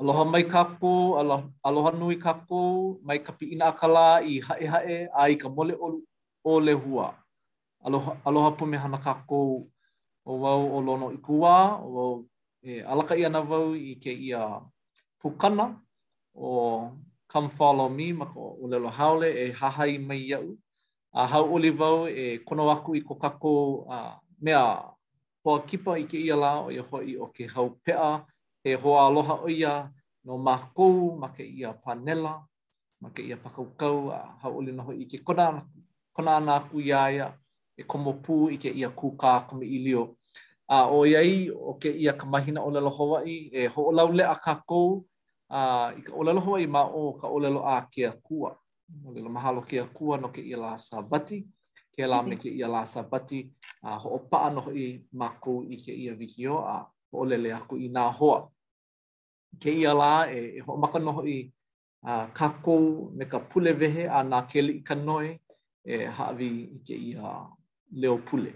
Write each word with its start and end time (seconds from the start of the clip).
Aloha 0.00 0.24
mai 0.24 0.44
kako, 0.48 1.18
aloha, 1.20 1.44
aloha 1.62 1.90
nui 1.92 2.16
kako, 2.16 2.96
mai 3.04 3.18
ka 3.22 3.34
ina 3.44 3.66
akala 3.68 4.22
i 4.24 4.40
hae 4.40 4.66
hae, 4.66 5.08
a 5.12 5.28
i 5.28 5.36
ka 5.36 5.48
mole 5.52 5.74
o, 5.76 6.00
o 6.42 6.56
le 6.60 6.72
hua. 6.72 7.12
Aloha, 7.84 8.16
aloha 8.24 8.56
pume 8.56 8.78
hana 8.80 8.96
kako 8.96 9.40
o 10.24 10.30
wau 10.40 10.72
o 10.72 10.80
lono 10.80 11.10
i 11.12 11.18
kua, 11.20 11.76
o 11.84 11.88
wau 11.96 12.16
e, 12.64 12.80
alaka 12.80 13.12
i 13.14 13.26
ana 13.28 13.44
i 13.76 14.00
ke 14.00 14.08
ia 14.10 14.62
pukana 15.22 15.68
o 16.34 16.92
come 17.28 17.48
follow 17.50 17.90
me, 17.90 18.12
mako 18.12 18.56
o 18.56 18.66
lelo 18.72 18.88
haole 18.88 19.28
e 19.36 19.52
hahai 19.52 19.98
mai 20.00 20.30
iau. 20.32 20.56
A 21.12 21.26
hau 21.26 21.54
oli 21.54 21.70
wau 21.70 22.08
e 22.08 22.38
kono 22.48 22.70
aku 22.72 22.94
i 22.96 23.00
ko 23.04 23.14
kako 23.20 23.84
a, 23.92 24.16
mea 24.40 24.80
hoa 25.44 25.60
kipa 25.68 25.98
i 26.00 26.06
ke 26.08 26.16
ia 26.16 26.36
la 26.40 26.56
o 26.64 26.70
ia 26.70 26.82
hoa 26.90 27.04
i 27.04 27.18
o 27.20 27.26
ke 27.26 27.44
hau 27.52 27.68
pea, 27.84 28.24
e 28.64 28.74
hoa 28.74 29.06
aloha 29.06 29.34
o 29.44 29.48
ia 29.48 29.88
no 30.24 30.38
makou, 30.38 31.16
ma 31.20 31.28
ke 31.32 31.42
ia 31.42 31.72
panela, 31.72 32.44
ma 33.00 33.10
ke 33.10 33.22
ia 33.22 33.36
pakaukau 33.36 34.10
a 34.12 34.36
hauli 34.42 34.72
noho 34.72 34.92
i 34.92 35.04
ke 35.06 35.18
kona 35.24 36.32
ana 36.36 36.60
ku 36.68 36.80
ia 36.80 37.08
ia 37.12 37.26
e 37.78 37.82
komopu 37.82 38.50
i 38.52 38.56
ke 38.58 38.68
ia 38.68 38.88
kūkā 38.88 39.48
kumi 39.48 39.66
ilio. 39.66 40.16
A 40.68 40.86
o 40.86 41.04
iai 41.06 41.50
o 41.50 41.74
ke 41.80 41.88
ia 41.88 42.12
kamahina 42.12 42.60
o 42.60 42.70
lelo 42.70 42.90
Hawaii 42.90 43.50
e 43.52 43.66
hoolau 43.68 44.12
le 44.12 44.24
a 44.24 44.34
kākou 44.36 45.02
a 45.50 45.90
i 45.96 46.00
ka 46.02 46.12
olelo 46.14 46.40
Hawaii 46.40 46.66
ma 46.66 46.84
o 46.84 47.12
ka 47.18 47.26
olelo 47.28 47.64
a 47.66 47.80
ke 47.90 48.06
akua. 48.06 48.54
O 49.06 49.10
lelo 49.12 49.28
mahalo 49.30 49.62
ke 49.62 49.80
akua 49.80 50.18
no 50.20 50.28
ke 50.28 50.40
ia 50.44 50.56
la 50.56 50.76
sabati, 50.78 51.46
ke 51.96 52.06
la 52.06 52.22
me 52.22 52.36
ke 52.36 52.48
ia 52.52 52.68
la 52.68 52.84
sabati 52.86 53.48
a 53.82 53.96
hoopaa 53.98 54.50
noho 54.52 54.70
i 54.76 55.00
mākou 55.14 55.64
i 55.66 55.76
ke 55.80 55.92
ia 55.96 56.14
vikioa. 56.14 56.60
a 56.76 56.86
o 57.12 57.24
lele 57.24 57.50
aku 57.54 57.76
i 57.78 57.88
nā 57.90 58.06
hoa. 58.14 58.46
Ke 59.60 59.70
ia 59.74 59.92
lā 59.96 60.30
e, 60.32 60.40
e 60.60 60.64
ho 60.66 60.76
maka 60.78 60.98
noho 61.02 61.24
i 61.26 61.38
uh, 62.06 62.26
ka 62.34 62.48
kou 62.64 63.10
me 63.18 63.24
ka 63.26 63.38
pule 63.50 63.72
vehe 63.74 64.06
a 64.06 64.22
nā 64.26 64.44
kele 64.50 64.72
i 64.78 64.82
ka 64.86 64.94
noe 64.94 65.32
e 65.84 66.04
haavi 66.18 66.48
i 66.76 66.80
ke 66.86 66.94
ia 67.10 67.34
leo 67.92 68.18
pule. 68.30 68.52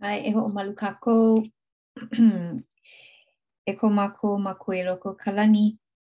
Ai, 0.00 0.28
e 0.30 0.30
ho 0.36 0.44
o 0.46 0.54
malu 0.54 0.74
ka 0.78 0.92
kou. 1.02 1.42
e 3.70 3.74
ko 3.76 3.90
mako 3.90 4.38
ma 4.38 4.54
koe 4.54 4.82
loko 4.86 5.16
kalani. 5.18 5.72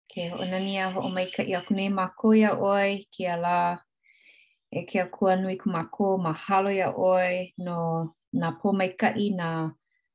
Ke 0.09 0.29
ho 0.29 0.37
o 0.41 0.45
nani 0.49 0.77
a 0.81 0.89
ho 0.93 0.99
o 1.05 1.09
maika 1.13 1.43
i 1.45 1.53
aku 1.57 1.73
nei 1.77 1.89
mako 1.89 2.33
ia 2.33 2.53
oi 2.57 3.05
ke 3.13 3.23
ia 3.29 3.37
lā. 3.45 3.57
e 4.75 4.81
kia 4.83 5.05
kua 5.07 5.35
nui 5.39 5.55
ku 5.55 5.69
mako, 5.71 6.07
mahalo 6.19 6.69
ia 6.73 6.89
oi 6.91 7.53
no 7.63 7.77
nā 8.39 8.49
pō 8.61 8.71
mai 8.75 8.89
kai 8.99 9.29
nā 9.31 9.49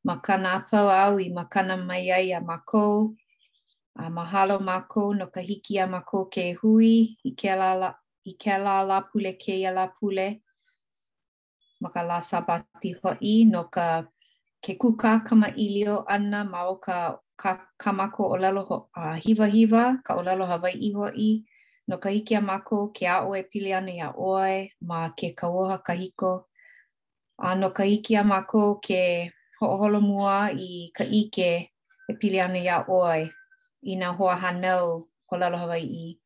makana 0.05 0.51
apau 0.61 0.89
au 0.93 1.19
i 1.21 1.29
makana 1.33 1.77
mai 1.77 2.11
ai 2.11 2.33
a 2.33 2.41
makou, 2.41 3.15
a 3.99 4.11
mahalo 4.11 4.59
makou 4.61 5.15
no 5.17 5.27
ka 5.27 5.41
hiki 5.41 5.79
a 5.79 5.87
makou 5.87 6.29
ke 6.35 6.45
hui 6.61 6.93
i 7.25 7.31
ke 7.41 7.57
la, 7.61 7.93
i 8.25 8.33
ke 8.43 8.59
la 8.65 8.83
la 8.85 9.01
pule 9.01 9.33
ke 9.43 9.57
ia 9.63 9.71
la 9.73 9.87
pule. 9.87 10.41
Ma 11.81 11.89
ka 11.89 12.03
la 12.03 12.21
sabati 12.21 12.93
hoi 13.03 13.45
no 13.51 13.65
ka 13.65 14.05
ke 14.63 14.77
kuka 14.79 15.21
kama 15.25 15.49
ilio 15.57 16.05
ana 16.09 16.45
ma 16.45 16.67
o 16.69 16.77
ka, 16.77 17.17
ka 17.41 17.57
kamako 17.81 18.23
o 18.37 18.37
lalo 18.37 18.63
ho, 18.69 18.91
a 18.95 19.17
hiva 19.17 19.47
hiva 19.47 19.97
ka 20.07 20.15
o 20.15 20.23
lalo 20.23 20.45
hawai 20.47 20.75
i 20.77 20.93
hoi. 20.93 21.33
No 21.89 21.97
ka 21.97 22.09
hiki 22.11 22.35
a 22.35 22.41
makou 22.41 22.93
ke 22.93 23.07
a 23.09 23.25
oe 23.25 23.43
pili 23.51 23.73
ana 23.77 23.93
ia 23.93 24.11
oe 24.13 24.71
ma 24.89 25.09
ke 25.19 25.33
kawoha 25.41 25.79
kahiko 25.87 26.33
hiko. 26.45 26.45
a 27.41 27.57
no 27.57 27.71
ka 27.71 27.85
iki 27.89 28.17
a 28.17 28.23
mako 28.25 28.75
ke 28.85 29.33
ho'oholo 29.59 29.99
mua 30.01 30.53
i 30.53 30.93
ka 30.97 31.05
ike 31.05 31.49
e 32.09 32.13
pili 32.21 32.39
ana 32.45 32.59
ia 32.61 32.79
oi 32.85 33.23
i 33.83 33.93
nga 33.99 34.09
hoa 34.17 34.37
hanau 34.43 34.85
ko 35.29 35.33
lalo 35.41 35.57
Hawaii. 35.63 36.19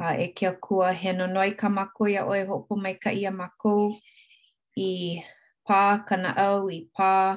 A 0.00 0.04
e 0.14 0.26
kia 0.36 0.52
kua 0.64 0.92
he 1.00 1.10
no 1.12 1.26
noi 1.26 1.50
ka 1.60 1.66
mako 1.68 2.02
ia 2.14 2.22
oi 2.32 2.40
ho'opo 2.48 2.74
mai 2.82 2.94
ka 3.02 3.10
ia 3.10 3.30
mako 3.30 3.72
i 4.86 5.18
pā 5.66 5.80
kana 6.08 6.30
au 6.46 6.70
i 6.70 6.78
pā 6.96 7.36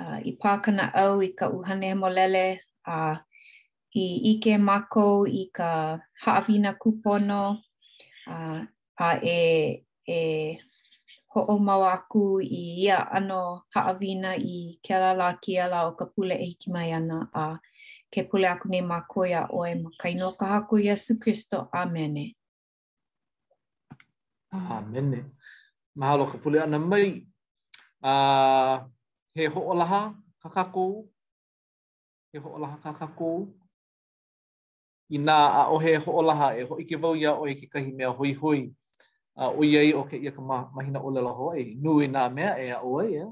uh, 0.00 0.18
i 0.24 0.32
pā 0.40 0.52
kana 0.64 0.84
au 1.02 1.20
i 1.22 1.28
ka 1.38 1.50
uhane 1.52 1.92
lele 2.16 2.46
a 2.88 2.96
i 4.02 4.32
ike 4.32 4.58
mako 4.58 5.26
i 5.28 5.42
ka 5.56 6.00
haawina 6.24 6.72
kupono 6.80 7.42
a 8.96 9.12
uh, 9.12 9.18
e 9.24 9.38
e 10.08 10.18
ko 11.36 11.44
o 11.52 11.60
mau 11.60 11.84
aku 11.84 12.40
i 12.40 12.88
ia 12.88 12.96
ano 13.12 13.68
haawina 13.76 14.40
i 14.40 14.80
ke 14.80 14.96
ala 14.96 15.12
la 15.12 15.28
ki 15.36 15.60
ala 15.60 15.84
o 15.84 15.92
ka 15.92 16.08
pule 16.08 16.32
e 16.32 16.44
hiki 16.56 16.72
mai 16.72 16.96
ana 16.96 17.28
a 17.28 17.60
ke 18.12 18.20
pule 18.28 18.46
aku 18.48 18.64
nei 18.72 18.80
mā 18.80 18.98
o 19.52 19.60
e 19.68 19.74
makaino 19.76 19.92
ka 20.00 20.06
ino 20.08 20.28
ka 20.40 20.44
haku 20.52 20.74
Iesu 20.80 21.20
Christo. 21.20 21.68
Amene. 21.76 22.32
Ah. 24.48 24.80
Amene. 24.80 25.28
Mahalo 25.92 26.24
ka 26.24 26.38
pule 26.40 26.56
ana 26.56 26.78
mai. 26.80 27.28
Uh, 28.00 28.76
he 29.36 29.44
ho'olaha 29.52 30.16
ka 30.40 30.48
kakou. 30.48 31.04
He 32.32 32.38
ho'olaha 32.40 32.76
ka 32.80 32.92
kakou. 32.96 33.52
I 35.12 35.18
nā 35.20 35.36
a 35.58 35.62
o 35.68 35.76
ho'olaha 35.76 36.56
e 36.56 36.62
ho'ike 36.64 36.96
vau 36.96 37.12
ia 37.12 37.36
oe 37.36 37.52
ke 37.60 37.68
kahi 37.68 37.92
mea 37.92 38.08
hoi 38.08 38.32
hoi. 38.32 38.32
Hoi. 38.40 38.60
a 39.44 39.46
o 39.50 39.62
ye 39.62 39.92
o 39.94 40.02
ke 40.04 40.16
ia 40.16 40.30
ka 40.32 40.40
ma 40.40 40.66
mahina 40.74 41.00
o 41.00 41.10
lelo 41.12 41.32
hoi 41.34 41.76
nui 41.78 42.06
na 42.08 42.28
mea 42.28 42.56
e 42.58 42.70
a 42.72 42.80
oi 42.82 43.08
e 43.12 43.18
eh? 43.20 43.30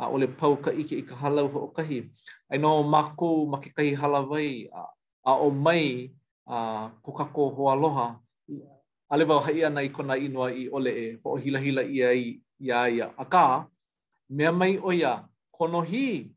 a 0.00 0.08
o 0.10 0.16
le 0.18 0.26
pau 0.28 0.56
ka 0.56 0.70
ike 0.72 0.96
i 0.96 1.02
ka 1.08 1.14
halau 1.20 1.48
ho 1.52 1.58
o 1.68 1.68
kahi 1.76 2.08
ai 2.50 2.58
no 2.58 2.82
ma 2.82 3.02
ko 3.16 3.44
ma 3.46 3.60
ke 3.60 3.68
kai 3.76 3.92
hala 4.00 4.20
a, 4.24 4.82
a 5.28 5.32
o 5.46 5.50
mai 5.50 6.08
a 6.48 6.88
ko 7.04 7.12
ka 7.12 7.24
ko 7.36 7.50
ho 7.54 7.62
aloha 7.72 8.06
a 9.12 9.14
le 9.16 9.24
vau 9.24 9.40
haia 9.44 9.68
nei 9.68 9.88
kona 9.90 10.16
inoa 10.16 10.48
i 10.52 10.68
ole 10.72 10.90
e 10.90 11.06
ho 11.22 11.30
o 11.36 11.36
hila 11.36 11.60
hila 11.60 11.82
ia 11.84 12.08
i 12.14 12.40
ia 12.60 12.88
ia 12.88 13.06
a 13.18 13.24
ka 13.24 13.68
mea 14.30 14.52
mai 14.52 14.78
o 14.80 14.90
ia 14.92 15.28
kono 15.52 15.80
hi 15.80 16.32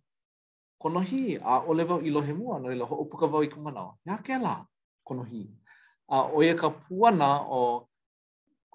kono 0.82 1.00
hi 1.00 1.40
a 1.40 1.60
o 1.68 1.72
le 1.74 1.84
vau 1.88 2.02
i 2.04 2.10
lohe 2.12 2.34
mua 2.36 2.60
no 2.60 2.68
i 2.72 2.76
lo 2.76 2.86
ho 2.86 2.96
o 3.00 3.06
puka 3.06 3.28
vau 3.32 3.44
i 3.48 3.50
kumanao 3.54 3.96
ia 4.08 4.18
ke 4.26 4.36
la 4.44 4.56
kono 5.08 5.24
hi 5.24 5.48
a 6.12 6.20
o 6.36 6.44
ia 6.44 6.56
ka 6.56 6.70
puana 6.84 7.44
o 7.48 7.89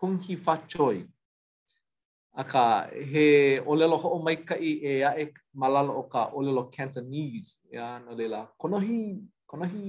kunhi 0.04 0.36
fachoi 0.44 0.98
aka 2.40 2.62
he 3.10 3.24
olelo 3.70 3.96
ho 4.02 4.18
mai 4.24 4.36
kai 4.48 4.68
e 4.92 4.92
a 5.08 5.10
e 5.22 5.24
malalo 5.60 5.92
o 6.00 6.02
ka 6.12 6.20
olelo 6.36 6.62
cantonese 6.74 7.56
ya 7.76 7.84
no 8.04 8.12
lela 8.18 8.40
konohi 8.60 8.98
konohi 9.48 9.84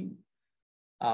a 1.07 1.09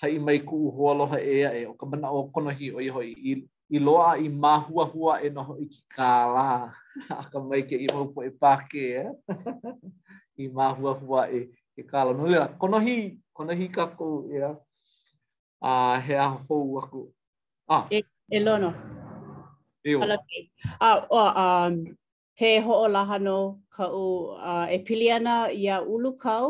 hai 0.00 0.18
mai 0.26 0.38
ku 0.48 0.56
ho 0.76 0.92
lo 0.98 1.06
ha 1.12 1.18
e 1.32 1.36
ya 1.42 1.50
e 1.60 1.62
o 1.70 1.72
ka 1.80 1.86
bana 1.90 2.08
o 2.18 2.28
konohi 2.34 2.66
o 2.76 2.80
iho 2.88 3.00
i 3.00 3.32
i 3.76 3.78
loa 3.86 4.12
i 4.26 4.28
ma 4.42 4.52
hua 4.66 4.84
hua 4.92 5.12
e 5.26 5.32
no 5.34 5.42
ho 5.48 5.54
i 5.64 5.66
ki 5.72 5.80
ka 5.96 6.10
aka 7.22 7.38
mai 7.48 7.62
ke 7.68 7.76
i 7.86 7.88
mo 7.94 8.04
po 8.12 8.20
e 8.28 8.32
pa 8.40 8.52
ke 8.70 8.84
eh? 9.04 9.10
i 10.44 10.46
ma 10.56 10.68
hua 10.76 10.92
hua 11.00 11.20
e 11.38 11.48
ke 11.74 11.82
ka 11.90 12.04
la 12.04 12.12
no 12.18 12.26
lela 12.32 12.48
konohi 12.60 12.98
konohi 13.36 13.66
ka 13.76 13.86
ko 13.96 14.28
ya 14.36 14.50
a 15.64 15.70
uh, 15.72 15.96
he 16.04 16.14
a 16.18 16.28
ho 16.28 16.56
aku 16.82 17.00
Ah. 17.72 17.82
E, 17.88 17.98
e 18.28 18.38
lono. 18.46 18.70
Iu. 19.90 19.96
Kalapi. 20.02 20.38
Ah, 20.86 20.96
o, 21.08 21.16
oh, 21.20 21.30
um, 21.42 21.72
he 22.38 22.50
ho'o 22.64 22.86
lahano 22.96 23.38
ka 23.76 23.84
u 24.02 24.36
uh, 24.50 24.66
e 24.68 24.76
piliana 24.86 25.34
ana 25.48 25.56
i 25.56 25.64
a 25.74 25.80
ulu 25.94 26.10
kau. 26.24 26.48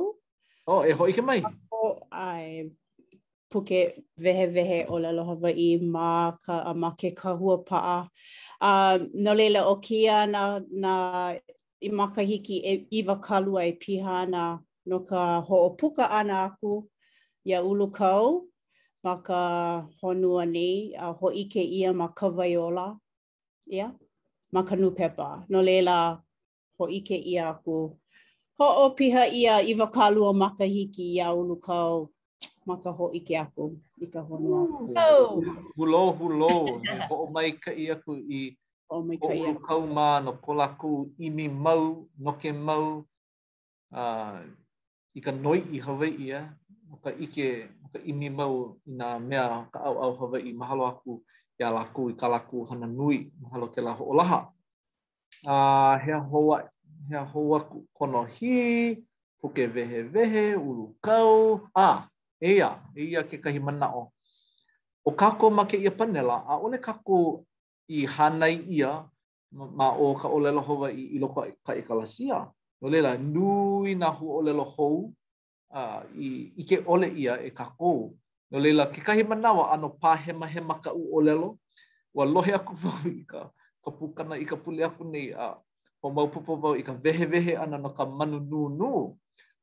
O, 0.70 0.82
oh, 0.82 0.82
e 0.82 0.90
ho'i 0.98 1.12
ke 1.16 1.22
mai. 1.28 1.38
O, 1.78 1.94
ai, 2.26 2.44
puke 3.50 3.78
vehe 4.22 4.46
vehe 4.54 4.78
o 4.92 4.98
la 5.04 5.10
loha 5.16 5.36
i 5.54 5.68
ma 5.94 6.08
ka 6.44 6.54
a 6.70 6.74
ma 6.82 6.90
ke 7.00 7.08
ka 7.20 7.30
hua 7.40 7.56
paa. 7.70 8.00
Um, 8.68 8.96
no 9.22 9.32
leila 9.38 9.62
o 9.72 9.76
kia 9.86 10.18
na, 10.34 10.42
na 10.84 10.94
i 11.80 11.88
makahiki 11.98 12.56
e 12.66 12.74
iwa 12.98 13.16
kalua 13.26 13.60
e 13.70 13.78
piha 13.82 14.12
ana 14.26 14.44
no 14.88 14.96
ka 15.10 15.20
ho'o 15.48 15.68
puka 15.78 16.04
ana 16.20 16.36
aku 16.48 16.72
Ya 17.50 17.58
a 17.58 17.64
ulu 17.70 17.86
kau. 17.98 18.24
ma 19.04 19.14
ka 19.26 19.42
honua 20.02 20.42
nei, 20.56 20.74
a 20.96 21.06
uh, 21.10 21.14
hoi 21.18 21.48
ia 21.76 21.88
ma 22.00 22.06
ka 22.18 22.26
vaiola, 22.36 22.86
ia, 23.76 23.86
ma 24.52 24.60
ka 24.68 24.74
nupepa. 24.80 25.28
No 25.50 25.58
leila, 25.66 25.96
hoi 26.78 26.98
ke 27.08 27.16
ia 27.32 27.44
aku. 27.52 27.78
Ho 28.58 28.66
o 28.84 28.90
piha 28.96 29.24
ia 29.40 29.54
iwa 29.70 29.86
kalua 29.96 30.30
ma 30.40 30.48
ka 30.58 30.64
hiki 30.74 31.04
ia 31.16 31.26
ulu 31.38 31.56
kau 31.66 31.98
ma 32.66 32.74
ka 32.82 32.90
hoi 32.98 33.20
ke 33.26 33.34
aku 33.44 33.64
i 34.00 34.06
ka 34.12 34.20
honua. 34.28 34.60
Oh. 35.10 35.26
Hulo, 35.76 36.04
hulo, 36.18 36.54
ho 37.08 37.14
o 37.16 37.26
mai 37.34 37.50
ka 37.64 37.70
ia 37.82 37.94
aku 37.98 38.12
i 38.38 38.54
o 38.92 38.96
mai 39.06 39.16
ka 39.24 39.32
ia. 39.42 39.52
kau 39.66 39.82
ma 39.96 40.06
no 40.24 40.32
kolaku 40.44 40.92
i 41.18 41.26
mi 41.36 41.46
mau, 41.64 41.84
no 42.24 42.32
ke 42.40 42.50
mau, 42.66 42.86
uh, 44.00 44.38
i 45.16 45.20
ka 45.26 45.32
noi 45.44 45.58
i 45.72 45.78
hawai 45.84 46.12
ia. 46.26 46.40
ma 46.92 46.96
ka 47.00 47.10
ike, 47.24 47.48
ma 47.82 47.88
ka 47.94 47.98
imi 48.10 48.28
mau 48.38 48.54
i 48.88 48.90
nga 48.96 49.08
mea 49.28 49.44
ka 49.72 49.78
au 49.88 49.94
au 50.04 50.12
Hawaii, 50.20 50.52
mahalo 50.60 50.84
aku 50.92 51.12
i 51.56 51.64
laku 51.76 52.02
i 52.12 52.14
ka 52.20 52.26
laku 52.34 52.58
hana 52.68 52.86
nui, 52.98 53.18
mahalo 53.42 53.66
ke 53.74 53.80
la 53.86 53.92
ho'olaha. 53.98 54.38
Uh, 55.54 55.94
hea 56.04 56.20
hoa, 56.30 56.56
hea 57.08 57.24
hoa 57.32 57.58
kono 57.96 58.20
hi, 58.24 58.56
puke 59.40 59.64
vehe 59.74 60.00
vehe, 60.12 60.44
ulu 60.68 60.92
kau, 61.04 61.60
a, 61.74 61.86
ah, 61.88 61.98
eia, 62.42 62.68
eia 62.98 63.20
ke 63.28 63.36
kahi 63.42 63.58
mana 63.62 63.88
o. 64.00 64.02
O 65.06 65.10
kako 65.16 65.46
ma 65.56 65.62
ke 65.70 65.76
ia 65.80 65.90
panela, 65.94 66.44
a 66.50 66.58
ole 66.60 66.76
kako 66.82 67.44
i 67.88 68.04
hanai 68.14 68.54
ia, 68.76 68.92
ma 69.78 69.88
o 70.02 70.12
ka 70.20 70.28
olelo 70.28 70.60
hoa 70.68 70.92
i, 70.92 71.16
i 71.16 71.16
loko 71.22 71.40
ka 71.66 71.72
ikalasia. 71.78 72.52
No 72.80 72.84
leila, 72.92 73.16
nui 73.18 73.94
na 73.94 74.10
hu 74.10 74.26
olelo 74.38 74.64
hou, 74.76 75.14
uh, 75.74 75.98
i, 76.16 76.52
i 76.56 76.62
ke 76.68 76.76
ole 76.92 77.08
ia 77.22 77.34
e 77.40 77.50
ka 77.50 77.66
kou. 77.80 78.12
No 78.52 78.58
leila, 78.60 78.86
ke 78.92 79.00
kahi 79.04 79.24
manawa 79.24 79.72
ano 79.72 79.88
pā 79.88 80.14
hema 80.24 80.46
hema 80.46 80.76
ka 80.84 80.92
u 80.92 81.08
olelo, 81.18 81.56
wa 82.14 82.24
lohe 82.28 82.52
aku 82.52 82.74
vau 82.76 83.10
ka, 83.30 83.48
ka 83.84 83.90
pukana 83.90 84.36
i 84.36 84.44
ka 84.44 84.56
pule 84.56 84.84
aku 84.84 85.04
nei 85.08 85.32
a 85.32 85.48
uh, 85.56 85.56
o 86.02 86.10
maupupo 86.10 86.56
vau 86.60 86.74
i 86.76 86.82
ka 86.84 86.92
vehe 86.92 87.26
vehe 87.26 87.54
ana 87.56 87.78
no 87.80 87.90
ka 87.96 88.04
manu 88.04 88.38
nū 88.40 88.60
nū. 88.80 88.92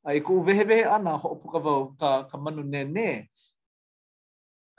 A 0.06 0.14
i 0.16 0.20
vehe 0.22 0.64
vehe 0.70 0.86
ana 0.88 1.18
ho 1.22 1.28
opuka 1.36 1.60
vau 1.60 1.94
ka, 2.00 2.24
ka 2.32 2.38
manu 2.40 2.64
nene. 2.64 3.28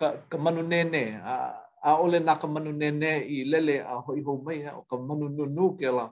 Ka, 0.01 0.17
ka 0.31 0.37
manu 0.41 0.63
nene. 0.65 1.21
A, 1.21 1.61
a 1.85 1.91
ole 2.01 2.19
na 2.19 2.35
ka 2.41 2.47
manu 2.49 2.73
nene 2.73 3.23
i 3.29 3.45
lele 3.45 3.77
a 3.85 4.01
hoi 4.05 4.23
hou 4.25 4.41
mai 4.47 4.65
a, 4.65 4.73
o 4.81 4.83
ka 4.89 4.97
manu 4.97 5.29
nū 5.29 5.45
nū 5.57 5.67
ke 5.79 5.93
la. 5.93 6.09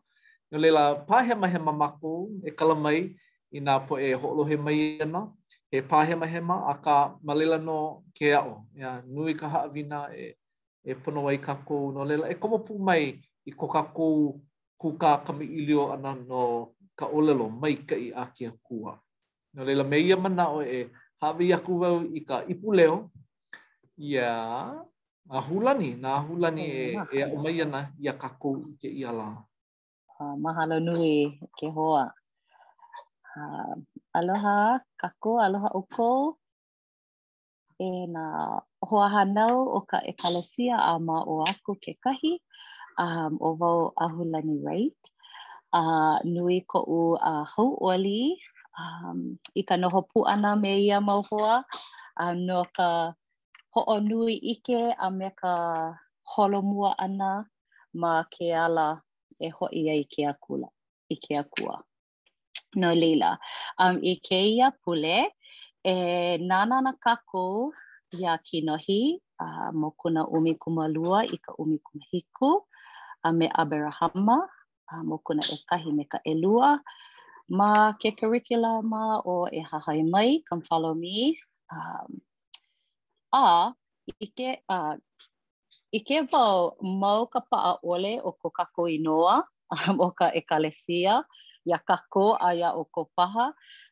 No 0.53 0.57
leila, 0.63 1.01
pā 1.09 1.25
hema 1.27 1.49
hema 1.53 1.73
mako 1.73 2.29
e 2.45 2.51
kalamai 2.53 2.83
mai 3.05 3.17
i 3.51 3.61
nga 3.61 3.81
po 3.87 3.97
e 4.01 4.13
holo 4.15 4.45
mai 4.63 5.01
ana, 5.01 5.25
he 5.73 5.81
pāhema 5.81 6.27
hema, 6.29 6.69
a 6.69 6.75
ka 6.83 7.17
malela 7.23 7.59
no 7.59 8.05
ke 8.15 8.33
ao. 8.37 8.65
Ia, 8.77 9.03
nui 9.07 9.35
ka 9.35 9.49
haawina 9.49 10.09
e, 10.15 10.37
e 10.85 10.95
pono 10.95 11.29
ai 11.29 11.39
ka 11.39 11.55
kou 11.65 11.93
no 11.93 12.05
lela. 12.05 12.29
E 12.29 12.35
komo 12.35 12.59
pū 12.59 12.79
mai 12.79 13.21
i 13.47 13.51
ko 13.53 13.69
ka 13.69 13.83
kou 13.95 14.41
kuka 14.79 15.25
kami 15.27 15.45
ilio 15.45 15.93
ana 15.93 16.15
no 16.15 16.75
ka 16.97 17.07
olelo 17.07 17.49
mai 17.49 17.75
ka 17.89 17.97
i 17.97 18.13
a 18.13 18.25
kia 18.37 18.53
kua. 18.63 18.99
No 19.55 19.65
lela 19.65 19.85
me 19.85 19.97
ia 19.99 20.17
mana 20.17 20.49
o 20.53 20.63
e 20.63 20.91
hawe 21.21 21.45
i 21.45 21.53
aku 21.55 21.81
wau 21.81 22.05
i 22.15 22.21
ka 22.21 22.45
ipu 22.49 22.73
leo. 22.73 23.11
Ia, 23.99 24.29
a 25.31 25.41
hulani, 25.43 25.97
na 25.99 26.19
hulani 26.23 26.65
e, 26.65 26.97
e 27.13 27.25
o 27.25 27.37
mai 27.43 27.61
ana 27.61 27.91
i 27.99 28.09
a 28.09 28.13
ka 28.15 28.29
kou 28.29 28.55
i 28.71 28.75
ke 28.79 28.89
i 28.89 29.05
ala. 29.05 29.45
Ah, 30.21 30.35
mahalo 30.39 30.81
nui 30.81 31.41
ke 31.59 31.67
hoa. 31.69 32.13
Uh, 33.39 33.79
aloha 34.19 34.83
kako, 34.99 35.39
aloha 35.39 35.71
oko. 35.79 36.11
E 37.79 37.89
nā 38.11 38.25
hoa 38.91 39.07
hanau 39.15 39.55
o 39.79 39.81
ka 39.91 39.99
e 40.11 40.15
kalasia 40.21 40.77
a 40.91 40.97
mā 41.09 41.19
o 41.35 41.37
aku 41.51 41.73
ke 41.85 41.93
kahi. 42.03 42.33
Um, 43.05 43.39
o 43.39 43.49
vau 43.61 43.79
ahulani 44.07 44.57
reit. 44.67 45.01
Uh, 45.79 46.19
nui 46.35 46.59
ko 46.73 46.79
u 46.83 47.01
uh, 47.31 47.45
hau 47.55 47.69
oli 47.93 48.35
um, 48.83 49.21
i 49.61 49.63
ka 49.69 49.75
noho 49.79 50.01
puana 50.11 50.51
me 50.63 50.71
ia 50.87 50.99
mau 51.11 51.23
hoa. 51.31 51.63
Um, 51.63 51.79
uh, 52.25 52.35
no 52.49 52.59
ka 52.77 52.89
ho'o 53.77 53.97
nui 54.09 54.35
ike 54.55 54.79
a 55.07 55.11
me 55.19 55.29
ka 55.43 55.53
holomua 56.35 56.91
ana 57.07 57.31
ma 58.01 58.11
ke 58.35 58.47
ala 58.67 58.89
e 59.45 59.53
ho'i 59.61 59.83
ai 59.95 60.03
ke 60.13 60.23
akula, 60.33 60.69
i 61.15 61.21
ke 61.25 61.33
akua. 61.45 61.77
no 62.77 62.93
lila. 62.93 63.39
Um, 63.81 64.01
I 64.05 64.21
ke 64.21 64.37
ia 64.59 64.73
pule, 64.85 65.29
e 65.85 65.95
nana 66.39 66.81
na 66.83 66.93
kako 67.01 67.73
ia 68.19 68.37
kinohi, 68.45 69.17
a 69.41 69.71
uh, 69.71 69.73
mo 69.73 69.95
umi 70.35 70.55
kumalua 70.55 71.25
i 71.25 71.39
ka 71.39 71.53
umi 71.59 71.79
kumahiku, 71.81 72.63
a 73.25 73.33
me 73.33 73.49
Aberahama, 73.49 74.49
a 74.91 75.03
mo 75.05 75.21
kuna 75.25 75.43
e 75.53 75.57
kahi 75.71 75.93
me 75.95 76.05
ka 76.05 76.19
elua, 76.27 76.81
ma 77.49 77.93
ke 77.93 78.13
curricula 78.19 78.83
ma 78.83 79.23
o 79.25 79.47
e 79.49 79.61
hahai 79.65 80.03
mai, 80.09 80.41
come 80.49 80.63
follow 80.63 80.95
me. 80.95 81.39
Um, 81.73 82.21
a, 83.33 83.73
ike 84.23 84.41
a, 84.69 84.75
uh, 84.75 84.97
I 85.95 86.01
ke 86.05 86.21
mau 86.83 87.27
ka 87.33 87.41
paa 87.51 87.77
ole 87.83 88.21
o 88.21 88.33
ko 88.33 88.51
kako 88.51 88.89
inoa, 88.89 89.43
um, 89.73 90.01
o 90.01 90.11
ka 90.11 90.33
ekalesia, 90.35 91.25
ia 91.69 91.77
kako 91.89 92.41
aya 92.41 92.73
ia 92.73 92.79
o 92.81 92.89
ko 92.89 93.03
paha. 93.17 93.47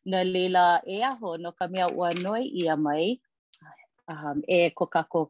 Na 0.09 0.19
leila 0.33 0.65
e 0.81 0.97
aho 1.09 1.29
no 1.41 1.49
ka 1.57 1.65
mea 1.71 1.85
ua 1.99 2.09
noi 2.23 2.43
ia 2.61 2.73
mai 2.85 3.05
um, 4.11 4.37
e 4.49 4.73
ko 4.77 4.85
kako 4.95 5.21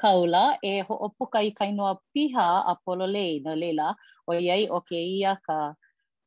kaula 0.00 0.44
e 0.70 0.86
ho 0.86 0.94
o 0.94 1.08
puka 1.16 1.38
i 1.42 1.50
kainoa 1.58 1.92
piha 2.14 2.48
a 2.70 2.78
pololei 2.84 3.34
na 3.44 3.52
leila 3.62 3.86
o 4.28 4.32
iei 4.46 4.64
o 4.70 4.78
ke 4.88 4.96
ia 5.18 5.32
ka, 5.46 5.58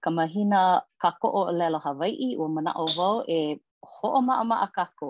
ka 0.04 0.10
mahina 0.18 0.62
kako 1.04 1.27
o 1.31 1.42
lela 1.60 1.80
Hawaii 1.86 2.31
o 2.42 2.50
mana 2.56 2.71
o 2.75 2.86
wau 2.98 3.18
e 3.38 3.56
ho 3.95 4.07
o 4.19 4.21
maa 4.27 4.44
maa 4.50 4.68
kako. 4.77 5.09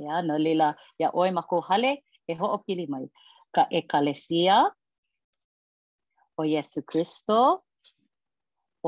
Ia, 0.00 0.16
na 0.26 0.34
leila 0.44 0.68
ya 1.02 1.08
oi 1.20 1.30
mako 1.36 1.56
hale 1.68 1.92
e 2.30 2.34
ho 2.38 2.46
o 2.54 2.58
mai. 2.92 3.04
Ka 3.54 3.62
e 3.68 3.80
kalesia 3.90 4.56
o 6.40 6.42
Yesu 6.52 6.80
Kristo. 6.90 7.38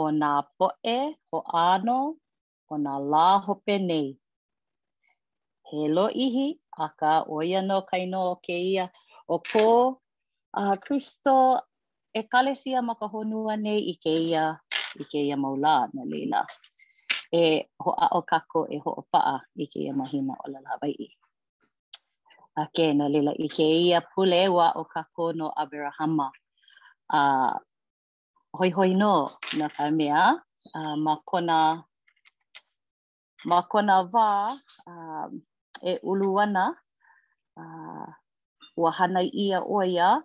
o 0.01 0.05
nā 0.11 0.31
poe 0.59 0.95
ho 1.31 1.39
ano 1.65 1.99
o 2.73 2.79
nā 2.85 2.95
lā 3.15 3.25
hope 3.47 3.77
nei. 3.81 4.13
He 5.71 5.89
lo 5.95 6.09
ihi 6.27 6.47
a 6.87 6.89
ka 7.01 7.13
oia 7.37 7.61
no 7.69 7.77
kaino 7.91 8.19
o 8.33 8.35
ke 8.45 8.57
ia 8.73 8.87
o 9.29 9.37
ko 9.53 9.67
a 10.55 10.63
uh, 10.63 10.77
Christo 10.85 11.37
e 12.15 12.21
kalesia 12.33 12.79
ma 12.87 12.95
ka 13.01 13.07
honua 13.13 13.55
nei 13.65 13.81
i 13.91 13.95
ke 14.05 14.13
ia 14.31 14.45
i 15.01 15.05
ke 15.11 15.19
ia 15.29 15.37
maulā 15.43 15.75
na 15.95 16.03
leila. 16.11 16.41
E 17.35 17.63
ho 17.83 17.91
a 18.07 18.09
o 18.19 18.23
kako 18.31 18.61
e 18.71 18.77
ho 18.83 18.91
o 19.03 19.05
paa 19.13 19.37
i 19.59 19.65
ke 19.73 19.79
ia 19.87 19.95
mahina 20.01 20.35
o 20.35 20.51
lalawai 20.53 20.93
i. 20.95 21.09
A 22.63 22.67
ke 22.75 22.87
na 22.99 23.07
leila 23.13 23.33
i 23.39 23.47
ke 23.55 23.65
ia 23.87 24.01
pule 24.15 24.43
wa 24.57 24.67
o 24.83 24.85
kako 24.95 25.25
no 25.39 25.47
Abirahama. 25.65 26.29
Uh, 27.05 27.19
ah, 27.19 27.61
hoi 28.59 28.71
hoi 28.71 28.95
no 28.95 29.15
na 29.59 29.67
ka 29.75 29.85
mea 29.99 30.25
uh, 30.79 30.97
ma 31.07 31.13
kona 31.27 31.59
ma 33.51 33.59
kona 33.71 33.95
wā 34.15 34.29
uh, 34.91 35.27
e 35.83 35.93
ulu 36.11 36.29
ana 36.41 36.65
uh, 37.59 38.09
ua 38.79 38.91
hana 38.99 39.21
ia 39.27 39.59
oia 39.67 40.23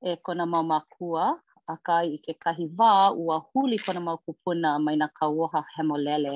e 0.00 0.16
kona 0.24 0.46
mamakua 0.48 1.24
a 1.70 1.74
ka 1.86 1.96
i 2.08 2.16
ke 2.24 2.32
kahi 2.42 2.64
wā 2.78 3.12
ua 3.12 3.36
huli 3.52 3.78
kona 3.84 4.00
mau 4.00 4.18
kupuna 4.18 4.78
mai 4.84 4.96
na 4.96 5.08
ka 5.08 5.26
oha 5.28 5.60
hemolele 5.76 6.34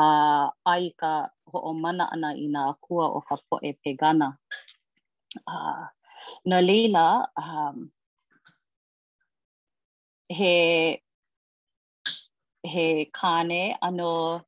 a 0.00 0.02
uh, 0.02 0.46
ai 0.64 0.96
ka 1.00 1.12
ho 1.50 1.58
o 1.70 1.72
mana 1.82 2.04
ana 2.12 2.28
i 2.44 2.48
na 2.48 2.62
kua 2.84 3.04
o 3.18 3.20
ka 3.20 3.34
poe 3.48 3.70
pegana 3.82 4.28
uh, 5.46 5.84
na 6.48 6.56
leila 6.60 7.04
um, 7.42 7.92
he 10.28 11.02
he 12.64 12.86
kane 13.12 13.76
ano 13.82 14.40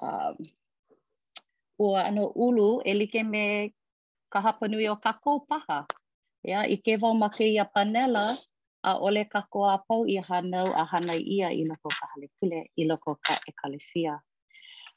um 0.00 0.34
ua 1.78 2.08
ano 2.08 2.32
ulu 2.36 2.80
e 2.84 2.92
like 2.96 3.20
me 3.28 3.74
ka 4.32 4.40
hapa 4.40 4.64
nui 4.70 4.88
o 4.88 4.96
kako 4.96 5.30
paha 5.48 5.78
ya 6.42 6.58
i 6.64 6.76
ke 6.84 6.92
va 7.00 7.08
ma 7.14 7.28
ke 7.28 7.44
ia 7.52 7.64
panela 7.74 8.24
a 8.88 8.96
ole 9.06 9.22
ka 9.32 9.40
ko 9.52 9.58
a 9.68 9.76
pau 9.86 10.02
i 10.08 10.16
hanau 10.28 10.68
a 10.72 10.84
hana 10.90 11.14
ia 11.36 11.48
i 11.52 11.62
loko 11.68 11.88
ka 11.98 12.04
hale 12.16 12.26
kule 12.40 12.60
i 12.76 12.82
loko 12.90 13.12
ka 13.24 13.34
ekalesia 13.48 14.14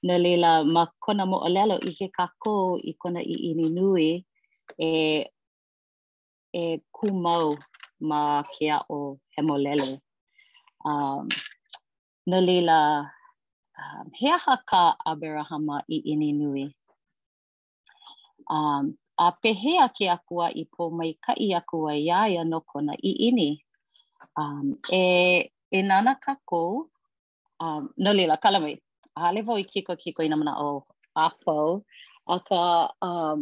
no 0.05 0.13
lela 0.23 0.63
ma 0.75 0.83
kona 1.03 1.25
mo 1.31 1.37
olelo 1.47 1.75
i 1.83 1.91
ke 1.99 2.07
kako 2.19 2.79
i 2.83 2.91
kona 3.01 3.19
i 3.19 3.35
ini 3.51 3.65
nui 3.77 4.09
e 4.79 4.89
e 6.55 6.63
kumau 6.95 7.47
ma 8.09 8.19
kia 8.53 8.77
o 8.97 9.19
hemolele 9.35 9.89
um 10.85 11.27
no 12.29 12.37
lila 12.39 13.09
um 13.77 14.05
he 14.13 14.29
aha 14.31 14.57
ka 14.69 14.95
abrahama 15.07 15.81
i 15.89 15.97
ini 16.13 16.31
nui 16.39 16.65
um 18.49 18.93
a 19.17 19.31
pehea 19.41 19.89
ke 19.97 20.05
akua 20.15 20.53
i 20.53 20.63
po 20.77 20.89
mai 20.93 21.11
ka 21.25 21.33
i 21.45 21.49
akua 21.59 21.93
i 21.97 22.09
a 22.21 22.21
ia 22.31 22.43
no 22.45 22.61
kona 22.61 22.93
i 23.01 23.11
ini 23.27 23.49
um 24.37 24.77
e 24.93 25.03
e 25.73 25.81
nana 25.81 26.13
ka 26.23 26.35
ko 26.45 26.61
um 27.59 27.89
no 27.97 28.13
lila 28.13 28.37
kala 28.37 28.59
mai 28.59 28.75
a 29.17 29.33
le 29.33 29.41
voi 29.41 29.63
kiko 29.71 29.93
kiko 30.01 30.21
i 30.23 30.29
na 30.29 30.37
mana 30.41 30.53
o 30.69 30.71
a 31.25 31.29
fo 31.41 31.81
a 32.27 32.37
um 33.07 33.39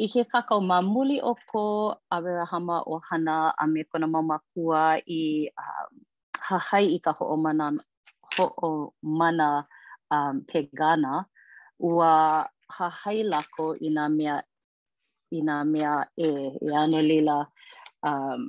i 0.00 0.06
ke 0.12 0.22
kakao 0.32 0.60
ma 0.60 0.76
muli 0.92 1.16
o 1.20 1.32
ko 1.50 1.62
a 2.14 2.16
wera 2.24 2.44
hama 2.52 2.76
o 2.92 2.96
hana 3.08 3.34
a 3.62 3.64
me 3.72 3.80
kona 3.90 4.06
mama 4.14 4.36
kua 4.50 4.82
i 5.20 5.22
uh, 5.64 5.88
hahai 6.48 6.84
i 6.96 6.98
ka 7.04 7.12
hoʻomana 7.18 7.66
ho 8.36 8.70
mana 9.18 9.48
um, 10.14 10.34
pegana 10.50 11.12
ua 11.88 12.12
hahai 12.76 13.18
lako 13.32 13.66
ina 13.86 14.04
nā 14.08 14.14
mea 14.16 14.34
i 15.38 15.40
mea 15.72 15.94
e 16.16 16.28
e 16.68 16.72
ano 16.82 17.00
lila 17.10 17.36
um, 18.08 18.40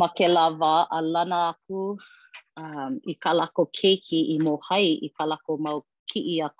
makelava 0.00 0.72
alana 0.98 1.38
aku 1.52 1.80
um, 2.62 2.92
i 3.12 3.14
ka 3.22 3.30
keiki 3.78 4.18
i 4.36 4.36
mohai 4.46 4.88
i 5.08 5.08
ka 5.16 5.24
mau 5.64 5.78
ki 6.12 6.20
i 6.34 6.36
a 6.48 6.50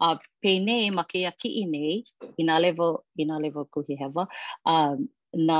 a 0.00 0.08
pene 0.42 0.76
ma 0.96 1.02
ke 1.10 1.16
ia 1.24 1.32
ki 1.40 1.48
nei 1.72 2.04
i 2.36 2.42
nga 2.46 2.56
levo 2.64 2.88
i 3.16 3.22
nga 3.28 3.36
levo 3.44 3.60
kuhi 3.72 3.94
hewa 4.00 4.22
a 4.68 4.74
na 5.48 5.58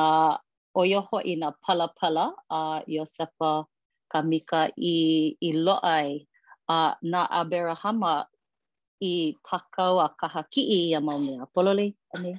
oioho 0.80 1.16
ina 1.32 1.46
nga 1.48 1.58
palapala 1.64 2.24
a 2.52 2.60
Iosepa 2.94 3.50
Kamika 4.12 4.60
i, 4.92 4.96
i 5.42 5.50
ai 5.96 6.10
a 6.76 6.96
na 7.10 7.20
Aberahama 7.40 8.14
i 9.10 9.34
takau 9.48 9.94
a 10.04 10.08
kaha 10.20 10.40
ki 10.52 10.62
i 10.78 10.80
a 10.94 11.00
mea 11.06 11.46
Pololi, 11.54 11.86
ane? 12.14 12.32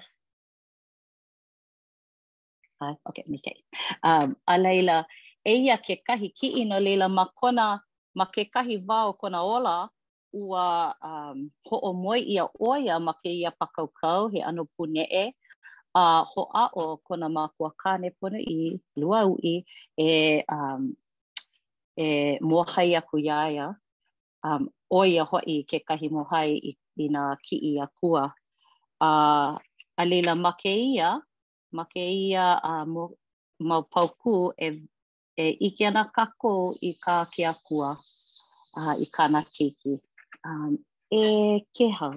Hai, 2.79 2.93
ok, 3.09 3.17
mi 3.31 3.37
kei. 3.45 3.59
Um, 4.09 4.29
a 4.51 4.55
leila, 4.57 4.97
eia 5.45 5.75
ke 5.85 5.93
kahi 6.07 6.27
ki 6.37 6.47
i 6.61 6.63
no 6.65 6.77
leila 6.79 7.07
ma 7.09 7.25
kona, 7.39 7.65
ma 8.17 8.25
ke 8.33 8.41
kahi 8.53 8.75
vau 8.87 9.09
kona 9.21 9.39
ola, 9.43 9.89
ua 10.33 10.95
um, 11.03 11.49
ho 11.69 11.93
moi 12.03 12.19
ia 12.19 12.43
oia 12.59 12.95
ma 12.99 13.13
ke 13.21 13.29
ia 13.31 13.51
pakaukau 13.59 14.27
he 14.31 14.39
ano 14.49 14.63
pune 14.75 15.03
e 15.03 15.25
a 16.01 16.19
uh, 16.19 16.23
ho 16.29 16.41
a 16.53 16.63
o 16.81 16.97
kona 17.07 17.27
makua 17.35 17.69
kane 17.81 18.07
pono 18.19 18.39
i 18.55 18.75
lua 18.99 19.19
ui 19.33 19.53
e 20.07 20.43
um, 20.55 20.81
e 22.05 22.37
mohai 22.49 22.89
aku 22.99 23.15
iaia 23.27 23.65
um, 24.47 24.63
oia 24.99 25.23
hoi 25.31 25.55
ke 25.69 25.77
kahi 25.87 26.07
mohai 26.15 26.51
i, 26.55 26.71
i 26.97 27.05
na 27.13 27.23
ki 27.45 27.57
i 27.57 27.71
a 27.79 27.85
kua 27.97 28.23
a 28.99 29.07
uh, 29.07 29.51
alila 30.01 30.33
ma 30.43 30.51
ke 30.61 30.73
ia 30.93 31.09
ma 31.75 31.83
ke 31.91 32.03
ia 32.29 32.47
uh, 32.69 32.85
mo, 32.93 33.03
mau 33.67 33.83
pauku 33.93 34.33
e, 34.65 34.83
e 35.37 35.45
ike 35.67 35.83
ana 35.89 36.03
kako 36.15 36.51
i 36.81 36.91
ka 37.03 37.15
ki 37.33 37.41
a 37.43 37.53
kua 37.65 37.89
uh, 38.79 38.95
i 39.01 39.05
kana 39.15 39.41
kiki. 39.55 39.93
um, 40.45 40.77
e 41.09 41.65
keha. 41.73 42.11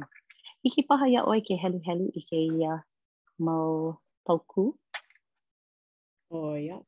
Iki 0.62 0.82
paha 0.84 1.08
ia 1.08 1.24
oi 1.24 1.40
ke 1.40 1.56
helu 1.60 1.80
helu 1.86 2.08
i 2.16 2.20
ke 2.28 2.36
ia 2.46 2.82
mau 3.40 3.96
pauku. 4.28 4.72
O 6.30 6.36
oh, 6.36 6.54
ia. 6.56 6.66
Yeah. 6.76 6.82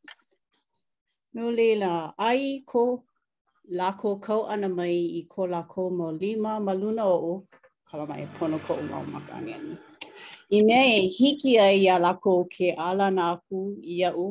No 1.32 1.48
leila, 1.50 2.12
ai 2.18 2.60
ko 2.66 3.02
lako 3.72 4.20
kau 4.20 4.42
ana 4.44 4.68
mai 4.68 4.92
i 5.20 5.24
ko 5.28 5.46
lako 5.48 5.88
mo 5.96 6.10
lima 6.12 6.60
maluna 6.60 7.08
o 7.08 7.16
o. 7.32 7.34
Kala 7.88 8.06
mai 8.06 8.28
pono 8.38 8.60
ko 8.66 8.74
o 8.76 8.82
mau 8.82 9.04
maka 9.04 9.40
angeni. 9.40 9.76
I 10.52 10.60
mea 10.68 11.00
e 11.00 11.08
hiki 11.08 11.58
ai 11.58 11.80
ia 11.80 11.98
lako 11.98 12.44
ke 12.52 12.76
ala 12.76 13.10
na 13.10 13.32
aku 13.32 13.80
i 13.82 14.04
a 14.04 14.12
u. 14.14 14.28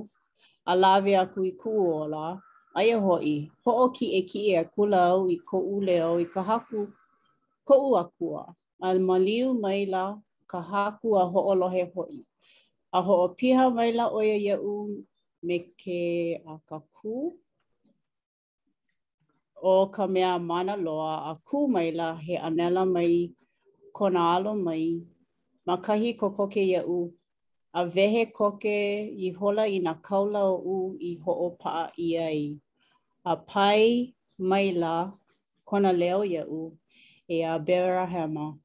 A 0.70 0.76
lawe 0.78 1.14
aku 1.24 1.42
i 1.50 1.54
ku 1.58 1.74
o 1.90 2.06
la. 2.16 2.38
aia 2.80 2.96
hoi, 3.06 3.34
ho'o 3.66 3.86
ki 3.96 4.06
e 4.18 4.22
ki 4.30 4.40
e 4.56 4.64
kula 4.76 5.00
au 5.12 5.24
i 5.32 5.36
ko 5.50 5.58
u 5.60 5.76
leo 5.88 6.12
i 6.24 6.26
ka 6.34 6.42
haku 6.50 6.80
ko 7.68 7.76
u 7.90 7.90
akua. 8.02 8.44
A 8.86 8.94
maliu 9.08 9.48
mai 9.64 9.82
la 9.94 10.04
ka 10.52 10.60
haku 10.72 11.08
a 11.22 11.26
ho'o 11.32 11.54
lohe 11.62 11.84
hoi. 11.96 12.18
A 12.94 13.00
ho'o 13.08 13.28
piha 13.38 13.64
mai 13.78 13.90
la 13.98 14.06
oia 14.20 14.38
ia 14.46 14.56
u 14.72 15.04
me 15.46 15.56
ke 15.84 16.00
a 16.52 16.58
ka 16.68 16.78
kū. 16.96 17.16
O 19.72 19.88
ka 19.96 20.04
mea 20.14 20.32
mana 20.50 20.74
loa 20.86 21.14
a 21.32 21.36
ku 21.48 21.58
mai 21.74 21.90
la 22.00 22.08
he 22.26 22.36
anela 22.48 22.84
mai, 22.96 23.14
kona 23.98 24.22
alo 24.36 24.54
mai, 24.66 24.84
makahi 25.68 26.10
kokoke 26.20 26.64
ia 26.74 26.82
u 26.96 27.00
a 27.74 27.86
wehe 27.86 28.26
koke 28.34 28.76
i 29.16 29.30
hola 29.40 29.64
i 29.66 29.78
nā 29.80 29.94
kaula 30.04 30.42
o 30.44 30.56
u 30.74 30.80
i 31.00 31.12
ho 31.24 31.52
paa 31.60 31.88
i 31.98 32.10
ai. 32.20 32.58
A 33.24 33.36
pai 33.38 34.14
mai 34.38 34.72
la 34.72 35.08
kona 35.66 35.94
leo 35.94 36.22
ia 36.26 36.44
u 36.46 36.74
e 37.30 37.38
a 37.44 37.54
Berahama. 37.60 38.56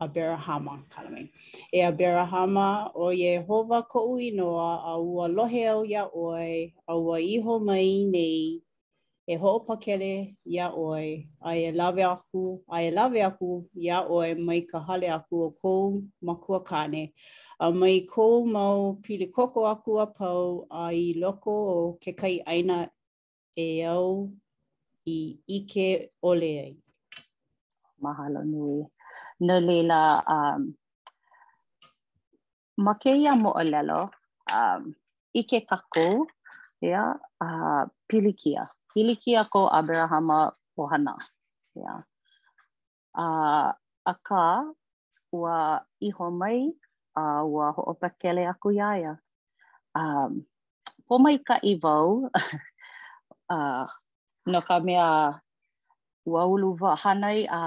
A 0.00 0.06
Berahama, 0.08 0.82
kala 0.90 1.08
E 1.72 1.80
a 1.80 1.90
Berahama 1.92 2.90
o 2.94 3.06
Yehova 3.14 3.82
ko 3.88 4.00
ui 4.16 4.30
noa 4.30 4.82
a 4.84 4.98
ua 5.00 5.26
lohe 5.28 5.62
au 5.72 5.84
ia 5.86 6.04
oi, 6.10 6.72
a 6.88 6.94
ua 6.96 7.16
iho 7.20 7.58
mai 7.66 8.04
nei 8.04 8.60
e 9.28 9.34
ho'o 9.40 9.64
pakele 9.66 10.34
ia 10.44 10.68
oi, 10.72 11.24
a 11.42 11.52
e 11.56 11.70
lawe 11.72 12.02
aku, 12.12 12.60
a 12.70 12.82
e 12.82 12.90
lawe 12.90 13.20
aku 13.26 13.64
ia 13.74 14.02
oi 14.02 14.34
mai 14.34 14.60
ka 14.70 14.78
hale 14.80 15.08
aku 15.10 15.34
o 15.46 15.50
kou 15.50 15.56
Kou 15.88 16.02
makua 16.20 16.60
kane. 16.64 17.14
a 17.58 17.70
mai 17.72 18.04
ko 18.04 18.44
mau 18.44 19.00
pili 19.02 19.26
koko 19.34 19.60
aku 19.72 19.90
a 20.04 20.06
pau 20.18 20.48
a 20.68 20.92
i 20.92 21.06
loko 21.22 21.54
o 21.76 21.76
ke 22.02 22.10
kai 22.20 22.36
aina 22.52 22.78
e 23.56 23.68
au 23.96 24.08
i 25.08 25.16
ike 25.58 25.88
ole 26.30 26.52
ai. 26.64 26.72
Mahalo 28.04 28.40
nui. 28.52 28.78
Nō 29.46 29.56
leila, 29.68 30.00
um, 30.36 30.62
ma 32.84 32.92
ke 33.00 33.10
ia 33.22 33.32
mo 33.42 33.50
o 33.60 33.62
lelo, 33.72 34.00
um, 34.60 34.82
ike 35.40 35.58
kako, 35.70 36.06
ia, 36.84 36.90
yeah, 36.92 37.12
uh, 37.40 37.84
pilikia. 38.08 38.62
Pilikia 38.92 39.48
ko 39.52 39.68
Abrahama 39.72 40.52
ohana. 40.78 41.14
Ia. 41.76 41.94
Uh, 43.16 43.70
a 44.12 44.14
ka, 44.26 44.44
ua 45.32 45.80
iho 46.08 46.28
mai 46.32 46.72
a 47.16 47.40
uh, 47.40 47.42
ua 47.48 47.72
ho'opakele 47.72 48.44
aku 48.44 48.76
ia 48.76 48.88
ia. 49.00 49.12
Um, 49.96 50.44
po 51.08 51.16
mai 51.16 51.40
ka 51.40 51.56
i 51.64 51.74
vau, 51.80 52.28
uh, 53.54 53.84
no 54.46 54.58
ka 54.60 54.76
mea 54.84 55.40
ua 56.28 56.42
ulu 56.44 56.76
vau 56.76 56.92
hanai 56.92 57.48
a 57.48 57.60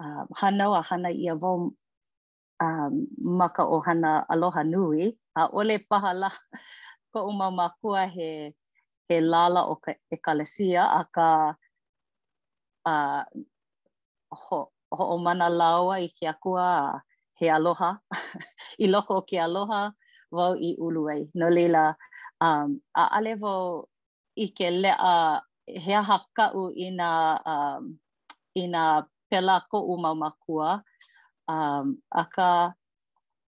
uh, 0.00 0.24
hanau 0.40 0.72
a 0.72 0.80
hanai 0.80 1.12
ia 1.12 1.36
vau 1.36 1.76
um, 2.64 2.92
maka 3.36 3.68
o 3.68 3.84
hana 3.84 4.24
aloha 4.32 4.64
nui, 4.64 5.12
a 5.36 5.44
ole 5.52 5.76
paha 5.88 6.12
la 6.16 6.30
ko 7.12 7.28
uma 7.28 7.52
makua 7.52 8.08
he, 8.08 8.56
he 9.08 9.16
lala 9.20 9.68
o 9.68 9.76
ka 9.76 9.92
ekalesia 10.08 10.80
a 10.88 11.04
ka 11.14 11.28
uh, 12.88 13.24
ho, 14.32 14.60
ho 14.96 15.02
o 15.12 15.16
mana 15.20 15.52
laua 15.52 16.00
i 16.00 16.08
ki 16.08 16.24
akua 16.32 16.64
a 16.88 16.88
uh, 16.88 16.96
he 17.36 17.48
aloha, 17.50 17.96
i 18.82 18.86
loko 18.88 19.20
o 19.20 19.26
ke 19.28 19.38
aloha, 19.42 19.92
wau 20.32 20.56
i 20.56 20.74
ulu 20.80 21.04
No 21.34 21.48
leila, 21.48 21.94
um, 22.40 22.80
a 22.96 23.08
ale 23.18 23.36
i 24.36 24.46
ke 24.48 24.68
lea 24.72 25.40
he 25.66 25.92
aha 25.94 26.18
kau 26.36 26.70
i 26.76 26.86
nga, 26.96 27.12
um, 27.54 27.98
i 28.56 28.62
nga 28.66 29.06
pela 29.30 29.60
ko 29.70 29.80
umaumakua, 29.94 30.82
um, 31.48 31.96
a 32.10 32.22
ka 32.34 32.72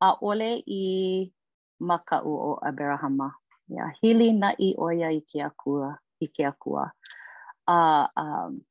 a 0.02 0.10
ole 0.22 0.64
i 0.68 1.32
makau 1.82 2.28
o 2.54 2.60
Aberahama. 2.64 3.32
Yeah, 3.68 3.92
hili 4.02 4.32
na 4.34 4.54
i 4.60 4.74
oia 4.80 5.10
i 5.12 5.22
ke 5.22 5.44
akua, 5.44 5.98
i 6.24 6.28
ke 6.28 6.46
akua. 6.48 6.92
Uh, 7.68 8.08
um, 8.16 8.62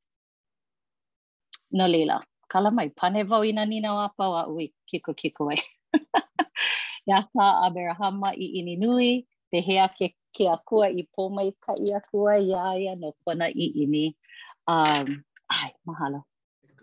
no 1.71 1.87
leila. 1.87 2.19
kala 2.51 2.71
mai 2.71 2.89
pane 2.89 3.23
vau 3.27 3.43
ina 3.43 3.65
nina 3.67 3.89
o 3.95 3.99
apau 4.07 4.33
a 4.39 4.43
ui 4.47 4.73
kiko 4.89 5.11
kiko 5.13 5.49
ai. 5.51 5.61
Ia 7.07 7.19
ta 7.33 7.45
a 7.63 7.67
berahama 7.73 8.29
i 8.35 8.59
ini 8.59 8.73
nui, 8.83 9.09
te 9.51 9.57
hea 9.67 9.87
ke 9.97 10.07
ke 10.35 10.45
a 10.51 10.57
kua 10.67 10.87
i 10.91 11.07
pō 11.13 11.23
ka 11.65 11.73
i 11.79 11.89
a 11.97 12.01
kua 12.11 12.31
i 12.37 12.51
a 12.51 12.75
ia 12.81 12.93
no 12.95 13.11
kona 13.23 13.47
i 13.47 13.65
ini. 13.83 14.05
Um, 14.67 15.23
ai, 15.49 15.69
mahalo. 15.87 16.19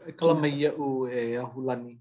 E 0.08 0.12
kala 0.12 0.34
mai 0.34 0.48
ia 0.60 0.70
u 0.72 1.06
e 1.08 1.36
hulani. 1.52 1.98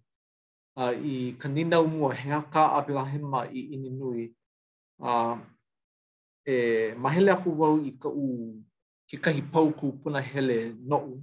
Uh, 0.78 0.94
I 0.96 1.36
ka 1.40 1.48
nina 1.50 1.80
umua 1.84 2.14
hea 2.16 2.42
ka 2.54 2.68
a 2.80 2.82
berahama 2.86 3.42
i 3.60 3.76
ini 3.76 3.90
nui. 4.00 4.32
Uh, 5.00 5.38
e 6.48 6.56
mahele 7.04 7.32
aku 7.32 7.50
wau 7.60 7.78
i 7.84 7.92
ka 7.92 8.08
u 8.10 8.56
ke 9.10 9.18
kahi 9.20 9.42
pauku 9.52 10.00
puna 10.02 10.22
hele 10.22 10.76
no 10.80 11.20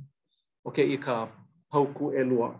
Okay, 0.67 0.85
Ok, 0.85 0.93
i 0.93 0.97
ka 0.99 1.33
hauku 1.71 2.13
e 2.15 2.25
lua. 2.25 2.55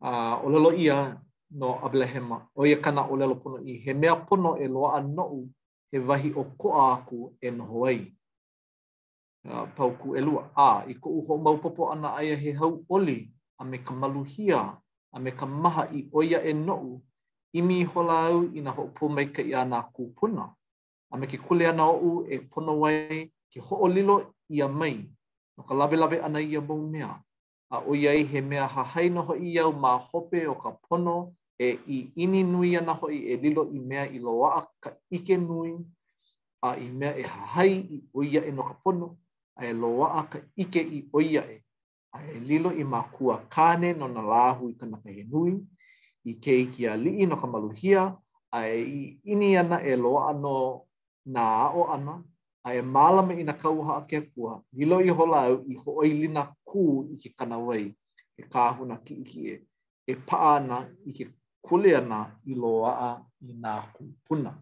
A, 0.00 0.36
o 0.44 0.48
lalo 0.48 0.72
ia 0.76 1.16
no 1.50 1.80
Abelahema. 1.82 2.46
O 2.56 2.64
ia 2.66 2.76
kana 2.80 3.04
o 3.08 3.16
lalo 3.16 3.34
pono 3.36 3.58
i 3.64 3.80
he 3.84 3.92
mea 3.94 4.16
pono 4.16 4.56
e 4.60 4.68
loa 4.68 4.96
anou 5.00 5.48
he 5.92 5.98
vahi 5.98 6.32
o 6.36 6.44
koa 6.56 6.96
aku 7.00 7.32
e 7.40 7.50
noho 7.50 7.86
ai. 7.88 8.04
A, 9.44 9.66
pauku 9.66 10.16
e 10.16 10.20
lua. 10.20 10.50
A, 10.56 10.84
i 10.86 10.94
ko 10.94 11.10
uho 11.10 11.38
maupopo 11.38 11.92
ana 11.92 12.14
aia 12.16 12.36
he 12.36 12.52
hau 12.52 12.84
oli 12.88 13.28
a 13.58 13.64
me 13.64 13.78
ka 13.78 13.92
maluhia 13.94 14.76
a 15.14 15.18
me 15.20 15.30
ka 15.30 15.44
maha 15.46 15.88
i 15.92 16.08
oia 16.14 16.40
e 16.44 16.52
nou 16.52 17.02
imi 17.52 17.84
hola 17.84 18.28
au 18.30 18.44
i 18.54 18.60
na 18.62 18.70
hoʻopō 18.70 19.04
mai 19.10 19.26
ka 19.34 19.42
ia 19.42 19.64
nā 19.66 19.78
kūpuna. 19.92 20.44
A 21.12 21.16
me 21.18 21.26
ke 21.26 21.34
kule 21.38 21.66
ana 21.66 21.82
oʻu 21.92 22.24
e 22.34 22.38
pono 22.46 22.78
wai 22.86 23.26
ke 23.52 23.58
hoʻolilo 23.60 24.30
ia 24.54 24.68
mai 24.68 24.96
no 25.58 25.74
lawe 25.76 25.96
lawe 25.96 26.16
ana 26.22 26.38
ia 26.40 26.60
mau 26.60 26.78
mea. 26.88 27.18
a 27.70 27.78
uiai 27.80 28.24
he 28.26 28.40
mea 28.40 28.66
hahaina 28.66 29.20
hoi 29.22 29.38
iau 29.54 29.70
mā 29.72 29.94
hope 30.10 30.46
o 30.48 30.54
ka 30.54 30.70
pono 30.88 31.34
e 31.58 31.78
i 31.86 31.98
ini 32.16 32.42
nui 32.42 32.76
ana 32.76 32.92
hoi 32.94 33.16
e 33.32 33.36
lilo 33.36 33.68
i 33.72 33.78
mea 33.78 34.06
i 34.10 34.18
loaa 34.18 34.66
ka 34.80 34.90
ike 35.10 35.36
nui 35.38 35.74
a 36.62 36.74
i 36.76 36.88
mea 36.88 37.14
e 37.16 37.22
hahai 37.22 37.74
i 37.78 38.02
uia 38.14 38.42
e 38.46 38.50
no 38.50 38.62
ka 38.62 38.74
pono 38.84 39.16
a 39.56 39.66
e 39.66 39.72
loaa 39.72 40.22
ka 40.32 40.38
ike 40.56 40.80
i 40.80 41.06
uia 41.12 41.42
e 41.54 41.62
a 42.12 42.18
e 42.32 42.40
lilo 42.40 42.72
i 42.74 42.84
ma 42.84 43.02
kua 43.02 43.38
kāne 43.54 43.94
no 43.98 44.08
na 44.08 44.20
lāhu 44.22 44.70
i 44.70 44.74
kanaka 44.74 45.10
e 45.10 45.22
nui 45.30 45.60
i 46.24 46.34
ke 46.34 46.52
i 46.62 46.66
kia 46.74 46.96
lii 46.96 47.26
no 47.26 47.36
ka 47.36 47.46
maluhia 47.46 48.16
a 48.50 48.66
e 48.66 48.80
i 48.82 49.02
ini 49.30 49.56
ana 49.56 49.78
e 49.84 49.94
loaa 49.96 50.32
no 50.32 50.86
nā 51.26 51.46
o 51.76 51.86
ana 51.86 52.18
a 52.64 52.74
e 52.74 52.82
mālama 52.82 53.32
i 53.40 53.44
na 53.44 53.52
kauha 53.52 53.96
a 54.02 54.02
kia 54.08 54.20
kua 54.34 54.60
lilo 54.72 54.98
i 55.00 55.08
hola 55.08 55.44
au 55.48 55.62
i 55.70 55.74
hoi 55.74 56.10
lina 56.24 56.54
kū 56.70 56.80
i 57.12 57.14
ke 57.20 57.28
kanawai, 57.34 57.90
e 58.38 58.42
kāhuna 58.46 58.96
ki 59.04 59.14
iki 59.22 59.40
e, 59.48 59.54
e 60.06 60.14
paana 60.14 60.78
i 61.06 61.12
ke 61.12 61.26
kule 61.62 61.96
ana 61.96 62.36
i 62.46 62.54
loaa 62.54 63.18
i 63.42 63.52
nā 63.52 63.74
kūpuna. 63.94 64.52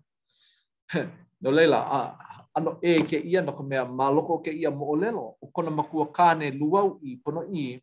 no 1.40 1.50
leila, 1.50 1.80
a, 1.80 2.42
ano 2.54 2.78
e 2.82 2.98
ke 3.02 3.20
ia 3.20 3.42
no 3.42 3.52
ka 3.52 3.62
mea 3.62 3.84
maloko 3.84 4.38
ke 4.44 4.50
ia 4.52 4.70
mo 4.70 4.88
olelo, 4.94 5.36
o 5.42 5.46
kona 5.52 5.70
makua 5.70 6.08
kāne 6.12 6.50
luau 6.58 6.98
i 7.02 7.16
pono 7.16 7.44
i, 7.52 7.78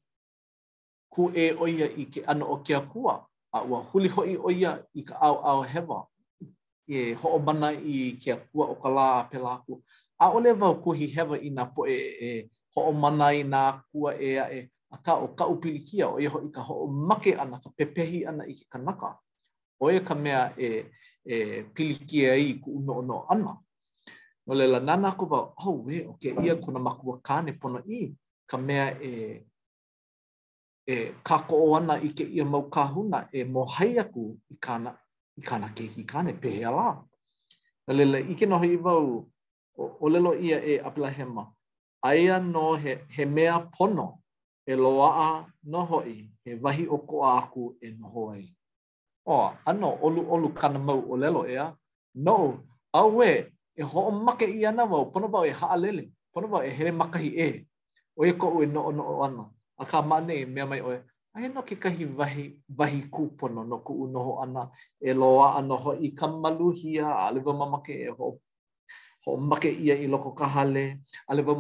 ku 1.09 1.29
e 1.35 1.51
oia 1.53 1.89
i 1.97 2.05
ke 2.05 2.25
ano 2.27 2.49
o 2.55 2.57
ke 2.63 2.75
akua, 2.75 3.21
a 3.53 3.63
ua 3.63 3.83
huli 3.93 4.09
hoi 4.09 4.35
oia 4.37 4.81
i 4.93 5.01
ka 5.03 5.15
au 5.21 5.35
au 5.43 5.61
hewa, 5.61 6.05
e 6.87 7.13
ho 7.13 7.37
mana 7.39 7.71
i 7.71 8.17
ke 8.19 8.31
akua 8.33 8.65
o 8.73 8.75
ka 8.75 8.89
lā 8.89 9.05
pelāku. 9.29 9.79
A 10.19 10.29
ole 10.31 10.53
vau 10.55 10.77
kuhi 10.81 11.07
hewa 11.11 11.37
i 11.37 11.49
nā 11.51 11.65
po 11.75 11.83
e, 11.87 11.95
e, 11.95 12.27
e 12.39 12.49
ho 12.75 12.81
o 12.87 12.91
mana 12.91 13.27
i 13.31 13.43
nā 13.43 13.79
kua 13.91 14.11
e 14.19 14.31
a 14.37 14.45
e 14.57 14.67
a 14.93 14.97
ka 15.03 15.13
o 15.19 15.27
ka 15.37 15.45
upilikia 15.45 16.07
o 16.13 16.19
iho 16.19 16.39
i 16.47 16.51
ka 16.51 16.61
ho 16.61 16.75
o 16.85 16.87
make 16.87 17.31
ana, 17.39 17.59
ka 17.63 17.69
pepehi 17.77 18.25
ana 18.27 18.43
i 18.45 18.53
ke 18.53 18.65
kanaka. 18.69 19.15
O 19.81 19.91
e 19.91 19.99
ka 19.99 20.15
mea 20.15 20.53
e, 20.57 20.85
e 21.25 21.63
pilikia 21.75 22.35
i 22.35 22.59
ku 22.59 22.71
uno 22.79 22.93
o 22.99 23.01
no 23.03 23.25
ana. 23.29 23.53
No 24.47 24.53
lela 24.55 24.79
nana 24.79 25.15
ko 25.15 25.25
va, 25.25 25.39
oh 25.65 25.71
we, 25.85 26.03
o 26.05 26.13
ke 26.21 26.35
ia 26.45 26.55
kona 26.55 26.79
makua 26.79 27.19
kāne 27.23 27.57
pono 27.59 27.79
i, 27.87 28.13
ka 28.49 28.57
mea 28.57 28.93
e 29.01 29.41
e 30.87 30.95
kako 31.23 31.55
o 31.65 31.73
ana 31.75 31.95
i 31.99 32.09
ke 32.13 32.23
ia 32.23 32.45
mau 32.45 32.69
kahuna 32.69 33.27
e 33.33 33.43
mohai 33.43 33.97
aku 33.99 34.35
i 34.51 34.55
kāna 34.61 34.91
i 35.35 35.41
kāna 35.41 35.71
ke 35.75 35.87
ki 35.95 36.03
kāne 36.03 36.39
pehe 36.41 36.63
ala. 36.65 36.99
Nolele, 37.89 38.19
i 38.31 38.35
ke 38.37 38.45
noho 38.47 38.65
i 38.69 38.75
vau, 38.77 39.25
o, 39.77 39.83
o 40.01 40.07
lelo 40.09 40.33
ia 40.37 40.59
e 40.63 40.77
apelahema, 40.79 41.51
aia 42.09 42.39
no 42.39 42.73
he, 42.75 42.97
he 43.15 43.25
mea 43.25 43.53
pono 43.75 44.19
e 44.69 44.73
loaa 44.75 45.45
no 45.63 45.79
hoi 45.85 46.29
he 46.45 46.55
wahi 46.63 46.87
o 46.87 46.97
ko 46.97 47.23
aku 47.25 47.75
e 47.81 47.89
no 47.91 48.07
hoi. 48.07 48.53
O, 49.27 49.51
ano 49.65 49.97
olu 50.01 50.21
olu 50.33 50.49
kana 50.53 50.79
mau 50.79 51.01
o 51.11 51.17
lelo 51.17 51.47
ea? 51.49 51.73
No, 52.15 52.59
awe 52.93 53.53
e 53.77 53.81
ho 53.83 53.99
o 54.07 54.11
make 54.11 54.45
i 54.45 54.65
ana 54.65 54.85
wau, 54.85 55.11
pono 55.11 55.27
wau 55.33 55.45
e 55.45 55.49
haalele, 55.51 56.11
pono 56.33 56.47
wau 56.51 56.63
e 56.63 56.69
here 56.69 56.91
makahi 56.91 57.29
e, 57.47 57.67
o 58.17 58.25
e 58.25 58.33
ko 58.33 58.49
ue 58.59 58.65
no 58.65 58.85
o 58.85 58.91
no 58.91 59.03
o 59.03 59.23
ano. 59.23 59.51
A 59.79 59.85
ka 59.85 60.01
mane 60.01 60.33
e 60.41 60.45
mea 60.45 60.65
mai 60.65 60.81
oe, 60.81 61.01
ai 61.35 61.47
no 61.49 61.61
ke 61.63 61.75
kahi 61.81 62.05
wahi, 62.05 62.45
wahi 62.77 63.01
kūpono 63.09 63.65
no 63.67 63.79
ku 63.81 63.93
unoho 64.05 64.41
ana 64.43 64.69
e 65.01 65.13
loa 65.13 65.57
ano 65.57 65.77
ho 65.77 65.93
i 65.99 66.11
ka 66.13 66.27
maluhia 66.27 67.07
a 67.25 67.31
lewa 67.33 67.53
mamake 67.53 67.97
e 68.05 68.09
ho 68.11 68.39
ho 69.25 69.37
make 69.37 69.71
ia 69.73 69.95
i 69.95 70.07
loko 70.07 70.33
ka 70.35 70.47
hale, 70.47 70.97
a 71.27 71.33
lewa 71.35 71.55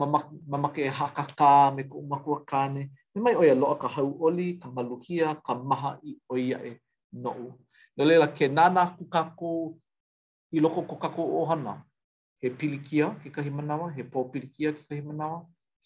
mamake 0.47 0.85
e 0.85 0.87
haka 0.87 1.25
kā 1.37 1.75
me 1.75 1.83
ko 1.83 1.97
umakua 2.01 2.45
kāne, 2.45 2.89
me 3.15 3.21
mai 3.21 3.33
oia 3.35 3.55
lo 3.55 3.73
ka 3.75 3.87
hau 3.87 4.17
oli, 4.25 4.57
ka 4.59 4.69
maluhia, 4.69 5.41
ka 5.43 5.55
maha 5.55 5.97
i 6.03 6.15
oia 6.31 6.59
e 6.65 6.77
nou. 7.13 7.53
Nā 7.97 8.05
leila 8.05 8.27
ke 8.27 8.47
nāna 8.49 8.95
kukako 8.97 9.73
i 10.53 10.59
loko 10.59 10.83
o 11.17 11.45
hana 11.45 11.83
he 12.41 12.49
pilikia 12.49 13.15
ke 13.23 13.31
kahi 13.33 13.49
manawa, 13.49 13.91
he 13.95 14.03
pō 14.03 14.31
pilikia 14.31 14.73
ke 14.73 14.85
kahi 14.87 15.01
manawa, 15.01 15.41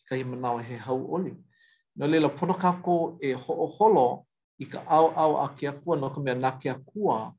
ke 0.06 0.10
kahi 0.16 0.24
manawa 0.26 0.62
he 0.64 0.76
hau 0.76 1.00
oli. 1.16 1.32
Nā 2.00 2.10
leila 2.10 2.28
pono 2.30 2.60
kako 2.60 3.18
e 3.22 3.32
holo 3.34 4.26
i 4.60 4.66
ka 4.66 4.84
au 4.86 5.14
au 5.16 5.36
a 5.44 5.48
ke 5.56 5.68
akua, 5.70 5.96
nā 5.96 6.14
ka 6.14 6.20
mea 6.20 6.36
nā 6.36 6.52
ke 6.60 6.68
akua, 6.70 7.34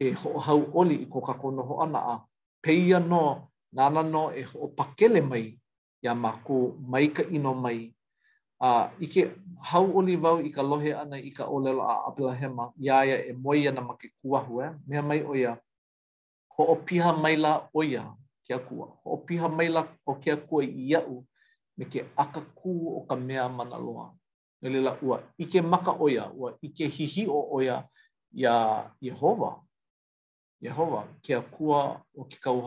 e 0.00 0.12
hau 0.12 0.60
oli 0.74 1.02
i 1.06 1.06
kukako 1.06 1.50
noho 1.54 1.80
ana 1.80 1.98
a 1.98 2.18
peia 2.62 3.00
no 3.00 3.48
nā 3.72 3.88
na 3.90 4.02
no 4.02 4.28
e 4.36 4.44
o 4.54 4.68
pakele 4.68 5.20
mai 5.20 5.58
ya 6.02 6.14
maku 6.14 6.76
mai 6.80 7.08
ka 7.12 7.22
ino 7.32 7.54
mai 7.54 7.92
a 8.60 8.68
uh, 8.84 8.90
ike 9.00 9.30
hau 9.62 9.96
oli 9.98 10.16
vau 10.16 10.38
i 10.44 10.50
ka 10.52 10.62
lohe 10.62 10.92
ana 10.94 11.16
i 11.16 11.30
ka 11.30 11.44
olelo 11.46 11.82
a 11.82 12.06
Abrahama 12.10 12.72
ia 12.78 13.04
ia 13.04 13.16
e 13.32 13.32
moi 13.32 13.66
ana 13.68 13.80
ma 13.80 13.96
ke 13.96 14.08
kuahu 14.22 14.60
e 14.62 14.66
mea 14.86 15.02
mai 15.02 15.22
oia 15.22 15.56
ho 16.54 16.64
o 16.64 16.76
piha 16.76 17.12
mai 17.12 17.36
la 17.36 17.68
oia 17.74 18.12
ke 18.46 18.54
akua 18.54 18.86
ho 19.02 19.10
o 19.16 19.16
piha 19.26 19.48
mai 19.48 19.68
la 19.68 19.82
o 20.06 20.14
ke 20.14 20.32
akua 20.36 20.64
i 20.64 20.90
iau 20.92 21.24
me 21.76 21.84
ke 21.84 22.00
akakū 22.16 22.72
o 22.92 23.00
ka 23.08 23.16
mea 23.16 23.48
mana 23.48 23.78
loa 23.78 24.12
me 24.60 24.68
lela 24.70 24.94
ua 25.02 25.16
ike 25.38 25.60
maka 25.62 25.92
oia 25.98 26.28
ua 26.34 26.52
ike 26.62 26.86
hihi 26.88 27.26
o 27.26 27.40
oia 27.56 27.82
ia 28.34 28.84
Jehova 29.00 29.64
Jehova 30.62 31.08
kia 31.22 31.38
akua 31.40 32.02
o 32.14 32.24
ke 32.24 32.36
kau 32.38 32.60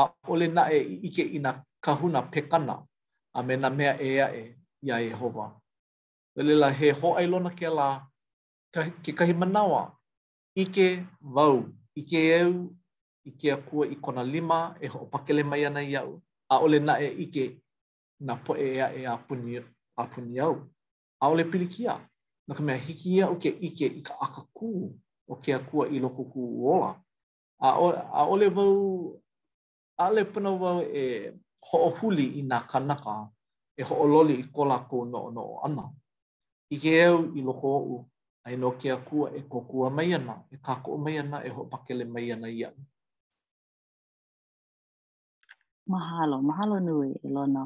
a 0.00 0.04
ole 0.32 0.46
na 0.54 0.62
e 0.72 0.78
ike 1.08 1.22
i 1.22 1.38
na 1.38 1.64
kahuna 1.80 2.22
pekana 2.30 2.84
a 3.36 3.42
me 3.46 3.54
na 3.62 3.68
mea 3.70 3.92
ea 4.08 4.26
e 4.34 4.42
ia 4.82 4.96
e 5.06 5.10
hova. 5.18 5.46
Lelela 6.36 6.70
he 6.78 6.90
ho 6.92 7.14
ailona 7.16 7.50
ke 7.58 7.68
la 7.68 7.88
ke 9.02 9.12
kahi 9.16 9.32
manawa 9.32 9.96
ike 10.56 11.04
vau, 11.20 11.64
ike 11.96 12.16
eu, 12.40 12.52
ike 13.24 13.52
akua 13.52 13.86
i 13.86 13.96
kona 13.96 14.22
lima 14.24 14.76
e 14.80 14.86
ho 14.86 15.06
pakele 15.12 15.42
mai 15.42 15.64
ana 15.66 15.80
i 15.80 15.96
au 15.96 16.22
a 16.52 16.58
ole 16.58 16.78
na 16.78 16.94
e 17.00 17.08
ike 17.24 17.60
na 18.20 18.34
po 18.44 18.52
e 18.54 18.66
ea 18.76 18.92
e 19.00 19.06
apuni, 19.06 19.62
apuni 19.96 20.38
au. 20.40 20.56
A 21.22 21.28
ole 21.28 21.44
pilikia, 21.44 21.98
na 22.48 22.54
ka 22.54 22.62
mea 22.62 22.76
hiki 22.76 23.16
ia 23.16 23.26
ke 23.38 23.48
ike 23.60 23.86
i 23.86 24.00
ka 24.02 24.14
akakū 24.20 24.90
o 25.28 25.36
ke 25.40 25.54
akua 25.54 25.88
i 25.88 25.98
loko 26.00 26.22
kū 26.24 26.42
ola. 26.74 26.92
A 27.60 27.68
a 28.20 28.24
ole 28.28 28.48
vau 28.52 28.76
ale 30.02 30.20
pana 30.30 30.50
wau 30.60 30.80
e 31.02 31.32
ho'ohuli 31.66 32.26
i 32.40 32.42
nā 32.50 32.58
kanaka, 32.70 33.14
e 33.76 33.82
ho'ololi 33.88 34.34
i 34.40 34.44
kola 34.54 34.76
kō 34.88 34.98
no 35.12 35.20
no 35.36 35.44
ana. 35.64 35.84
I 36.72 36.76
ke 36.82 36.90
eu 37.06 37.16
i 37.38 37.42
loko 37.46 37.70
u 37.80 37.96
ai 38.46 38.54
no 38.60 38.68
ke 38.80 38.88
aku 38.96 39.16
e 39.28 39.40
kokua 39.52 39.88
mai 39.96 40.10
ana, 40.18 40.36
e 40.52 40.56
kako 40.66 40.90
mai 41.04 41.16
ana, 41.22 41.36
e 41.46 41.50
ho'opakele 41.54 42.04
mai 42.14 42.26
ana 42.34 42.48
i 42.48 42.62
Mahalo, 45.90 46.36
mahalo 46.48 46.76
nui, 46.86 47.10
e 47.22 47.28
lona 47.34 47.62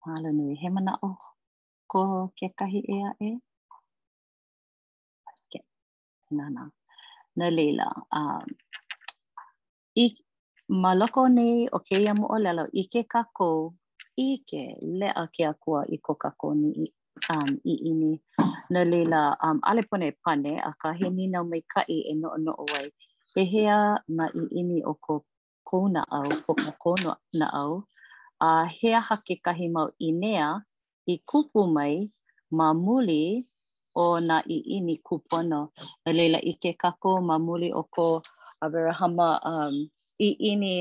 Mahalo 0.00 0.28
nui, 0.36 0.52
he 0.60 0.68
mana 0.74 0.92
o 1.08 1.16
ko 1.90 2.00
ke 2.38 2.46
kahi 2.58 2.80
ea 2.96 3.10
e? 3.20 3.30
Ke, 5.50 5.60
nana. 6.36 6.62
na 7.36 7.46
leila, 7.56 7.86
um, 8.18 8.48
ma 10.82 10.90
loko 11.00 11.22
nei 11.36 11.56
o 11.76 11.78
ke 11.86 11.96
ia 12.04 12.12
mo'olelo 12.20 12.64
i 12.72 12.82
ke 12.92 13.00
kakou, 13.12 13.58
i 14.26 14.44
ke 14.48 14.62
lea 14.98 15.22
ke 15.34 15.42
akua 15.52 15.80
i 15.88 15.96
ko 16.04 16.12
kakou 16.22 16.52
ni 16.60 16.68
i 16.76 16.86
um 17.34 17.50
i 17.64 17.74
ini 17.90 18.12
na 18.72 18.80
lila 18.90 19.20
um 19.48 19.58
ale 19.68 19.80
pone 19.88 20.06
e 20.12 20.16
pane 20.24 20.52
a 20.70 20.72
ka 20.80 20.88
he 20.98 21.06
ni 21.16 21.24
nau 21.32 21.44
mai 21.50 21.62
kai 21.72 21.96
e 22.12 22.14
no 22.22 22.30
no 22.44 22.52
oi 22.76 22.86
he 23.34 23.42
hea 23.52 23.78
na 24.16 24.24
i 24.42 24.44
ini 24.60 24.78
o 24.84 24.92
ko 25.04 25.14
kona 25.68 26.02
au 26.18 26.28
ko 26.46 26.52
ka 26.62 26.72
kono 26.82 27.10
na 27.40 27.46
au 27.62 27.72
a 28.48 28.50
hea 28.78 29.00
hake 29.08 29.34
kahi 29.44 29.66
mau 29.76 29.88
inea 30.08 30.48
i 31.12 31.16
kupu 31.28 31.60
mai 31.76 31.94
ma 32.58 32.66
muli 32.84 33.22
o 34.04 34.06
na 34.28 34.36
i 34.56 34.58
ini 34.76 34.94
kupono 35.06 35.60
na 36.04 36.10
lila 36.18 36.38
i 36.50 36.52
ke 36.62 36.70
kako 36.82 37.10
ma 37.28 37.36
muli 37.46 37.68
o 37.80 37.82
ko 37.94 38.08
a 38.64 38.66
vera 38.72 38.92
hama 39.00 39.28
um 39.52 39.74
i 40.18 40.28
ini 40.50 40.76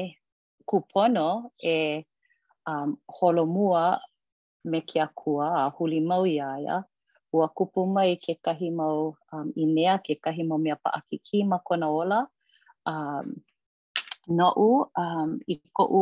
kupono 0.69 1.27
e 1.75 2.05
um, 2.69 2.89
holomua 3.17 3.83
me 4.69 4.79
kia 4.89 5.07
kua 5.19 5.47
a 5.65 5.69
huli 5.75 5.99
mau 6.09 6.25
i 6.27 6.35
aia. 6.51 6.77
Ua 7.35 7.47
kupu 7.55 7.79
mai 7.95 8.11
ke 8.23 8.33
kahi 8.45 8.67
mau 8.79 8.99
um, 9.31 9.47
i 9.55 9.63
nea, 9.75 9.93
ke 10.05 10.13
kahi 10.23 10.43
mau 10.49 10.57
mea 10.63 10.75
pa 10.83 10.89
aki 10.97 11.15
ki 11.27 11.37
ma 11.49 11.57
kona 11.67 11.87
ola. 11.99 12.19
Um, 12.91 13.23
no 14.37 14.47
u 14.67 14.85
um, 15.01 15.29
i 15.47 15.61
ko 15.77 15.83
u 15.85 16.01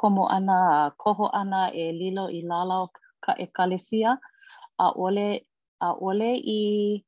komo 0.00 0.24
ana, 0.36 0.90
koho 1.02 1.26
ana 1.40 1.60
e 1.82 1.92
lilo 2.00 2.24
i 2.30 2.40
lalao 2.50 2.86
ka 3.24 3.32
e 3.38 3.46
kalesia. 3.56 4.10
A 4.78 4.86
ole, 5.04 5.30
a 5.80 5.88
ole 6.06 6.30
i 6.58 7.02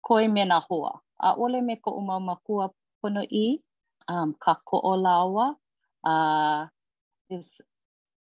koi 0.07 0.29
mena 0.29 0.61
hoa. 0.61 1.01
a 1.21 1.31
ole 1.37 1.61
me 1.63 1.75
ko 1.85 1.91
uma 2.01 2.17
makua 2.21 2.65
pono 3.01 3.23
i 3.43 3.61
um 4.13 4.31
ka 4.43 4.53
ko 4.69 4.77
olawa 4.93 5.47
a 6.05 6.11
uh, 6.11 6.61
is 7.35 7.47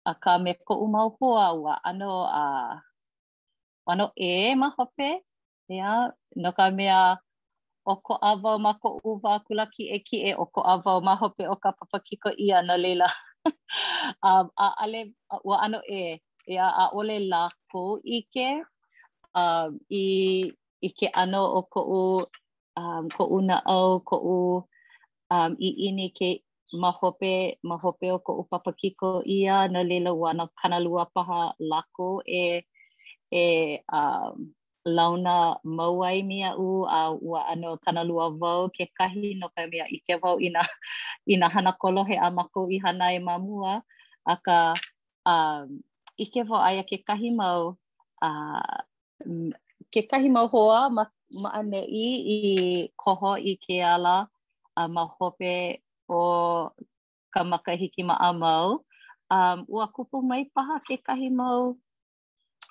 a 0.07 0.13
ka 0.15 0.33
me 0.45 0.53
ko 0.67 0.73
uma 0.87 1.03
hoa 1.17 1.47
wa 1.65 1.73
ano 1.89 2.09
a 2.27 2.43
uh, 2.43 2.75
ano 3.91 4.05
e 4.17 4.33
ma 4.61 4.69
hope 4.79 5.09
ya 5.69 6.11
no 6.43 6.51
ka 6.57 6.67
me 6.77 6.87
a 6.91 7.03
o 7.91 7.95
ko 8.07 8.13
ava 8.31 8.53
ma 8.65 8.73
ko 8.83 8.89
uva 9.11 9.33
kulaki 9.47 9.83
e 9.95 9.99
ki 10.07 10.17
e 10.31 10.33
o 10.35 10.45
ko 10.55 10.61
ava 10.75 10.93
ma 11.07 11.15
hope 11.15 11.43
o 11.53 11.57
ka 11.63 11.71
papa 11.77 11.87
papakiko 11.91 12.29
ia 12.39 12.63
na 12.67 12.75
lela 12.83 13.09
um 14.27 14.47
a 14.59 14.67
ale 14.83 15.01
wa 15.49 15.57
ano 15.65 15.81
e 15.91 16.23
ya 16.57 16.67
a 16.71 16.85
ole 16.95 17.19
la 17.31 17.51
ko 17.71 17.99
ike 18.19 18.47
um 19.35 19.79
i 19.91 20.03
ike 20.87 21.07
ano 21.23 21.41
o 21.59 21.63
ko 21.73 21.81
u 22.01 22.03
um, 22.77 23.09
ko 23.11 23.25
una 23.33 23.65
um, 23.65 23.73
o 23.73 24.01
ko 24.05 24.17
u 24.21 24.39
um, 25.33 25.53
i 25.59 25.69
ini 25.89 26.13
ke 26.13 26.45
mahope 26.77 27.59
mahope 27.65 28.13
o 28.13 28.19
ko 28.21 28.41
u 28.43 28.49
papakiko 28.51 29.25
ia 29.25 29.67
no 29.69 29.83
lela 29.83 30.13
wana 30.13 30.49
kanalua 30.63 31.09
paha 31.15 31.53
lako 31.61 32.23
e 32.29 32.63
e 33.33 33.79
um, 33.93 34.53
launa 34.87 35.57
mauai 35.65 36.23
mia 36.23 36.55
u 36.57 36.87
a 36.87 37.11
ua 37.13 37.47
ano 37.51 37.77
kanalua 37.83 38.31
vau 38.31 38.69
ke 38.71 38.87
kahi 38.99 39.35
no 39.39 39.49
ka 39.57 39.67
mea 39.67 39.87
i 39.91 39.99
ke 39.99 40.21
vau 40.23 40.39
ina, 40.41 40.63
ina 41.33 41.49
hana 41.49 41.73
kolohe 41.73 42.15
a 42.21 42.31
mako 42.31 42.69
i 42.71 42.79
hana 42.79 43.11
e 43.13 43.19
mamua 43.19 43.83
aka 44.27 44.75
um, 45.27 45.83
i 46.19 46.25
ke 46.31 46.45
vau 46.47 46.61
aia 46.63 46.85
ke 46.87 47.03
kahi 47.03 47.35
mau 47.35 47.75
uh, 48.23 48.79
ke 49.93 50.07
kahi 50.09 50.31
mau 50.31 50.47
hoa 50.47 50.87
ma 50.91 51.07
maʻaneʻi 51.43 52.05
i 52.37 52.39
koho 53.03 53.31
i 53.39 53.53
ke 53.65 53.77
ala 53.95 54.17
a 54.81 54.89
ma 54.95 55.03
hope 55.17 55.53
o 56.09 56.71
ka 57.33 57.41
makahiki 57.51 58.03
maʻamau. 58.09 58.67
Um, 59.31 59.59
ua 59.75 59.85
kupu 59.95 60.17
mai 60.29 60.43
paha 60.55 60.77
ke 60.87 60.97
kahi 61.07 61.29
mau 61.39 61.75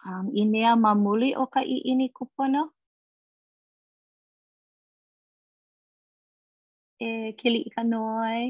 um, 0.08 0.26
i 0.32 0.42
nea 0.52 0.72
ma 0.84 0.92
muli 1.04 1.30
o 1.42 1.46
ka 1.54 1.62
ini 1.64 2.08
kupono. 2.18 2.64
E 7.08 7.36
kili 7.40 7.60
i 7.68 7.70
ka 7.76 7.82
noi. 7.92 8.44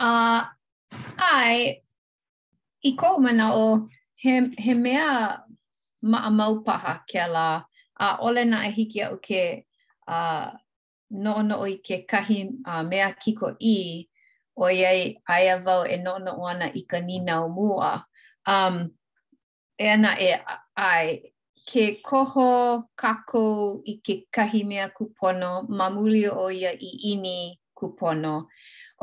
Uh, 0.00 0.42
ai, 1.32 1.58
i 2.80 2.90
ko 3.00 3.08
mana 3.24 3.46
o 3.64 3.88
he, 4.22 4.32
he 4.64 4.72
mea 4.84 5.06
maʻamau 6.12 6.54
paha 6.66 6.92
ke 7.08 7.18
ala. 7.26 7.66
a 8.00 8.16
ole 8.20 8.44
na 8.44 8.62
hiki 8.62 9.02
au 9.02 9.16
ke 9.20 9.64
a 10.08 10.52
no 11.10 11.42
no 11.42 11.56
o 11.64 11.66
ke 11.86 12.02
kahi 12.08 12.48
a 12.64 12.82
mea 12.84 13.10
kiko 13.12 13.56
i 13.60 14.08
o 14.56 14.66
ye 14.68 15.20
ai 15.28 15.44
a 15.52 15.56
e 15.94 15.96
no 15.98 16.16
no 16.18 16.32
ona 16.40 16.66
i 16.74 16.80
ka 16.88 16.98
nina 17.00 17.44
o 17.44 17.48
mua 17.48 18.04
um 18.46 18.88
e 19.78 19.86
ana 19.92 20.16
e 20.20 20.32
ai 20.76 21.20
ke 21.68 22.00
koho 22.02 22.82
kako 22.96 23.82
i 23.86 23.94
ke 24.04 24.14
kahi 24.34 24.64
mea 24.64 24.88
kupono 24.88 25.68
mamuli 25.68 26.24
o 26.32 26.48
ia 26.50 26.72
i 26.72 26.90
ini 27.12 27.60
kupono 27.78 28.46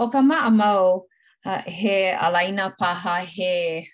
o 0.02 0.10
ka 0.12 0.22
ma 0.22 0.38
a 0.42 0.52
mau 0.52 1.06
uh, 1.46 1.62
he 1.78 2.14
alaina 2.18 2.70
paha 2.80 3.16
he 3.36 3.88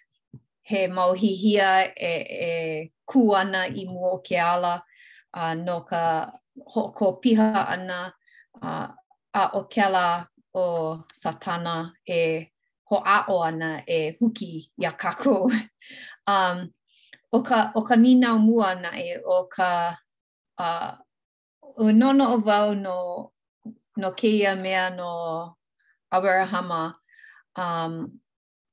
he 0.61 0.87
mauhihia 0.87 1.91
e, 1.95 2.13
e 2.47 2.91
kuana 3.05 3.67
i 3.67 3.85
mua 3.85 4.19
ke 4.23 4.39
ala. 4.39 4.83
uh, 5.33 5.53
no 5.55 5.81
ka 5.81 6.29
hoko 6.75 7.19
piha 7.21 7.67
ana 7.69 8.13
uh, 8.61 8.87
a 9.33 9.43
o 9.53 9.63
kela 9.67 10.25
o 10.55 10.97
satana 11.13 11.91
e 12.07 12.47
ho 12.89 12.97
a 13.05 13.25
o 13.27 13.39
ana 13.41 13.83
e 13.87 14.11
huki 14.19 14.69
ya 14.77 14.91
kako. 14.91 15.49
um, 16.27 16.69
o, 17.31 17.41
ka, 17.41 17.71
o 17.75 17.81
ka 17.81 17.95
ninau 17.95 18.37
mua 18.39 18.67
ana 18.77 18.91
e 18.99 19.17
o 19.25 19.45
ka 19.49 19.97
uh, 20.57 20.91
o 21.77 21.91
no 21.91 22.13
o 22.33 22.37
vau 22.37 22.75
no, 22.75 23.31
no 23.97 24.11
keia 24.11 24.55
mea 24.61 24.89
no 24.89 25.55
Awarahama 26.13 26.93
um, 27.55 28.19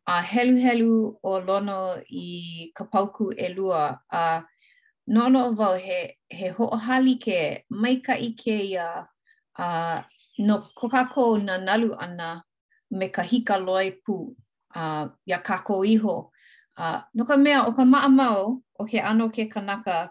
a 0.06 0.20
helu 0.22 0.56
helu 0.60 1.16
o 1.24 1.40
lono 1.40 1.96
i 2.12 2.70
kapauku 2.76 3.32
elua 3.32 3.96
a 4.12 4.20
uh, 4.20 4.42
no 5.08 5.24
o 5.48 5.54
vau 5.56 5.74
he 5.78 6.19
he 6.30 6.48
hoʻohali 6.56 7.14
ke 7.22 7.38
maikaʻi 7.72 8.28
kēia 8.42 8.86
a 9.58 9.64
uh, 9.66 10.02
no 10.38 10.70
ko 10.74 10.86
na 11.42 11.58
nalu 11.58 11.94
ana 11.98 12.44
me 12.90 13.08
ka 13.08 13.22
hika 13.22 13.58
loi 13.58 13.90
pu 14.04 14.34
a 14.74 15.04
uh, 15.04 15.08
ia 15.26 15.38
kākou 15.42 15.84
iho 15.86 16.30
uh, 16.78 17.02
no 17.14 17.24
ka 17.24 17.36
mea 17.36 17.66
o 17.66 17.72
ka 17.74 17.82
maʻamau 17.82 18.62
o 18.78 18.84
ke 18.86 19.00
ano 19.02 19.28
ke 19.28 19.48
kanaka 19.50 20.10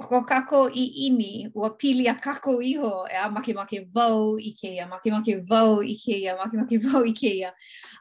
o 0.00 0.04
ko 0.06 0.20
kākou 0.22 0.70
i 0.72 1.08
ini 1.10 1.50
ua 1.54 1.70
pili 1.74 2.06
a 2.08 2.14
kākou 2.14 2.62
iho 2.64 3.06
e 3.10 3.16
a 3.16 3.28
makemake 3.30 3.88
wau 3.94 4.38
i 4.38 4.54
kēia 4.54 4.86
makemake 4.88 5.40
wau 5.50 5.82
i 5.82 5.94
kēia 5.98 6.36
makemake 6.38 6.78
wau 6.86 7.02
i 7.02 7.12
kēia 7.14 7.50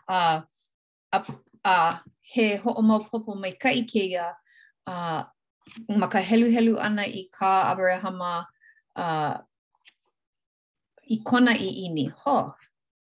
a 0.07 0.37
uh, 0.37 0.41
a 1.11 1.17
uh, 1.19 1.35
uh, 1.65 1.91
he 2.21 2.57
hoʻomaopopo 2.59 3.33
maikaʻi 3.41 3.87
kēia 3.91 4.33
a 4.85 4.93
uh, 4.93 5.23
ma 5.99 6.07
ka 6.11 6.19
helu 6.27 6.47
helu 6.55 6.73
ana 6.85 7.03
i 7.03 7.29
ka 7.37 7.53
Aberehama 7.71 8.33
uh, 9.03 9.35
i 11.09 11.17
kona 11.27 11.53
i 11.67 11.87
ini. 11.87 12.05
Ho, 12.23 12.35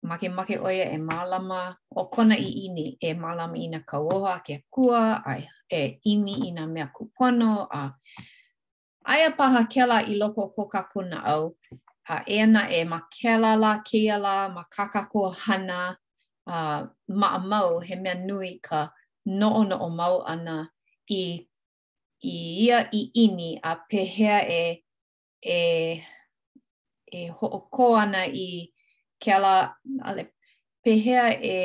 make 0.09 0.27
o 0.27 0.67
oia 0.69 0.85
e 0.93 0.99
malama, 1.11 1.61
o 1.97 2.03
kona 2.15 2.35
i 2.49 2.67
ini 2.67 2.87
e 3.01 3.15
malama 3.23 3.57
i 3.57 3.67
na 3.73 3.79
kauoha 3.91 4.35
ke 4.47 4.55
kua, 4.75 5.03
ai, 5.31 5.43
e 5.81 6.01
imi 6.13 6.35
i 6.49 6.51
na 6.57 6.63
mea 6.67 6.87
kupono, 6.97 7.69
a 7.79 7.93
aia 9.13 9.31
paha 9.39 9.63
kela 9.73 9.99
i 10.03 10.15
loko 10.21 10.53
ko 10.55 10.63
ka 10.73 10.83
kuna 10.93 11.19
au, 11.33 11.55
a 12.09 12.25
e 12.27 12.37
ana 12.45 12.63
e 12.69 12.81
ma 12.91 12.99
kela 13.17 13.51
la, 13.63 13.73
kia 13.89 14.19
la, 14.19 14.49
ma 14.49 14.63
kakako 14.75 15.23
hana, 15.33 15.97
a, 16.49 16.57
ma 17.09 17.27
a 17.39 17.85
he 17.87 17.95
mea 17.97 18.15
nui 18.29 18.59
ka 18.67 18.79
noono 19.41 19.75
o 19.79 19.89
mau 19.99 20.19
ana 20.33 20.69
i 21.11 21.21
i 22.25 22.67
ia 22.67 22.89
i 22.91 23.11
ini 23.15 23.59
a 23.63 23.75
pehea 23.77 24.49
e 24.49 24.85
e 25.43 26.03
e 27.07 27.29
hooko 27.29 27.97
ana 27.97 28.27
i 28.27 28.73
kela 29.19 29.75
ale 30.03 30.33
pehea 30.83 31.43
e 31.43 31.57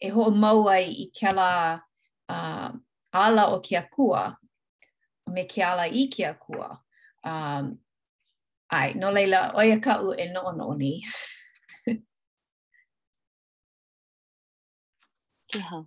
e 0.00 0.08
ho 0.08 0.30
mau 0.30 0.68
ai 0.68 0.88
i 0.88 1.06
kela 1.12 1.80
a 2.28 2.34
uh, 2.34 2.70
ala 3.12 3.44
o 3.54 3.60
ki 3.60 3.76
akua 3.76 4.36
me 5.26 5.44
ki 5.44 5.60
ala 5.62 5.84
i 5.86 6.08
ki 6.08 6.22
akua 6.32 6.80
um 7.24 7.78
ai 8.70 8.94
no 8.94 9.10
leila 9.12 9.52
o 9.54 9.60
ia 9.62 9.76
ka 9.80 10.00
u 10.00 10.14
e 10.16 10.26
no 10.32 10.52
no 10.56 10.72
ni 10.80 11.04
ki 15.48 15.60
ha 15.68 15.84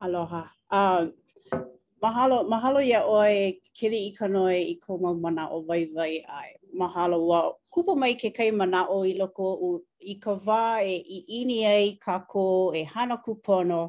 aloha 0.00 0.42
um 0.72 1.06
uh, 1.06 1.19
mahalo 2.00 2.36
mahalo 2.48 2.80
ia 2.82 3.04
oe 3.04 3.60
kiri 3.76 3.98
i 4.08 4.12
ka 4.18 4.26
noe 4.34 4.56
i 4.56 4.74
ko 4.84 4.90
mau 5.02 5.14
mana 5.24 5.44
o 5.48 5.58
vai 5.68 5.82
vai 5.96 6.14
ai. 6.40 6.50
Mahalo 6.80 7.16
wa 7.30 7.40
kupo 7.72 7.92
mai 8.00 8.14
ke 8.20 8.28
kai 8.36 8.50
mana 8.60 8.80
o 8.94 9.04
i 9.04 9.12
loko 9.20 9.46
u, 9.62 9.70
i 10.00 10.14
ka 10.24 10.32
wā 10.46 10.64
e 10.92 10.96
i 10.96 11.18
ini 11.42 11.58
ai 11.72 11.86
ka 12.04 12.14
ko 12.32 12.46
e 12.74 12.84
hana 12.92 13.16
kupono 13.24 13.80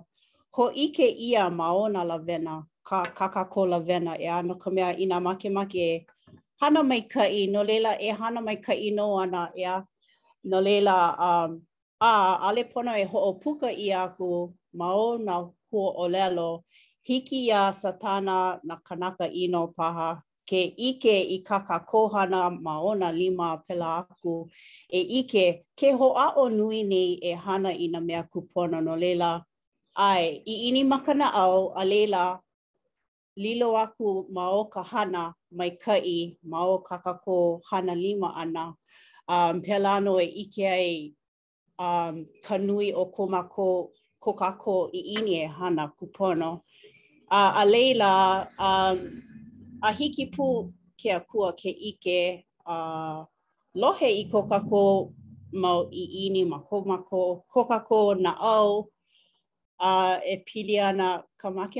ho 0.55 0.65
ike 0.85 1.07
ia 1.27 1.43
maona 1.59 2.01
la 2.09 2.17
vena 2.27 2.55
ka 2.89 2.99
kaka 3.19 3.43
ko 3.53 3.61
la 3.71 3.79
vena 3.79 4.13
e 4.19 4.27
ano 4.39 4.53
ka 4.61 4.69
mea 4.75 4.89
ina 5.03 5.17
make 5.25 5.49
make 5.57 5.81
e 5.95 6.05
hana 6.59 6.83
mai 6.89 7.01
ka 7.13 7.23
i 7.23 7.41
no 7.53 7.61
leila 7.69 7.91
e 8.01 8.09
hana 8.19 8.39
mai 8.47 8.55
ka 8.65 8.73
i 8.73 8.89
no 8.97 9.05
ana 9.23 9.43
e 9.55 9.63
a 9.63 9.75
no 10.49 10.57
leila 10.65 10.97
um, 11.27 11.49
a 12.01 12.49
ale 12.49 12.63
pono 12.71 12.91
e 12.97 13.05
ho 13.11 13.17
o 13.19 13.31
puka 13.41 13.69
i 13.71 13.87
aku 14.03 14.29
ma 14.79 14.87
ona 15.09 15.35
ho 15.69 15.81
o 15.95 16.03
lelo 16.13 16.51
hiki 17.03 17.45
ia 17.45 17.73
satana 17.73 18.59
na 18.63 18.75
kanaka 18.75 19.29
ino 19.31 19.67
paha 19.67 20.21
ke 20.45 20.73
ike 20.77 21.13
i 21.21 21.39
kaka 21.43 21.79
kohana 21.79 22.49
maona 22.61 23.11
lima 23.11 23.57
pela 23.69 23.97
aku 24.05 24.49
e 24.89 25.01
ike 25.01 25.65
ke 25.75 25.91
ho 25.97 26.13
a 26.13 26.27
o 26.37 26.45
nui 26.49 26.83
nei 26.83 27.17
e 27.21 27.31
hana 27.33 27.69
i 27.73 27.87
na 27.93 27.99
mea 27.99 28.23
kupona 28.23 28.81
no 28.85 28.95
lela. 28.95 29.43
Ai, 29.95 30.43
i 30.45 30.53
ini 30.69 30.81
makana 30.83 31.27
au 31.33 31.71
a 31.75 31.83
lela 31.85 32.39
lilo 33.37 33.75
aku 33.77 34.25
ma 34.35 34.45
ka 34.73 34.83
hana 34.83 35.33
mai 35.57 35.69
kai 35.69 36.37
ma 36.43 36.77
kaka 36.77 37.13
ko 37.13 37.61
lima 38.03 38.29
ana. 38.35 38.75
Um, 39.27 39.61
pela 39.61 39.99
no 40.01 40.19
e 40.19 40.25
ike 40.27 40.65
ai 40.67 41.13
um, 41.79 42.25
ka 42.45 42.57
nui 42.57 42.91
o 42.93 43.05
koma 43.15 43.43
ko 43.43 43.89
kokako 44.23 44.89
i 44.93 44.99
ini 45.17 45.35
e 45.43 45.47
hana 45.47 45.87
kupono. 45.87 46.61
a 47.39 47.53
a 47.61 47.65
leila 47.65 48.47
um 48.67 48.99
a 49.81 49.91
hiki 49.91 50.25
pu 50.35 50.47
ke 50.99 51.09
a 51.15 51.19
kua 51.19 51.53
ke 51.53 51.69
ike 51.89 52.43
a 52.65 52.75
lohe 53.81 54.09
i 54.21 54.23
ko 54.31 54.41
ka 54.51 54.59
ko 54.71 54.83
i 56.03 56.05
ini 56.25 56.43
ma 56.47 56.59
ko 56.59 56.83
ma 56.83 56.97
na 58.25 58.31
au 58.55 58.69
a 59.79 60.19
e 60.33 60.35
pili 60.47 60.75
ana 60.89 61.23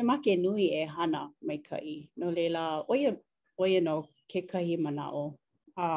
make 0.10 0.32
nui 0.44 0.66
e 0.82 0.86
hana 0.86 1.30
mai 1.48 1.58
ka 1.68 1.78
i 1.78 2.08
no 2.18 2.32
leila 2.32 2.84
oia 2.92 3.12
oia 3.60 3.80
no 3.86 3.96
e 4.04 4.08
ke 4.32 4.40
kahi 4.52 4.76
mana 4.84 5.06
o 5.24 5.38
a 5.78 5.88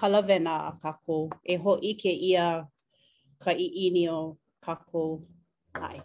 kalavena 0.00 0.54
a 0.70 0.92
e 1.44 1.54
ho 1.62 1.72
ike 1.90 2.12
ia 2.28 2.66
kai 3.42 3.56
i 3.66 3.68
ini 3.86 4.04
o 4.18 4.36
ka 4.64 4.74
ko 4.90 5.02
ai 5.74 5.96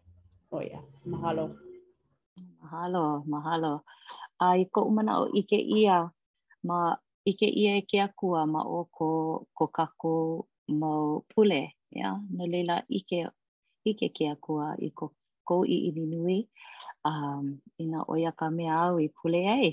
oia 0.52 0.80
mahalo 1.10 1.46
mahalo 1.48 1.65
Mahalo, 2.66 3.06
mahalo. 3.30 3.74
A 4.42 4.58
i 4.62 4.66
ko 4.74 4.80
umana 4.90 5.22
o 5.22 5.26
ike 5.40 5.54
ia, 5.78 6.10
ma 6.68 6.80
ike 7.30 7.46
ia 7.62 7.72
e 7.80 7.84
ke 7.90 7.98
akua 8.06 8.42
ma 8.54 8.62
o 8.66 8.80
ko, 8.96 9.08
ko 9.58 9.66
kako 9.78 10.14
ma 10.80 10.90
pule, 11.32 11.62
ya? 12.00 12.10
No 12.36 12.44
leila 12.52 12.76
ike, 12.98 13.20
ike 13.90 14.08
ke 14.16 14.26
akua 14.34 14.68
i 14.86 14.90
ko, 14.98 15.06
ko 15.48 15.56
i 15.62 15.78
ini 15.94 16.04
nui, 16.12 16.38
um, 17.10 17.46
ina 17.84 18.00
oia 18.12 18.32
ka 18.40 18.46
mea 18.56 18.76
au 18.88 18.98
i 18.98 19.08
pule 19.18 19.42
ei. 19.64 19.70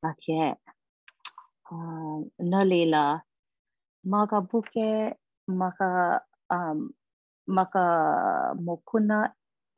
A 0.00 0.10
ke, 0.22 0.40
uh, 0.56 1.76
um, 1.76 2.20
no 2.50 2.60
leila, 2.70 3.04
ma 4.10 4.24
ka 4.32 4.40
buke, 4.50 4.88
ma 5.58 5.68
ka, 5.78 5.92
um, 6.56 6.78
ma 7.54 7.64
ka 7.72 7.84
mokuna 8.66 9.18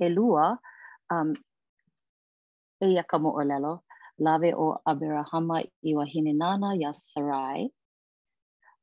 e 0.05 0.15
lua, 0.17 0.55
um, 1.11 1.31
e 2.85 2.95
ia 2.95 3.03
ka 3.11 3.17
mo'olelo, 3.25 3.75
lawe 4.25 4.51
o 4.55 4.79
Abirahama 4.91 5.59
i 5.63 5.91
wahine 5.97 6.33
nana 6.41 6.69
ya 6.79 6.93
Sarai, 6.95 7.71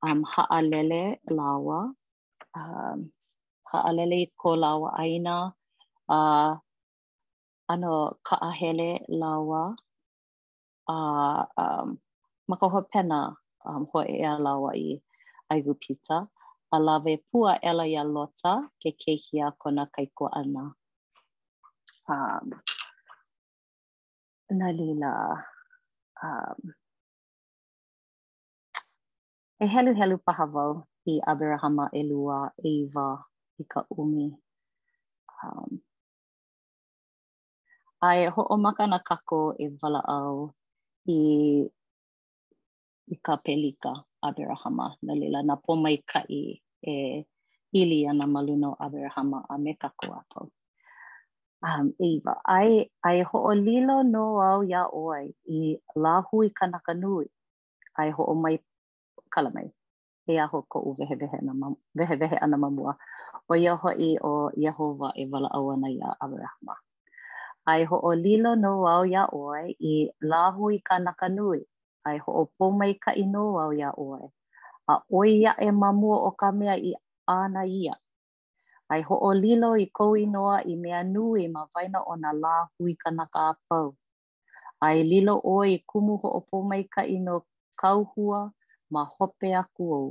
um, 0.03 0.23
haalele 0.23 1.01
lawa, 1.31 1.93
um, 2.57 2.97
haalele 3.71 4.15
i 4.27 4.27
ko 4.41 4.49
lawa 4.63 4.89
aina, 5.03 5.35
uh, 6.09 6.53
ano 7.73 7.91
kaahele 8.27 8.89
lawa, 9.07 9.75
a 10.89 10.93
uh, 10.95 11.41
um, 11.61 11.97
makoho 12.51 12.81
pena 12.93 13.35
um, 13.65 13.87
ho 13.91 13.99
e 14.05 14.21
a 14.23 14.35
lawa 14.37 14.71
i 14.75 14.99
aigu 15.51 15.73
pita, 15.79 16.27
a 16.73 16.77
lawe 16.79 17.13
pua 17.31 17.57
ela 17.63 17.87
ia 17.87 18.03
lota 18.03 18.67
ke 18.83 18.91
kehia 18.93 19.53
kona 19.57 19.87
kaiko 19.95 20.29
ana. 20.33 20.73
Um, 22.07 22.51
na 24.53 24.69
lila 24.71 25.13
um, 26.21 26.59
e 29.59 29.65
helu 29.73 29.91
helu 29.99 30.17
paha 30.25 30.45
wau 30.45 30.73
i 31.05 31.21
Abirahama 31.21 31.85
Elua, 31.99 32.49
Eva, 32.65 33.07
i 33.61 33.63
ka 33.71 33.81
umi. 33.93 34.25
Um, 35.41 35.71
ai 38.01 38.25
ho 38.33 38.41
o 38.49 38.55
maka 38.65 38.83
na 38.89 38.97
kako 39.09 39.41
e 39.63 39.69
wala 39.81 40.01
au 40.17 40.37
i, 41.15 41.19
i 43.13 43.15
ka 43.25 43.33
pelika 43.43 43.93
Abirahama 44.27 44.85
na 45.05 45.13
lila 45.19 45.39
na 45.47 45.55
pomai 45.63 45.97
ka 46.11 46.21
i 46.41 46.61
e 46.93 47.25
ili 47.79 47.99
ana 48.09 48.25
maluno 48.33 48.69
Abirahama 48.85 49.39
a 49.49 49.55
me 49.63 49.71
kako 49.81 50.05
apau. 50.19 50.45
um 51.63 51.93
Eva 51.99 52.35
ai 52.47 52.89
ai 53.03 53.23
ho 53.23 53.37
o 53.39 53.53
lilo 53.55 54.03
no 54.03 54.39
au 54.41 54.63
ya 54.63 54.87
oi 54.91 55.23
i 55.47 55.59
la 56.03 56.13
hui 56.27 56.47
kanaka 56.59 56.93
nui 57.01 57.25
ai 57.99 58.09
ho 58.15 58.23
o 58.23 58.33
mai 58.43 58.55
kala 59.33 59.49
mai 59.55 59.67
e 60.31 60.39
a 60.39 60.45
ho 60.51 60.57
ko 60.71 60.77
uwe 60.89 61.03
he 61.09 61.15
vehe 61.21 61.37
ma 61.45 61.67
vehe 61.97 62.15
vehe 62.21 62.37
ana 62.43 62.57
mamua 62.63 62.91
o 63.47 63.53
ya 63.65 63.73
ho 63.81 63.89
i 63.93 64.09
o 64.29 64.49
Jehova 64.61 65.07
e 65.15 65.23
vala 65.31 65.49
au 65.57 65.65
ana 65.73 65.87
ya 65.99 66.09
Abrahama 66.23 66.75
ai 67.71 67.81
ho 67.89 67.95
o 68.01 68.11
lilo 68.23 68.51
no 68.63 68.71
au 68.93 69.03
ya 69.15 69.23
oi 69.47 69.65
i 69.91 69.95
la 70.29 70.41
hui 70.57 70.75
kanaka 70.87 71.27
nui 71.37 71.59
ai 72.07 72.17
ho 72.23 72.29
o 72.41 72.43
po 72.57 72.65
mai 72.79 72.93
ka 73.03 73.11
ino 73.23 73.43
au 73.63 73.71
ya 73.81 73.89
oi 74.09 74.23
a 74.93 75.01
oi 75.19 75.29
ya 75.45 75.51
e 75.65 75.71
mamua 75.81 76.15
o 76.27 76.31
ka 76.41 76.47
mea 76.59 76.73
i 76.73 76.91
ana 77.37 77.61
ia 77.65 77.93
ai 78.93 79.01
ho'olilo 79.07 79.69
i 79.81 79.85
kou 79.97 80.11
inoa 80.23 80.57
i 80.71 80.75
mea 80.83 81.01
nui 81.13 81.39
e 81.45 81.47
ma 81.55 81.63
vaina 81.73 81.99
o 82.11 82.15
na 82.23 82.31
lā 82.43 82.55
hui 82.75 82.91
kanaka 83.03 83.39
a 83.51 83.55
pau. 83.67 83.87
Ai 84.87 84.97
lilo 85.11 85.33
o 85.55 85.57
i 85.75 85.77
kumu 85.89 86.13
ho'opo 86.21 86.55
mai 86.69 86.83
ka 86.93 87.01
ino 87.17 87.35
kauhua 87.81 88.39
ma 88.93 89.01
hope 89.15 89.49
a 89.61 89.63
kuou. 89.75 90.07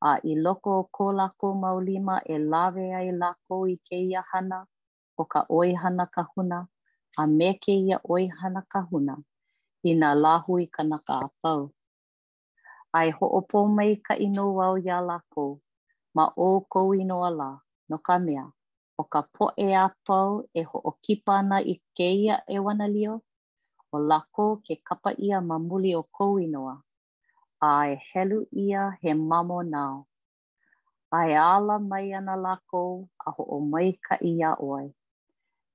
A 0.00 0.12
i 0.32 0.34
loko 0.44 0.70
o 0.80 0.82
kō 0.96 1.06
lako 1.20 1.46
maulima 1.62 2.16
e 2.34 2.36
lawe 2.52 2.84
ai 3.00 3.10
lako 3.22 3.54
i 3.72 3.76
ke 3.88 3.96
ia 4.10 4.22
hana 4.30 4.58
o 5.16 5.22
ka 5.32 5.40
oihana 5.58 6.04
kahuna 6.14 6.58
a 7.20 7.26
me 7.38 7.48
ke 7.62 7.74
oi 8.14 8.24
hana 8.38 8.60
kahuna 8.72 9.14
i 9.82 9.90
nā 10.00 10.10
lā 10.22 10.34
hui 10.44 10.64
kanaka 10.74 11.12
a 11.26 11.28
pau. 11.42 11.62
Ai 12.98 13.08
ho'opo 13.16 13.58
mai 13.76 13.92
ka 14.06 14.14
ino 14.26 14.44
wau 14.58 14.74
ia 14.86 14.98
lako 15.10 15.46
ma 16.16 16.24
o 16.36 16.50
kou 16.72 16.90
inoa 17.00 17.30
la. 17.40 17.50
no 17.88 17.96
ka 18.06 18.16
mea, 18.18 18.46
o 18.98 19.02
ka 19.12 19.20
e 19.56 19.68
a 19.74 19.90
pau 20.06 20.32
e 20.54 20.62
ho 20.68 20.76
o 20.84 20.90
kipa 21.04 21.32
ana 21.40 21.58
i 21.60 21.74
keia 21.96 22.34
e 22.48 22.56
wana 22.66 22.86
lio, 22.94 23.14
o 23.94 23.98
lako 24.08 24.46
ke 24.66 24.74
kapa 24.86 25.10
ia 25.26 25.38
ma 25.40 25.56
mamuli 25.58 25.90
o 25.94 26.02
kou 26.16 26.34
inoa, 26.44 26.74
a 27.66 27.70
e 27.92 27.98
helu 28.12 28.38
ia 28.66 28.82
he 29.00 29.10
mamo 29.30 29.58
nao. 29.72 29.96
A 31.16 31.28
e 31.32 31.36
ala 31.52 31.76
mai 31.90 32.06
ana 32.18 32.34
lako 32.46 32.82
a 33.26 33.30
ho 33.34 33.42
o 33.48 33.58
mai 33.72 33.88
ka 34.06 34.14
ia 34.34 34.50
oi. 34.72 34.86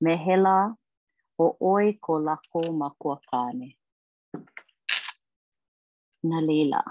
Me 0.04 0.14
hela, 0.26 0.60
o 1.44 1.56
oi 1.74 1.88
ko 2.06 2.14
lako 2.28 2.60
ma 2.80 2.90
kua 3.02 3.18
kane. 3.32 3.70
Na 6.28 6.38
leila. 6.48 6.82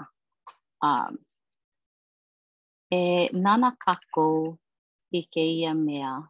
Um, 0.87 1.13
e 2.99 3.29
nana 3.45 3.69
kakou 3.85 4.57
i 5.13 5.27
ia 5.35 5.73
mea 5.75 6.23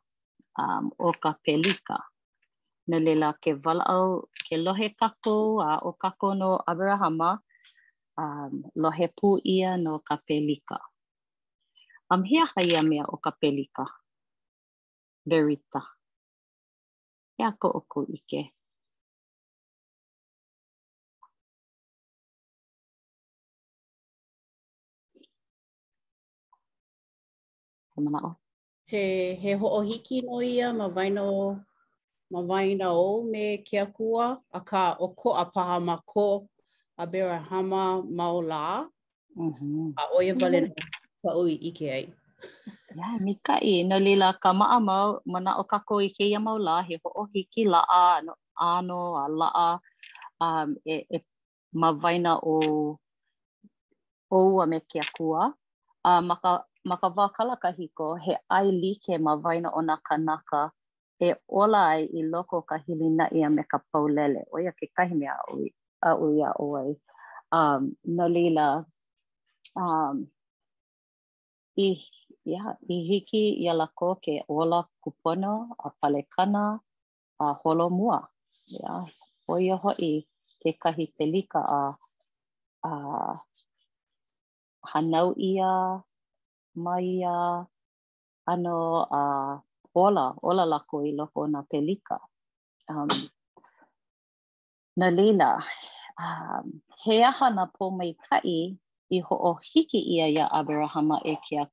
um, 0.59 0.91
o 0.97 1.13
ka 1.21 1.33
pelika. 1.45 1.97
Nā 2.89 2.97
lela 2.99 3.33
ke 3.41 3.53
walau 3.65 4.27
ke 4.49 4.57
lohe 4.57 4.89
kako 4.97 5.61
a 5.61 5.77
o 5.85 5.93
kako 5.93 6.33
no 6.33 6.51
Abrahama, 6.67 7.37
um, 8.17 8.63
lohe 8.75 9.07
pū 9.21 9.37
ia 9.45 9.77
no 9.77 9.99
ka 9.99 10.17
pelika. 10.27 10.79
Am 12.09 12.23
hea 12.23 12.45
haia 12.55 12.81
mea 12.83 13.05
o 13.07 13.17
ka 13.17 13.31
pelika. 13.31 13.85
Berita. 15.29 15.81
Hea 17.37 17.51
ko 17.61 17.67
oku 17.71 18.05
ike. 18.13 18.43
Kamana 27.95 28.19
o. 28.23 28.27
Oh. 28.27 28.40
he, 28.91 29.03
he 29.41 29.51
hoʻohiki 29.61 30.17
no 30.27 30.41
ia 30.43 30.67
ma 30.77 30.85
waina 30.95 31.23
ma 32.31 32.39
vaina 32.49 32.87
o 33.05 33.23
me 33.31 33.43
ke 33.67 33.75
akua 33.85 34.25
a 34.51 34.59
ka 34.69 34.81
o 34.99 35.05
ko 35.19 35.29
a 35.31 35.45
paha 35.53 35.75
ma 35.87 35.95
ko 36.11 36.27
mm-hmm. 36.27 37.01
a 37.03 37.05
bera 37.11 37.37
hama 37.49 37.81
ma 38.17 38.25
o 38.31 38.39
la 38.51 38.65
mm 39.37 39.51
-hmm. 39.53 39.93
a 39.95 40.03
oia 40.17 40.33
vale 40.41 40.57
na 40.65 40.71
ka 41.23 41.29
ui 41.41 41.51
ike 41.69 41.87
ai. 41.97 42.05
Ia, 42.97 43.23
yeah, 43.23 43.37
ka 43.45 43.55
i, 43.63 43.83
no 43.87 43.95
lila 43.99 44.33
ka 44.43 44.51
ma 44.53 44.67
mau, 44.79 45.21
mana 45.25 45.51
o 45.63 45.63
kako 45.63 45.93
i 46.03 46.09
ke 46.15 46.23
ia 46.27 46.39
mau 46.39 46.57
la, 46.59 46.81
he 46.87 46.95
ho 47.03 47.09
o 47.21 47.23
hiki 47.33 47.63
la 47.71 47.79
a, 47.87 48.03
no, 48.25 48.33
ano, 48.59 48.99
a 49.23 49.25
la 49.39 49.47
a, 49.67 49.69
um, 50.43 50.75
e, 50.85 50.95
e 51.15 51.17
ma 51.79 51.91
vaina 51.91 52.33
o, 52.43 52.55
o 54.31 54.37
a 54.63 54.65
me 54.67 54.79
ke 54.79 54.99
akua. 54.99 55.53
Uh, 56.03 56.17
um, 56.17 56.23
maka, 56.27 56.65
ma 56.87 56.95
ka 57.01 57.07
wā 57.17 57.25
kalakahiko 57.35 58.05
he 58.25 58.33
ai 58.57 58.67
like 58.81 59.11
ma 59.25 59.33
waina 59.43 59.69
o 59.77 59.81
nā 59.89 59.95
kanaka 60.09 60.61
e 61.21 61.29
ola 61.61 61.81
ai 61.95 62.03
i 62.19 62.23
loko 62.33 62.57
ka 62.69 62.75
hili 62.87 63.07
na 63.17 63.25
ia 63.37 63.47
me 63.55 63.63
ka 63.71 63.77
paulele. 63.91 64.41
O 64.53 64.59
ia 64.63 64.71
ke 64.79 64.85
kahi 64.95 65.13
mea 65.19 65.35
a 66.09 66.15
ui 66.21 66.35
a 66.41 66.51
oi. 66.69 66.89
Um, 67.59 67.81
no 68.15 68.25
lila, 68.35 68.67
um, 69.83 70.15
i, 71.77 71.87
ia, 72.53 72.63
i 72.89 72.95
hiki 73.09 73.43
i 73.63 73.67
ala 73.71 73.85
ko 73.99 74.07
ke 74.23 74.33
ola 74.57 74.79
kupono 75.03 75.53
a 75.77 75.89
palekana 76.01 76.63
a 77.43 77.47
holo 77.61 77.87
mua. 77.97 78.19
Ia, 78.75 78.93
o 79.51 79.59
ia 79.65 79.75
hoi 79.83 80.13
ke 80.63 80.69
kahi 80.81 81.05
pelika 81.17 81.61
a, 81.61 81.81
a 82.89 82.93
hanau 84.91 85.29
ia, 85.37 85.69
mai 86.75 87.19
a 87.23 87.67
ano 88.47 89.05
a 89.11 89.21
uh, 89.55 89.55
ola 89.91 90.35
ola 90.39 90.63
lako 90.63 91.03
i 91.03 91.11
loko 91.11 91.47
na 91.51 91.61
pelika 91.67 92.17
um 92.87 93.11
na 94.95 95.11
lila 95.11 95.59
um 96.15 96.79
he 97.03 97.23
aha 97.23 97.49
na 97.51 97.65
po 97.75 97.91
mai 97.91 98.11
kai 98.15 98.75
i 99.11 99.17
ho 99.19 99.35
o 99.35 99.53
hiki 99.59 99.99
ia 99.99 100.25
ia 100.31 100.45
abraham 100.59 101.09
e 101.27 101.33
ke 101.45 101.55
a 101.63 101.67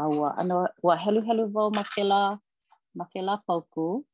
a 0.00 0.02
wa 0.16 0.28
ano 0.40 0.56
wa 0.86 0.94
helu 0.96 1.20
helu 1.28 1.44
vo 1.52 1.70
ma 1.76 1.82
kela 1.92 2.40
ma 2.96 3.04
kela 3.12 3.34
pauku 3.46 4.04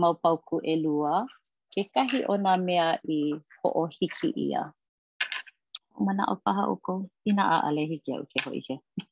ma 0.00 0.08
pauku 0.22 0.56
e 0.62 0.74
lua 0.82 1.26
ke 1.72 1.80
kahi 1.94 2.18
ona 2.32 2.52
mea 2.66 2.86
i 3.16 3.38
ho 3.58 3.68
o 3.82 3.86
hiki 3.86 4.28
ia 4.46 4.74
mana 6.04 6.22
o 6.32 6.36
paha 6.44 6.64
o 6.72 6.76
ko 6.84 6.94
ina 7.26 7.42
a 7.54 7.56
ale 7.66 7.82
hiki 7.90 8.10
au 8.14 8.22
ke 8.30 8.38
hoike. 8.46 8.74
ike 9.00 9.06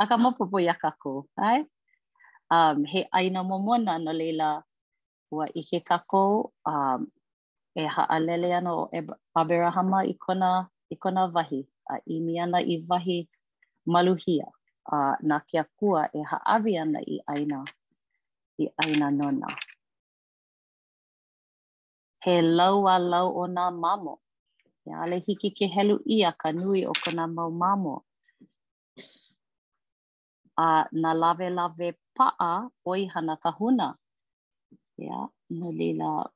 a 0.00 0.04
ka 0.08 0.16
mopopo 0.22 0.56
i 0.58 0.68
a 0.68 0.74
kako, 0.82 1.12
ai? 1.46 1.60
Um, 2.56 2.78
he 2.90 3.00
aina 3.18 3.40
momona 3.50 3.92
no 4.04 4.12
leila 4.20 4.48
ua 5.34 5.44
i 5.54 5.62
ke 5.68 5.78
kako, 5.90 6.22
um, 6.70 7.00
e 7.80 7.84
haalele 7.94 8.48
ano 8.58 8.76
e 8.92 9.00
Abirahama 9.38 9.98
i 10.06 10.14
kona, 10.24 10.50
i 10.92 10.96
kona 11.02 11.22
vahi, 11.34 11.60
a 11.92 11.98
imi 12.14 12.34
ana 12.44 12.58
i 12.58 12.74
vahi 12.90 13.18
maluhia, 13.92 14.46
a 14.94 15.16
na 15.28 15.36
kia 15.48 15.64
kua 15.78 16.02
e 16.14 16.20
haavi 16.30 16.72
ana 16.82 17.00
i 17.06 17.16
aina, 17.32 17.60
i 18.62 18.68
aina 18.82 19.08
nona. 19.18 19.46
He 22.24 22.34
lau 22.58 22.78
a 22.88 22.96
lau 23.12 23.28
o 23.42 23.46
nā 23.56 23.66
mamo, 23.82 24.14
e 24.86 24.90
ale 25.02 25.16
hiki 25.24 25.48
ke 25.56 25.66
helu 25.74 25.96
ia 26.16 26.30
ka 26.42 26.48
nui 26.60 26.80
o 26.86 26.92
kona 27.04 27.24
mau 27.36 27.50
mamo, 27.62 27.96
a 30.56 30.68
na 31.00 31.10
lawe 31.20 31.46
lawe 31.56 31.88
paa 32.16 32.68
oi 32.86 33.02
hana 33.14 33.34
kahuna. 33.36 33.86
huna. 33.86 33.88
Ia, 34.98 35.26
no 35.50 35.70
lila, 35.72 36.30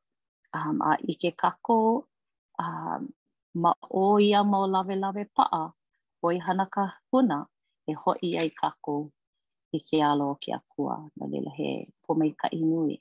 um, 0.54 0.82
a 0.82 0.98
ike 1.06 1.30
kako, 1.38 2.02
um, 2.58 3.08
ma 3.54 3.72
o 3.90 4.18
ia 4.20 4.42
mau 4.44 4.66
lawe 4.66 4.94
lawe 5.02 5.22
paa 5.36 5.70
oi 6.26 6.36
hana 6.46 6.66
ka 6.74 6.84
huna, 7.12 7.36
e 7.86 7.92
hoi 8.02 8.30
ai 8.40 8.50
kako 8.60 8.96
i 9.72 9.78
ke 9.86 9.96
alo 10.10 10.24
o 10.32 10.38
ke 10.42 10.50
akua, 10.58 10.94
no 11.16 11.22
lila 11.30 11.50
he 11.58 11.70
pomei 12.06 12.32
ka 12.40 12.46
inui. 12.60 12.94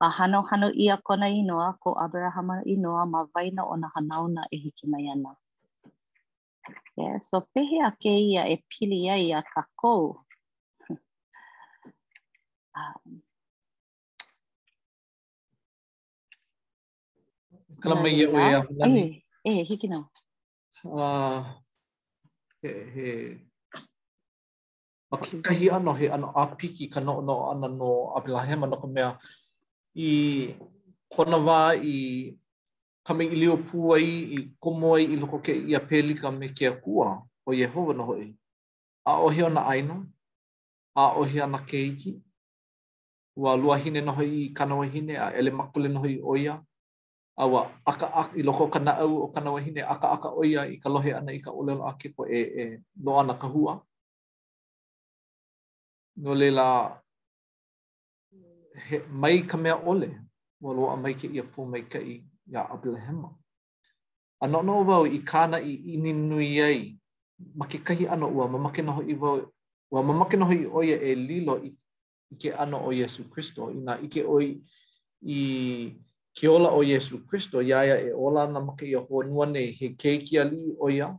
A 0.00 0.06
hano 0.16 0.38
hano 0.50 0.68
ia 0.84 0.96
kona 1.06 1.26
inoa 1.28 1.78
ko 1.82 1.90
Abrahama 2.04 2.56
inoa 2.74 3.02
ma 3.12 3.20
vaina 3.32 3.62
o 3.64 3.74
na 3.76 3.88
hanauna 3.94 4.40
e 4.52 4.56
hiki 4.64 4.86
mai 4.86 5.06
ana. 5.08 5.32
Yeah, 6.96 7.20
so 7.20 7.44
pehe 7.54 7.78
a 7.84 7.90
ke 8.00 8.08
ia 8.10 8.42
e 8.48 8.56
pili 8.70 9.08
ai 9.12 9.32
a 9.36 9.42
um, 9.44 9.44
ka 9.50 9.62
kou. 9.78 10.00
um, 10.90 10.98
Kala 17.80 17.94
mai 18.02 18.12
iau 18.20 18.32
e 18.40 18.42
a 18.56 18.58
hulani. 18.66 19.02
E, 19.44 19.46
e, 19.50 19.52
hiki 19.68 19.86
nau. 19.92 20.02
Uh, 20.82 21.42
he, 22.62 22.70
he. 22.94 23.08
Ma 25.10 25.16
ki 25.24 25.32
kahi 25.46 25.66
ano 25.76 25.92
he 26.00 26.06
ano 26.16 26.28
a 26.40 26.42
piki 26.58 26.84
ka 26.92 27.00
no 27.04 27.14
no 27.28 27.36
ana 27.52 27.68
no 27.80 27.90
a 28.16 28.18
bila 28.24 28.40
hema 28.48 28.66
no 28.70 28.76
ka 28.82 28.88
mea 28.94 29.10
i 30.08 30.10
kona 31.14 31.38
wā 31.46 31.58
i 31.96 31.98
kame 33.06 33.24
i 33.24 33.36
leo 33.36 33.54
pū 33.66 33.94
ai 33.94 34.06
i 34.34 34.38
komo 34.60 34.94
ai 34.96 35.04
i 35.04 35.16
loko 35.16 35.38
ke 35.42 35.54
i 35.70 35.74
a 35.78 35.80
pelika 35.80 36.30
me 36.38 36.48
ke 36.48 36.66
akua 36.68 37.22
o 37.46 37.52
Yehova 37.52 37.94
na 37.94 38.02
hoi. 38.04 38.34
A 39.06 39.12
ohi 39.22 39.42
ana 39.46 39.62
aino, 39.70 40.04
a 40.96 41.12
ohi 41.20 41.40
ana 41.40 41.58
keiki, 41.58 42.16
wa 43.36 43.54
lua 43.56 43.76
hine 43.78 44.00
na 44.04 44.12
hoi 44.12 44.26
i 44.46 44.52
kanawa 44.54 44.86
hine, 44.86 45.14
a 45.18 45.30
ele 45.38 45.50
makule 45.50 45.88
na 45.88 46.00
hoi 46.00 46.18
oia, 46.24 46.56
a 47.38 47.46
wa 47.46 47.62
aka 47.86 48.06
aka 48.06 48.36
i 48.38 48.42
loko 48.42 48.66
kana 48.68 48.90
au 48.98 49.22
o 49.22 49.28
kanawa 49.28 49.60
hine, 49.60 49.82
aka 49.82 50.08
aka 50.10 50.28
oia 50.30 50.66
i 50.66 50.76
ka 50.76 50.88
lohe 50.88 51.14
ana 51.14 51.32
i 51.32 51.38
ka 51.38 51.50
olelo 51.50 51.86
a 51.86 51.94
ke 51.96 52.10
e, 52.30 52.40
e 52.42 52.82
no 52.96 53.20
ana 53.20 53.34
ka 53.38 53.46
hua. 53.46 53.80
No 56.16 56.34
leila, 56.34 56.66
he, 58.88 58.98
mai 59.08 59.42
ka 59.46 59.56
mea 59.56 59.76
ole, 59.76 60.10
wa 60.60 60.72
lua 60.74 60.96
mai 60.96 61.14
ke 61.14 61.28
ia 61.30 61.42
pū 61.42 61.68
mai 61.70 61.86
ka 61.86 61.98
i 62.00 62.22
ia 62.46 62.62
Abilahema. 62.70 63.30
Ano 64.40 64.62
no 64.62 64.84
wau 64.86 65.04
i 65.08 65.18
kāna 65.24 65.58
i 65.62 65.74
ini 65.96 66.12
nui 66.12 66.60
ai, 66.60 66.80
ma 67.56 67.66
ke 67.66 67.78
kahi 67.82 68.06
ano 68.08 68.28
ua, 68.30 68.48
ma 68.48 68.58
make 68.58 68.82
noho 68.84 69.02
i 69.02 69.14
wau, 69.14 69.40
ua 69.92 70.02
ma 70.02 70.14
make 70.14 70.36
noho 70.36 70.52
i 70.52 70.66
oia 70.66 70.96
e 71.00 71.14
lilo 71.14 71.56
i, 71.64 71.72
ke 72.36 72.50
ano 72.52 72.82
o 72.86 72.92
Yesu 72.92 73.24
Kristo 73.30 73.70
i 73.72 73.78
nga 73.80 73.94
ike 73.98 74.24
oi 74.26 74.58
i 75.24 75.92
ke 76.36 76.48
ola 76.50 76.70
o 76.74 76.82
Yesu 76.84 77.24
Christo, 77.26 77.62
ya 77.64 77.80
e 77.84 78.12
ola 78.12 78.46
na 78.48 78.60
make 78.60 78.82
i 78.84 78.94
a 78.94 79.00
honua 79.00 79.46
ne 79.48 79.72
he 79.72 79.96
keiki 79.96 80.38
a 80.40 80.44
li 80.44 80.74
oia, 80.80 81.14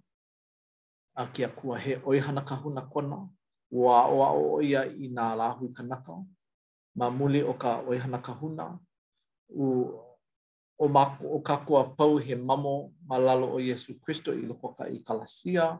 a 1.17 1.25
ke 1.25 1.41
a 1.43 1.49
kua 1.49 1.79
he 1.79 1.97
oihana 2.05 2.41
kahuna 2.45 2.81
kona, 2.89 3.25
wa 3.71 4.07
wa 4.13 4.31
o 4.37 4.57
oia 4.61 4.85
i 4.85 5.09
nga 5.09 5.33
lahu 5.35 5.65
i 5.73 5.73
kanaka, 5.73 6.21
ma 6.95 7.09
muli 7.09 7.41
o 7.41 7.53
ka 7.57 7.81
oihana 7.81 8.21
kahuna, 8.21 8.77
u 9.49 9.91
o 10.77 10.85
mako 10.87 11.23
o 11.25 11.37
kakua 11.41 11.81
pau 11.97 12.17
he 12.21 12.33
mamo 12.37 12.93
malalo 13.09 13.49
o 13.57 13.57
Yesu 13.57 13.97
Kristo 13.99 14.29
i 14.33 14.45
loko 14.45 14.77
ka 14.77 14.85
i 14.85 15.01
kalasia. 15.01 15.73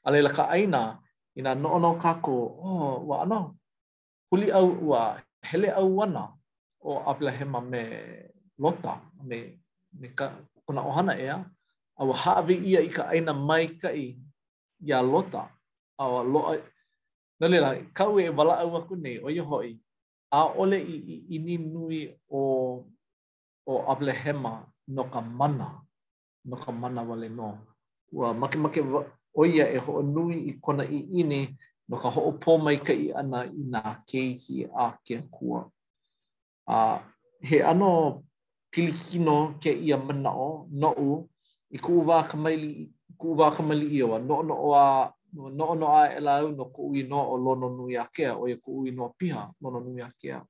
A 0.00 0.06
leila 0.10 0.32
ka 0.32 0.44
aina 0.48 0.96
i 1.36 1.40
nga 1.44 1.52
noono 1.54 1.90
kako, 2.00 2.36
oh, 2.70 2.96
wa 3.08 3.16
ana, 3.22 3.38
huli 4.32 4.48
au 4.52 4.68
ua 4.90 5.20
hele 5.44 5.68
au 5.76 5.92
ana 6.00 6.24
o 6.80 6.92
Abrahama 7.10 7.60
me 7.60 7.82
Lota, 8.60 8.94
me, 9.28 9.38
me 10.00 10.08
ka, 10.18 10.26
kuna 10.64 10.82
ohana 10.90 11.12
ea, 11.16 11.36
a 12.00 12.04
wa 12.04 12.14
haave 12.22 12.54
ia 12.70 12.80
i 12.80 12.90
ka 12.96 13.02
aina 13.12 13.32
mai 13.32 13.66
ka 13.82 13.90
i 13.92 14.16
ia 14.88 15.00
Lota, 15.04 15.42
a 16.00 16.04
wa 16.12 16.22
loa, 16.32 16.56
nga 17.36 17.46
leila, 17.50 17.68
kau 17.96 18.16
e 18.20 18.28
wala 18.38 18.54
au 18.64 18.72
aku 18.76 18.94
nei, 19.02 19.16
o 19.24 19.28
ia 19.28 19.44
hoi, 19.50 19.70
a 20.32 20.38
ole 20.60 20.76
i, 20.76 20.96
i, 20.96 21.14
i 21.36 21.38
ni 21.44 21.54
nui 21.60 22.00
o 22.32 22.40
o 23.66 23.84
Ablehema 23.90 24.66
no 24.88 25.04
ka 25.10 25.20
mana, 25.20 25.82
no 26.44 26.56
ka 26.56 26.72
mana 26.72 27.02
wale 27.02 27.28
no. 27.28 27.58
Ua 28.12 28.34
make 28.34 28.56
make 28.56 28.80
oia 29.36 29.64
e 29.72 29.78
ho 29.78 30.02
nui 30.02 30.38
i 30.50 30.52
kona 30.62 30.84
i 30.84 30.98
ini 31.20 31.56
no 31.88 31.96
ka 31.98 32.10
ho 32.10 32.20
opo 32.32 32.56
mai 32.64 32.76
ka 32.86 32.92
i 32.92 33.10
ana 33.12 33.38
i 33.46 33.62
nga 33.70 33.82
keiki 34.08 34.68
a 34.72 34.86
ke 35.06 35.16
kua. 35.30 35.68
A, 36.68 37.02
he 37.42 37.62
ano 37.62 38.22
pilikino 38.72 39.58
ke 39.60 39.70
ia 39.74 39.96
mana 39.96 40.30
o, 40.34 40.66
no 40.70 40.90
u, 40.98 41.10
i 41.70 41.78
ku 41.78 42.00
uwa 42.02 42.22
ka 42.28 42.36
maili, 42.36 42.90
ku 43.18 43.32
uwa 43.34 43.50
ka 43.50 43.62
maili 43.62 43.86
i 43.98 44.02
oa, 44.02 44.18
no 44.22 44.42
no 44.42 44.54
oa, 44.66 45.10
no 45.34 45.48
no 45.56 45.74
no 45.74 45.86
a 46.00 46.14
e 46.16 46.20
lau 46.22 46.50
no 46.56 46.64
ku 46.74 46.90
ui 46.90 47.02
no 47.02 47.18
o 47.34 47.36
lono 47.36 47.68
nui 47.74 47.96
a 47.98 48.04
kea, 48.14 48.34
o 48.36 48.46
ia 48.48 48.56
ku 48.62 48.80
ui 48.82 48.90
no 48.94 49.04
a 49.10 49.14
piha, 49.18 49.42
lono 49.62 49.80
nui 49.80 50.02
a 50.02 50.10
kea. 50.20 50.40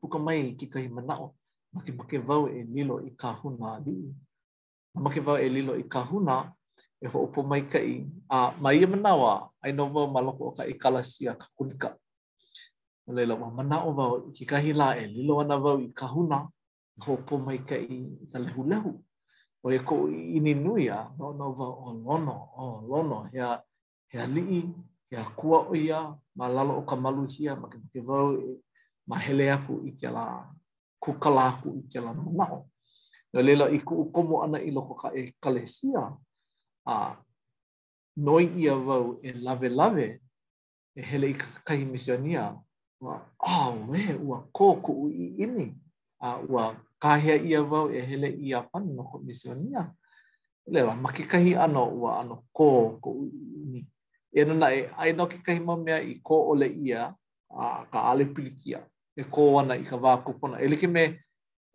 Puka 0.00 0.18
mai 0.18 0.52
ki 0.58 0.66
kai 0.68 0.86
mana 0.92 1.14
o. 1.20 1.34
make 1.72 1.92
make 1.96 2.18
vau 2.26 2.44
e 2.44 2.62
lilo 2.74 2.96
i 3.00 3.10
ka 3.18 3.32
huna 3.34 3.74
ali. 3.80 3.96
Make 4.94 5.20
vau 5.24 5.36
e 5.36 5.48
lilo 5.48 5.74
i 5.78 5.84
ka 5.94 6.00
huna 6.10 6.36
e 7.04 7.08
ho 7.10 7.18
opo 7.26 7.40
mai 7.50 7.62
ka 7.72 7.78
i. 7.78 7.96
A 8.36 8.52
mai 8.62 8.76
e 8.82 8.86
manawa, 8.92 9.32
ai 9.62 9.72
no 9.76 9.84
vau 9.94 10.06
maloko 10.14 10.42
o 10.52 10.52
ka 10.56 10.62
i 10.64 10.72
kalasia 10.82 11.32
ka 11.40 11.46
kunika. 11.56 11.90
O 13.08 13.12
leila 13.16 13.34
wa 13.40 13.48
mana 13.56 13.76
o 13.88 13.92
vau 13.98 14.12
i 14.28 14.32
ki 14.36 14.44
kahi 14.50 14.72
la 14.80 14.88
e 14.96 15.04
lilo 15.14 15.34
ana 15.42 15.56
vau 15.64 15.76
i 15.80 15.88
ka 15.98 16.06
huna 16.14 16.38
e 16.96 17.00
ho 17.04 17.12
opo 17.16 17.34
mai 17.46 17.58
ka 17.68 17.76
i 17.76 17.96
ta 18.32 18.38
lehu 18.44 18.62
lehu. 18.70 18.92
O 19.64 19.70
e 19.70 19.78
ko 19.88 19.96
i 20.10 20.36
ininuia, 20.38 20.98
no 21.18 21.26
no 21.38 21.46
vau 21.58 21.72
o 21.86 21.90
lono, 22.04 22.36
o 22.58 22.64
lono, 22.90 23.18
hea, 23.32 23.50
hea 24.12 24.26
lii, 24.34 24.60
e 25.14 25.16
a 25.16 25.24
kua 25.38 25.58
o 25.70 25.74
ia, 25.74 26.00
ma 26.36 26.46
lalo 26.56 26.72
o 26.82 26.82
ka 26.90 26.96
maluhia, 26.98 27.52
ma 27.60 27.68
ke 27.92 28.00
vau, 28.08 28.28
e, 28.34 28.58
ma 29.08 29.16
hele 29.24 29.46
aku 29.56 29.74
i 29.88 29.94
ke 30.00 30.08
la 30.16 30.26
kukalaku 31.02 31.68
i 31.80 31.82
ke 31.90 31.98
lana 32.00 32.22
manao. 32.22 32.62
Nā 33.34 33.42
lela 33.42 33.66
i 33.74 33.78
ku 33.86 33.94
ukomo 34.06 34.42
ana 34.44 34.58
i 34.62 34.70
loko 34.70 34.94
ka 35.00 35.10
e 35.10 35.32
kalesia, 35.42 36.02
a 36.86 37.16
noi 38.16 38.46
ia 38.62 38.74
vau 38.74 39.18
e 39.22 39.32
lave 39.32 39.68
lave, 39.68 40.08
e 40.96 41.02
hele 41.02 41.28
i 41.32 41.34
kahi 41.66 41.84
misionia, 41.84 42.52
wa, 43.02 43.14
oh 43.40 43.72
me, 43.90 44.04
ua 44.22 44.38
kō 44.54 44.68
ku 44.82 44.92
u 45.04 45.08
i 45.10 45.32
ini, 45.44 45.72
a 46.22 46.36
ua 46.48 46.70
kahea 47.02 47.36
ia 47.42 47.62
vau 47.62 47.90
e 47.90 48.00
hele 48.06 48.28
i 48.46 48.52
a 48.54 48.62
pani 48.62 48.92
no 48.94 49.02
ko 49.10 49.18
misionia, 49.26 49.88
lela, 50.70 50.94
ma 50.94 51.10
ke 51.10 51.24
kahi 51.26 51.56
ano 51.56 51.88
ua 52.00 52.20
ano 52.22 52.44
kō 52.56 52.70
ku 53.00 53.10
u 53.24 53.24
i 53.26 53.42
ini. 53.64 53.82
E 54.34 54.42
anana 54.44 54.68
e 54.74 54.86
aina 54.96 55.26
ke 55.26 55.38
kahi 55.46 55.60
mamea 55.60 55.98
i 56.04 56.20
kō 56.20 56.36
ole 56.54 56.68
ia, 56.84 57.08
a 57.50 57.86
ka 57.92 58.06
ale 58.12 58.24
pilikia. 58.24 58.84
e 59.16 59.22
ko 59.28 59.60
ana 59.60 59.76
i 59.76 59.84
ka 59.84 59.96
wā 60.00 60.16
kupuna. 60.24 60.56
E 60.62 60.66
like 60.68 60.88
me 60.88 61.20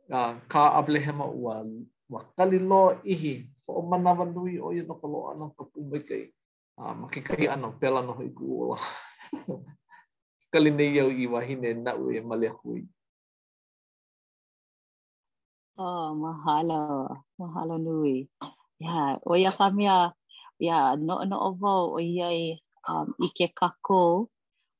uh, 0.09 0.33
ka 0.49 0.73
ablehema 0.81 1.25
ua, 1.29 1.61
ua 2.09 2.19
kali 2.37 2.57
loa 2.59 2.97
ihi 3.05 3.45
ho 3.67 3.79
o 3.81 3.81
manawa 3.89 4.25
nui 4.25 4.57
o 4.59 4.73
i 4.73 4.81
noka 4.81 5.05
loa 5.07 5.33
ana 5.33 5.45
ka 5.57 5.63
pumikai. 5.71 6.33
Uh, 6.77 6.93
ma 6.93 7.07
ke 7.09 7.21
kai 7.25 7.47
ana 7.49 7.69
pela 7.79 8.01
no 8.05 8.13
i 8.25 8.29
ku 8.37 8.45
ola. 8.61 8.77
kali 10.51 10.69
nei 10.73 10.97
au 11.01 11.09
i 11.09 11.25
wahine 11.33 11.69
na 11.85 11.91
ue 12.01 12.09
e 12.17 12.21
male 12.25 12.47
aku 12.53 12.69
i. 12.81 12.83
Oh, 15.77 16.09
mahalo. 16.21 16.81
Mahalo 17.37 17.75
nui. 17.77 18.25
Yeah, 18.81 19.21
o 19.25 19.37
ia 19.37 19.53
ka 19.53 19.69
mea, 19.69 20.13
yeah, 20.57 20.93
no 20.97 21.21
no 21.29 21.37
o 21.49 21.49
vau 21.61 21.97
o 21.97 21.99
iai 22.01 22.57
um, 22.89 23.07
i 23.21 23.27
ke 23.37 23.45
kako 23.59 24.03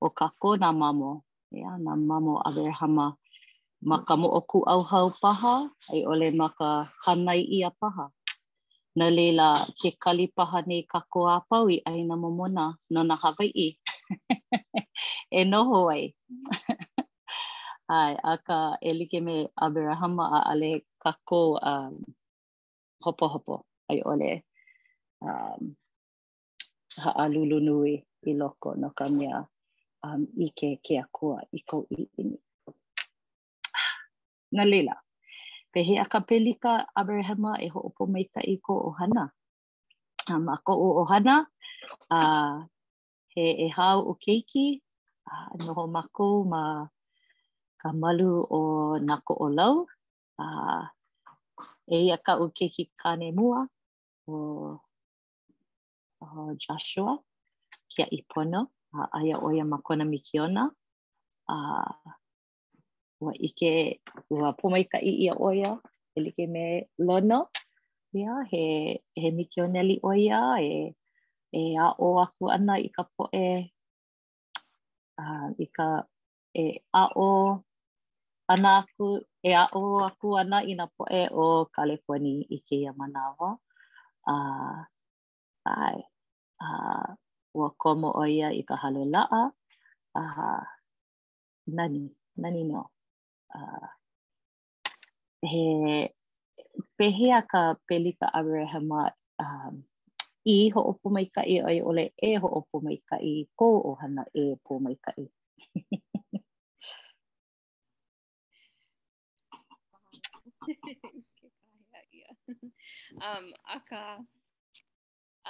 o 0.01 0.07
kako 0.19 0.57
na 0.61 0.69
mamo. 0.73 1.21
ea, 1.55 1.77
nā 1.79 1.95
mamo 1.95 2.33
Abrahama 2.47 3.05
ma 3.87 3.97
ka 4.07 4.13
moa 4.21 4.41
ku 4.49 4.57
au 4.73 4.81
hau 4.91 5.07
paha, 5.21 5.53
ai 5.93 6.01
ole 6.11 6.27
maka 6.41 6.57
ka 6.59 6.69
hanai 7.15 7.41
ia 7.57 7.69
paha. 7.81 8.05
Nā 8.97 9.05
leila 9.17 9.47
ke 9.79 9.89
kali 10.03 10.25
paha 10.37 10.57
nei 10.69 10.81
ka 10.91 10.99
koa 11.13 11.33
pau 11.49 11.65
i 11.69 11.77
aina 11.91 12.15
momona 12.23 12.65
no 12.93 13.01
na 13.09 13.15
Hawaii. 13.23 13.71
e 15.39 15.41
noho 15.51 15.77
ai. 15.95 16.03
ai, 17.99 18.13
a 18.31 18.33
ka 18.47 18.59
e 18.81 18.91
like 18.97 19.17
me 19.25 19.35
Abrahama 19.65 20.25
a 20.37 20.39
ale 20.51 20.69
ka 21.01 21.11
ko 21.27 21.41
um, 21.71 21.93
hopo 23.05 23.25
hopo 23.33 23.55
ai 23.89 23.99
ole 24.11 24.31
um, 25.27 25.61
ha 27.01 27.09
alulunui 27.23 27.93
i 28.29 28.31
loko 28.39 28.69
no 28.81 28.89
ka 28.97 29.05
mea. 29.17 29.39
um, 30.05 30.21
i 30.37 30.47
ke 30.57 30.69
ke 30.85 30.99
a 31.01 31.05
kua 31.15 31.41
i 31.53 31.59
kou 31.69 31.85
i 31.97 32.01
ini. 32.21 32.37
Nga 34.53 34.63
leila, 34.71 34.95
pe 35.71 35.79
a 36.03 36.05
ka 36.11 36.19
pelika 36.29 36.73
Abrahama 37.01 37.51
e 37.65 37.67
ho 37.73 37.79
opo 37.89 38.03
mai 38.13 38.25
ta 38.33 38.41
i 38.53 38.55
ko 38.67 38.73
ohana. 38.89 39.23
Um, 40.31 40.45
a 40.55 40.57
ko 40.65 40.73
o 40.85 40.87
ohana, 41.03 41.35
uh, 42.15 42.55
he 43.33 43.45
e 43.65 43.67
hao 43.77 43.99
o 44.11 44.13
keiki, 44.25 44.65
uh, 45.31 45.47
noho 45.65 45.83
mako 45.95 46.27
ma 46.53 46.61
ka 47.81 47.89
malu 48.01 48.31
o 48.59 48.61
nako 49.09 49.33
o 49.45 49.47
lau, 49.57 49.75
uh, 50.43 50.83
e 51.95 51.97
ia 52.07 52.17
ka 52.25 52.33
o 52.43 52.49
keiki 52.57 52.83
kane 53.01 53.27
mua 53.39 53.59
o, 54.33 54.35
o 56.25 56.27
Joshua, 56.63 57.13
kia 57.93 58.07
i 58.19 58.21
pono. 58.33 58.61
a 58.95 58.99
aia 59.19 59.35
oia 59.47 59.63
ma 59.71 59.77
kona 59.85 60.05
mikiona. 60.13 60.63
Uh, 61.47 62.13
ua 63.23 63.33
ike, 63.47 63.71
ua 64.35 64.49
pomai 64.59 64.83
ka 64.91 64.97
i 64.99 65.11
ia 65.23 65.33
oia, 65.49 65.69
e 66.15 66.21
like 66.25 66.45
me 66.53 66.63
lono, 67.07 67.39
ia, 68.19 68.33
he, 68.51 68.63
he 69.21 69.27
mikioneli 69.37 69.95
oia, 70.09 70.39
e, 70.61 70.93
e 71.51 71.61
a 71.79 71.87
o 72.05 72.09
aku 72.25 72.43
ana 72.55 72.75
i 72.87 72.89
ka 72.95 73.03
poe, 73.17 73.45
uh, 75.21 75.47
i 75.65 75.67
ka 75.77 75.87
e 76.53 76.65
a 76.93 77.03
o 77.15 77.29
ana 78.53 78.69
aku, 78.81 79.07
e 79.49 79.55
a 79.63 79.65
o 79.81 80.03
aku 80.09 80.27
ana 80.43 80.57
i 80.71 80.75
na 80.79 80.85
e 81.09 81.21
o 81.41 81.45
California 81.75 82.45
i 82.57 82.59
ke 82.65 82.75
ia 82.83 82.91
manawa. 83.01 83.49
Uh, 84.31 84.79
ai, 85.75 85.97
a 86.63 86.67
ua 87.57 87.69
komo 87.81 88.07
o 88.13 88.21
ia 88.29 88.49
i 88.53 88.61
ka 88.63 88.77
halo 88.77 89.01
laa. 89.13 89.49
Uh, 90.15 90.63
nani, 91.73 92.05
nani 92.37 92.61
no. 92.69 92.81
Uh, 93.57 93.87
he 95.51 95.63
pehea 96.97 97.41
ka 97.47 97.75
pelika 97.89 98.29
Abrahama 98.33 99.09
um, 99.41 99.81
i 100.45 100.69
ho 100.73 100.81
o 100.93 100.95
i 101.21 101.27
ai 101.37 101.81
ole 101.81 102.05
e 102.23 102.35
ho 102.41 102.47
e 102.61 102.63
um, 102.67 102.89
ka 103.09 103.17
i 103.21 103.33
ko 103.59 103.67
o 103.89 103.91
hana 104.01 104.23
e 104.35 104.55
mai 104.83 104.95
ka 105.03 105.11
i. 105.23 105.27
um 113.27 113.47
aka 113.75 114.03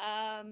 um 0.07 0.49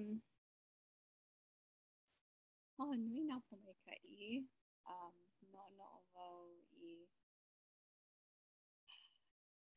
Oh, 2.78 2.92
nui 2.92 3.22
nā 3.24 3.38
pumai 3.48 3.72
ka 3.88 3.94
i. 4.14 4.38
Um, 4.84 5.12
no 5.52 5.62
no 5.76 5.86
o 5.96 6.00
wau 6.12 6.40
i 6.86 6.92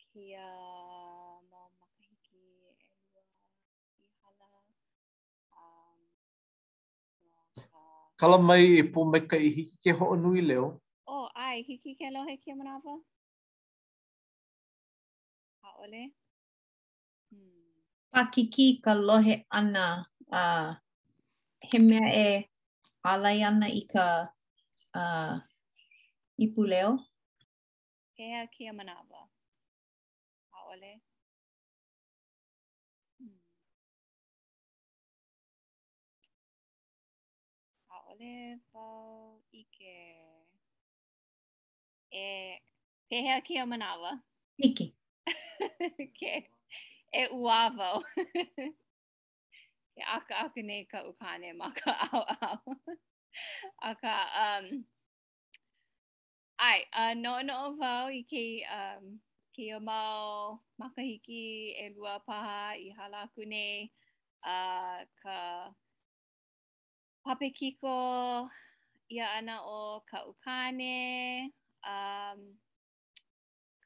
kia 0.03 0.47
mau 1.51 1.69
makahiki 1.77 2.43
e 2.43 2.91
lua 2.97 3.23
i 3.95 4.03
hala. 4.23 4.49
Um, 5.61 5.99
no 7.29 7.39
ka... 7.69 7.85
Kala 8.19 8.37
mai 8.49 8.63
e 8.81 8.83
pumai 8.93 9.21
ka 9.29 9.37
i 9.39 9.49
hiki 9.61 9.75
ke 9.87 9.95
ho 10.01 10.07
nui 10.25 10.41
leo? 10.49 10.65
Oh, 11.07 11.23
ai, 11.47 11.63
hiki 11.71 11.91
ke 12.03 12.07
lohe 12.17 12.35
kia 12.43 12.55
manawa? 12.59 12.95
Ha 15.63 15.69
ole? 15.87 16.03
Hmm. 17.31 17.79
Pakiki 18.13 18.67
ka 18.83 18.93
lohe 19.07 19.35
ana. 19.61 19.85
a 20.31 20.41
uh, 20.45 20.67
he 21.69 21.77
mea 21.81 22.07
e 22.27 22.29
alai 23.07 23.43
ana 23.43 23.67
i 23.67 23.83
ka 23.91 24.05
uh, 24.99 25.35
ipu 26.37 26.61
leo? 26.67 26.91
Pea 28.15 28.47
ki 28.51 28.67
a 28.67 28.73
manawa. 28.73 29.21
Aole. 30.57 30.73
ole. 30.73 31.01
Hmm. 33.19 33.39
A 37.89 37.95
ole 38.11 38.59
pau 38.73 39.39
ike. 39.53 39.95
E, 42.11 42.59
pehea 43.09 43.39
ki 43.43 43.57
a 43.59 43.65
manawa. 43.65 44.19
Ike. 44.57 44.93
Ike. 45.99 46.49
e 47.21 47.27
uavo. 47.31 47.39
uavau. 47.41 48.01
e 49.99 50.01
aka 50.15 50.33
aka 50.47 50.61
nei 50.63 50.83
ka 50.91 50.99
ukane 51.11 51.49
ma 51.59 51.67
ka 51.79 51.91
au 52.13 52.23
au. 52.67 52.73
aka, 53.89 54.13
um, 54.45 54.65
ai, 56.59 56.79
uh, 57.01 57.13
no 57.23 57.33
no 57.47 57.53
o 57.65 57.67
vau 57.81 58.07
i 58.19 58.21
ke, 58.31 58.43
um, 58.79 59.05
ke 59.55 59.71
o 59.75 59.79
mau 59.89 60.57
makahiki 60.79 61.43
e 61.83 61.85
lua 61.95 62.15
paha 62.27 62.61
i 62.85 62.87
hala 62.97 63.25
aku 63.27 63.41
nei 63.53 63.75
uh, 64.55 64.99
ka 65.23 65.39
papekiko 67.25 67.97
ia 69.15 69.27
ana 69.41 69.55
o 69.75 69.83
ka 70.13 70.23
ukane, 70.31 70.97
um, 71.95 72.39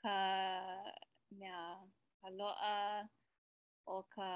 ka 0.03 0.18
mea 1.41 1.68
aloa 2.28 2.78
o 3.93 3.97
ka 4.16 4.32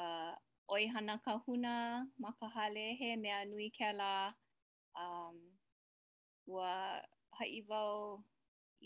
oi 0.70 0.88
hana 0.91 1.15
ka 1.24 1.34
huna 1.47 1.74
ma 2.22 2.30
ka 2.39 2.45
hale 2.55 2.86
he 2.99 3.09
mea 3.24 3.39
nui 3.51 3.68
ke 3.78 3.89
la 4.01 4.13
um, 5.03 5.38
ua 6.53 6.72
hai 7.38 7.61
vau 7.70 7.93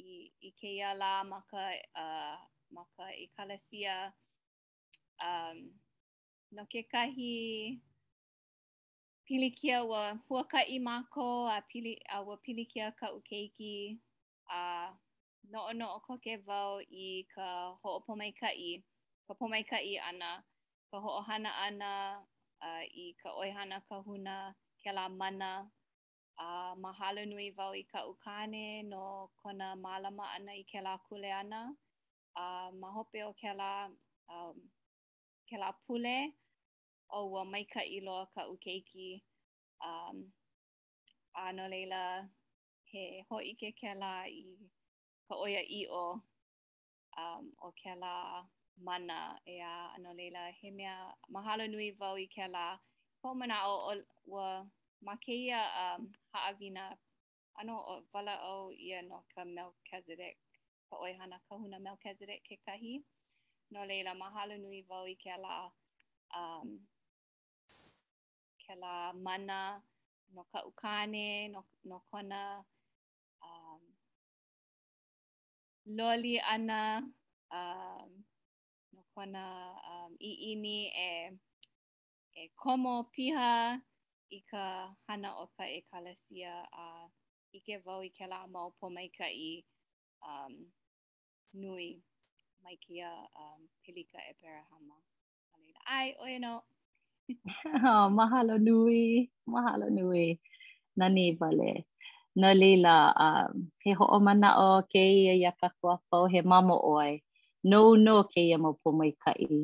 i, 0.08 0.30
i 0.48 0.52
ke 0.60 0.70
ia 0.78 0.90
la 1.02 1.14
ma 1.30 1.40
ka, 1.52 1.64
uh, 2.04 2.38
ma 2.76 2.84
ka 2.98 3.06
i 3.24 3.26
kalesia. 3.38 3.98
Um, 5.30 5.58
no 6.52 6.66
ke 6.70 6.84
kahi 6.94 7.80
wa 9.32 9.82
ua 9.90 10.04
huaka 10.30 10.62
i 10.76 10.78
mako 10.90 11.28
a, 11.56 11.60
pili, 11.70 11.94
a 12.10 12.22
ua 12.22 12.38
pilikia 12.46 12.92
ka 13.00 13.08
ukeiki 13.14 13.98
a 14.50 14.94
noo 15.50 15.68
o 15.96 16.00
ko 16.06 16.18
ke 16.18 16.38
vau 16.46 16.80
i 16.90 17.26
ka 17.36 17.74
ho'opomaika 17.82 18.54
i. 18.54 18.84
Ka 19.28 19.34
pomaika 19.34 19.78
i 19.78 19.80
Ka 19.80 19.80
i 19.80 19.98
ana. 20.00 20.44
ka 20.92 21.00
ho'ohana 21.00 21.52
ana 21.66 21.92
uh, 22.68 22.84
i 22.84 23.06
ka 23.24 23.30
oihana 23.42 23.78
kahuna 23.88 24.36
ke 24.84 24.92
la 24.96 25.06
mana. 25.08 25.52
Uh, 26.42 26.74
mahalo 26.84 27.22
nui 27.32 27.48
vau 27.58 27.72
i 27.76 27.84
ka 27.92 28.00
ukane 28.12 28.66
no 28.92 29.06
kona 29.40 29.68
malama 29.84 30.26
ana 30.36 30.52
i 30.52 30.64
ke 30.72 30.80
la 30.86 30.94
kule 31.08 31.32
ana. 31.42 31.62
Uh, 32.42 32.68
mahope 32.82 33.20
o 33.24 33.32
ke 33.40 33.52
la, 33.62 33.72
um, 34.36 34.58
pule 35.88 36.18
o 37.16 37.28
ua 37.32 37.44
maika 37.46 37.82
i 37.96 38.00
loa 38.06 38.26
ka 38.36 38.42
ukeiki. 38.54 39.24
Um, 39.88 40.18
ano 41.46 41.64
leila 41.72 42.02
he 42.92 43.24
hoike 43.32 43.70
ke 43.80 43.88
i 44.44 44.46
ka 45.28 45.36
oia 45.36 45.62
i 45.64 45.82
o 45.90 46.04
um, 47.22 47.46
o 47.68 47.72
ke 47.80 47.92
mana 48.84 49.38
e 49.46 49.62
a 49.62 49.94
ano 49.96 50.14
leila 50.14 50.44
he 50.60 50.68
mea 50.78 50.98
mahalo 51.34 51.64
nui 51.74 51.90
vau 52.00 52.16
i 52.24 52.28
ke 52.36 52.46
la 52.56 52.66
ko 53.22 53.28
o 53.70 53.74
o 53.92 53.94
wa 54.34 54.66
ma 55.06 55.14
ke 55.24 55.32
ia 55.46 55.62
um, 55.84 56.02
haawina 56.34 56.98
ano 57.60 57.76
o 57.78 57.94
wala 58.14 58.34
o 58.52 58.72
ia 58.88 59.02
no 59.02 59.26
ka 59.34 59.42
Melchizedek 59.46 60.38
ka 60.90 60.96
oihana 61.04 61.38
ka 61.50 61.54
huna 61.56 61.78
Melchizedek 61.80 62.42
ke 62.48 62.56
kahi 62.66 63.04
no 63.72 63.86
leila 63.86 64.14
mahalo 64.16 64.58
nui 64.58 64.82
vau 64.82 65.06
i 65.06 65.16
ke 65.16 65.34
la 65.44 65.70
um, 66.36 66.68
ke 68.66 68.74
la 68.76 69.14
mana 69.14 69.82
no 70.34 70.44
ka 70.54 70.66
ukane 70.66 71.48
no, 71.54 71.66
no 71.84 72.02
kona 72.12 72.66
um, 73.46 73.82
loli 75.86 76.40
ana 76.54 77.02
um, 77.54 78.26
kona 79.22 79.48
um, 79.94 80.14
iini 80.32 80.78
e 81.10 81.38
e 82.34 82.44
komo 82.62 82.96
piha 83.14 83.54
i 84.32 84.40
ka 84.50 84.66
hana 85.08 85.30
o 85.38 85.46
ka 85.58 85.64
e 85.66 85.80
kalesia 85.94 86.54
a 86.84 87.06
uh, 87.06 87.10
ike 87.58 87.76
vau 87.86 88.02
i 88.02 88.10
ke 88.18 88.26
la 88.32 88.40
mau 88.54 88.70
po 88.80 88.86
mai 88.96 89.10
ka 89.18 89.28
i 89.30 89.54
um, 90.30 90.54
nui 91.62 91.90
mai 92.64 92.76
kia 92.84 93.12
um, 93.42 93.60
pelika 93.84 94.18
e 94.32 94.34
pera 94.42 94.64
hama. 94.74 94.98
Ai, 95.96 96.08
oe 96.24 96.38
no! 96.46 96.54
oh, 97.92 98.08
mahalo 98.18 98.56
nui, 98.68 99.04
mahalo 99.54 99.86
nui. 99.98 100.26
Nani 101.00 101.26
vale. 101.40 101.72
na 102.40 102.50
leila, 102.62 102.96
um, 103.26 103.50
he 103.84 103.92
ho'o 103.98 104.18
mana 104.28 104.50
o 104.68 104.72
ke 104.92 105.04
ia 105.24 105.34
ia 105.44 105.52
kakua 105.62 105.96
pau 106.10 106.26
he 106.34 106.40
mamo 106.52 106.78
oi. 107.00 107.12
no 107.64 107.96
no 107.96 108.26
ke 108.26 108.42
ia 108.42 108.58
mo 108.58 108.74
po 108.82 108.92
mai 108.96 109.14
ka 109.22 109.32
i. 109.38 109.62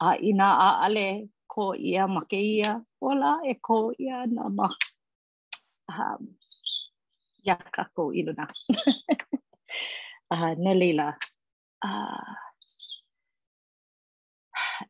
A 0.00 0.16
ina 0.20 0.48
a 0.68 0.68
ale 0.86 1.28
ko 1.48 1.72
ia 1.76 2.08
ma 2.08 2.22
ke 2.24 2.40
ia, 2.40 2.76
ola 3.00 3.36
e 3.48 3.54
ko 3.60 3.92
ia 4.00 4.24
na 4.26 4.48
ma. 4.48 4.68
Um, 5.92 6.32
ia 7.44 7.56
ka 7.72 7.88
ko 7.96 8.10
ilu 8.12 8.32
na. 8.36 8.48
uh, 10.32 10.52
ne 10.64 10.72
lila. 10.80 11.12
Uh, 11.84 12.34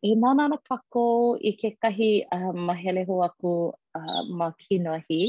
e 0.03 0.15
nana 0.15 0.47
na 0.55 0.59
ka 0.69 0.77
ko 0.91 1.37
i 1.43 1.51
ke 1.61 1.75
kahi 1.83 2.11
uh, 2.39 2.53
mahele 2.71 3.05
ho 3.11 3.21
aku 3.29 3.55
uh, 3.99 4.23
ma 4.39 4.51
kinohi. 4.55 5.23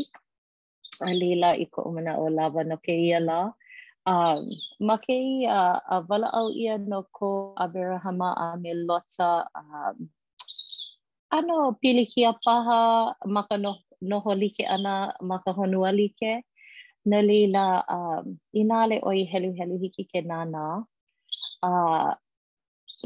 A 1.05 1.13
lila 1.13 1.53
i 1.53 1.65
ko 1.65 1.85
umana 1.89 2.17
o 2.21 2.29
lava 2.33 2.61
no 2.63 2.77
ke 2.81 2.93
ia 3.05 3.19
la. 3.21 3.39
Uh, 3.45 3.51
um 4.07 4.47
ma 4.79 4.95
ke 5.03 5.11
ia 5.11 5.83
a 5.83 5.99
wala 6.07 6.31
au 6.39 6.47
ia 6.55 6.79
no 6.79 7.03
ko 7.11 7.51
Abraham 7.59 8.21
a 8.23 8.55
me 8.55 8.71
lota 8.87 9.43
um 9.51 10.07
ano 11.27 11.75
pili 11.83 12.07
ki 12.11 12.23
a 12.31 12.33
paha 12.45 12.81
ma 13.35 13.41
ka 13.49 13.59
no 13.59 13.75
noho 14.09 14.31
like 14.41 14.63
ana 14.63 15.11
maka 15.21 15.51
ka 15.51 15.51
honua 15.59 15.91
like 15.91 16.23
na 17.03 17.19
leila 17.19 17.65
um 17.97 18.39
inale 18.55 18.97
oi 19.03 19.27
helu 19.31 19.51
helu 19.59 19.75
hiki 19.83 20.07
ke 20.11 20.23
nana 20.23 20.65
a 21.67 21.69
uh, 21.69 22.11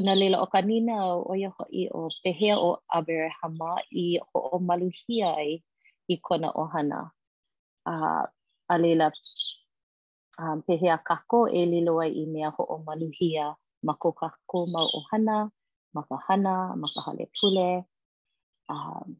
na 0.06 0.12
leila 0.14 0.38
o 0.44 0.46
kanina 0.54 0.94
o 1.12 1.14
oia 1.34 1.50
i 1.82 1.90
o 1.90 2.02
pehea 2.22 2.56
o 2.68 2.78
Abraham 2.98 3.58
i 3.90 4.06
ho 4.22 4.38
o 4.54 4.58
maluhia 4.68 5.30
i 6.14 6.16
kona 6.22 6.48
ohana 6.62 7.00
a 7.90 7.92
uh, 7.92 8.24
a 8.72 8.74
leila 8.82 9.10
um, 10.38 10.62
pehea 10.62 10.98
kako 10.98 11.48
e 11.48 11.66
lilo 11.66 11.98
i 12.04 12.26
mea 12.26 12.48
ho 12.50 12.62
o 12.68 12.78
maluhia 12.78 13.56
ma 13.82 13.94
ko 13.94 14.12
kako 14.12 14.66
mau 14.72 14.86
ohana, 14.98 15.50
ma 15.94 16.02
ka 16.08 16.16
hana, 16.26 16.76
ma 16.78 16.88
ka 16.94 17.00
hale 17.02 17.26
pule. 17.34 17.84
Um, 18.68 19.18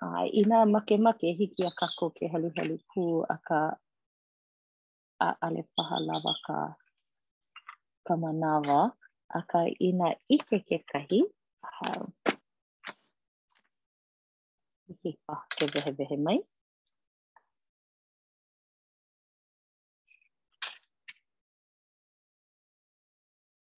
a 0.00 0.06
uh, 0.06 0.26
ina 0.34 0.66
make 0.66 0.96
make 0.98 1.28
hiki 1.38 1.62
a 1.64 1.70
kako 1.70 2.10
ke 2.10 2.26
halu 2.32 2.48
halu 2.58 2.78
pū 2.90 3.02
a 3.30 3.36
ka 3.48 3.60
a 5.20 5.28
ale 5.46 5.62
paha 5.76 5.98
lava 6.00 6.34
ka 6.46 6.58
ka 8.08 8.14
manawa 8.16 8.80
a 9.30 9.38
ka 9.46 9.58
ina 9.80 10.16
ike 10.28 10.58
ke 10.68 10.82
kahi 10.90 11.20
um, 11.86 12.10
ike 14.90 15.18
paha 15.26 15.44
ke 15.54 15.66
behe 15.74 15.92
behe 15.98 16.16
mai. 16.18 16.38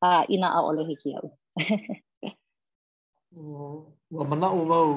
a 0.07 0.11
ina 0.29 0.49
a 0.53 0.61
ole 0.61 0.85
hiki 0.85 1.15
au. 1.17 1.29
Wa 4.13 4.25
mana 4.29 4.49
o 4.53 4.61
wau, 4.69 4.93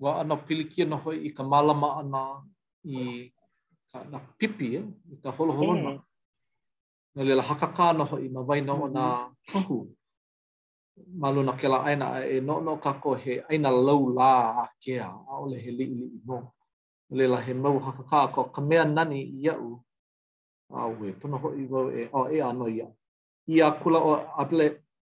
wa 0.00 0.10
ana 0.20 0.36
pilikia 0.36 0.84
na 0.84 0.96
hoi 0.96 1.26
i 1.26 1.30
ka 1.32 1.42
malama 1.44 1.96
ana 2.00 2.22
i 2.84 3.26
ka 3.90 3.98
na 4.12 4.18
pipi, 4.38 4.66
eh? 4.76 4.84
i 5.12 5.16
ka 5.22 5.30
holoholona. 5.32 5.90
Eh. 5.94 6.00
Na 7.14 7.20
lila 7.24 7.42
hakaka 7.42 7.92
na 7.92 8.04
hoi 8.04 8.26
i 8.26 8.28
mawaina 8.28 8.72
o 8.72 8.88
na 8.88 9.02
kahu. 9.52 9.78
Mm-hmm. 9.82 11.20
Malu 11.20 11.42
na 11.44 11.52
kela 11.52 11.84
aina 11.84 12.06
e 12.24 12.40
no 12.40 12.60
no 12.60 12.76
kako 12.76 13.14
he 13.20 13.40
aina 13.52 13.68
lau 13.70 14.12
la 14.18 14.32
a 14.64 14.64
kea 14.82 15.04
a 15.04 15.32
ole 15.44 15.58
he 15.60 15.70
li 15.70 15.86
li 15.92 16.06
i 16.16 16.20
no. 16.28 16.52
Lila 17.12 17.38
he 17.44 17.52
mau 17.54 17.76
hakaka 17.78 18.32
ko 18.34 18.40
ka 18.54 18.60
mea 18.60 18.84
nani 18.84 19.20
i 19.22 19.48
au. 19.52 19.76
E 20.70 20.74
a 20.74 20.84
ue, 20.88 21.08
hoi 21.42 21.62
wau 21.72 21.86
e, 22.00 22.08
o 22.12 22.22
e 22.32 22.38
anoi 22.42 22.80
au. 22.86 22.92
i 23.48 23.60
a 23.62 23.70
kula 23.80 23.98
o 24.00 24.12
apele 24.42 24.66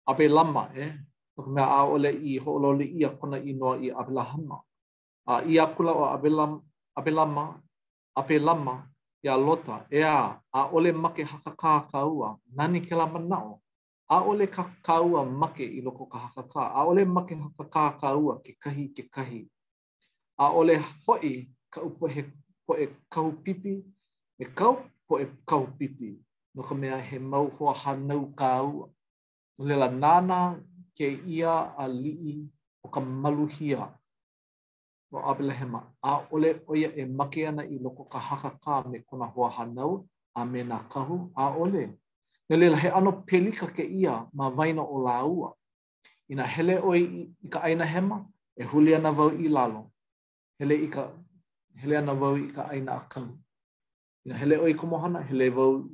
apelama 0.08 0.62
e 0.74 0.80
eh? 0.82 0.92
ka 1.36 1.42
mea 1.54 1.66
a 1.78 1.80
ole 1.94 2.10
i 2.30 2.38
hoololi 2.44 2.86
i 3.00 3.04
a 3.08 3.10
kona 3.18 3.36
i 3.50 3.52
noa 3.52 3.74
i 3.86 3.88
apelahama 4.00 4.56
a 5.30 5.34
i 5.52 5.54
a 5.64 5.66
kula 5.74 5.92
o 6.00 6.04
apelama 6.16 6.60
apelama 6.98 7.44
apelama 8.20 8.74
ia 9.24 9.36
lota 9.46 9.76
e 9.90 10.00
a 10.02 10.20
a 10.58 10.60
ole 10.76 10.92
make 10.92 11.22
haka 11.30 11.50
ka 11.62 11.86
kaua 11.92 12.28
nani 12.56 12.80
ke 12.86 12.94
lama 13.00 13.18
nao 13.30 13.52
a 14.14 14.16
ole 14.30 14.46
ka 14.54 14.62
kaua 14.86 15.20
make 15.40 15.64
i 15.78 15.80
loko 15.86 16.04
ka 16.12 16.18
haka 16.24 16.42
ka 16.52 16.60
a 16.78 16.80
ole 16.90 17.02
make 17.16 17.34
haka 17.44 17.64
ka 17.74 17.82
kaua 18.00 18.34
ke 18.44 18.52
kahi 18.62 18.84
ke 18.96 19.02
kahi 19.14 19.40
a 20.44 20.46
ole 20.58 20.74
hoi 21.06 21.32
ka 21.72 21.80
upo 21.88 22.04
he 22.14 22.22
poe 22.66 22.84
kau 23.12 23.28
pipi 23.44 23.74
e 24.42 24.44
kau 24.58 24.74
poe 25.08 25.24
kau 25.48 25.64
pipi 25.78 26.08
no 26.56 26.62
ka 26.64 26.74
mea 26.74 26.96
he 26.98 27.18
mau 27.18 27.48
hoa 27.58 27.74
hanau 27.76 28.32
ka 28.36 28.60
ua. 28.64 28.88
Lela 29.58 29.88
nāna 29.88 30.58
ke 30.96 31.20
ia 31.28 31.68
a 31.78 31.84
lii 31.88 32.48
o 32.84 32.88
ka 32.88 33.00
maluhia 33.00 33.92
o 35.12 35.16
Abelahema. 35.18 35.82
A 36.02 36.20
ole 36.32 36.60
oia 36.68 36.88
e 36.96 37.04
make 37.04 37.44
ana 37.46 37.62
i 37.62 37.78
loko 37.78 38.08
ka 38.10 38.18
haka 38.18 38.50
kā 38.64 38.90
me 38.90 38.98
kona 39.06 39.26
hoa 39.26 39.50
hanau 39.50 40.08
a 40.34 40.44
me 40.44 40.62
nā 40.64 40.80
kahu 40.88 41.30
a 41.36 41.52
ole. 41.52 41.90
Nā 42.50 42.54
lela 42.58 42.76
he 42.80 42.88
ano 42.88 43.12
pelika 43.28 43.68
ke 43.76 43.84
ia 43.84 44.24
ma 44.32 44.48
vaina 44.48 44.82
o 44.82 44.96
lā 45.06 45.20
ua. 45.28 45.52
I 46.30 46.34
nā 46.34 46.44
hele 46.54 46.80
oi 46.82 46.98
i 47.44 47.48
ka 47.52 47.60
aina 47.68 47.84
hema 47.84 48.24
e 48.56 48.64
huli 48.64 48.94
ana 48.96 49.12
vau 49.12 49.28
i 49.30 49.48
lalo. 49.48 49.90
Hele, 50.58 50.72
i 50.74 50.86
ka, 50.88 51.08
hele 51.76 51.98
ana 51.98 52.14
vau 52.16 52.32
i 52.40 52.48
ka 52.48 52.62
aina 52.72 52.92
a 52.96 53.00
kanu. 53.08 53.36
hele 54.26 54.56
oi 54.58 54.74
kumohana, 54.74 55.20
hele 55.22 55.50
vau 55.54 55.84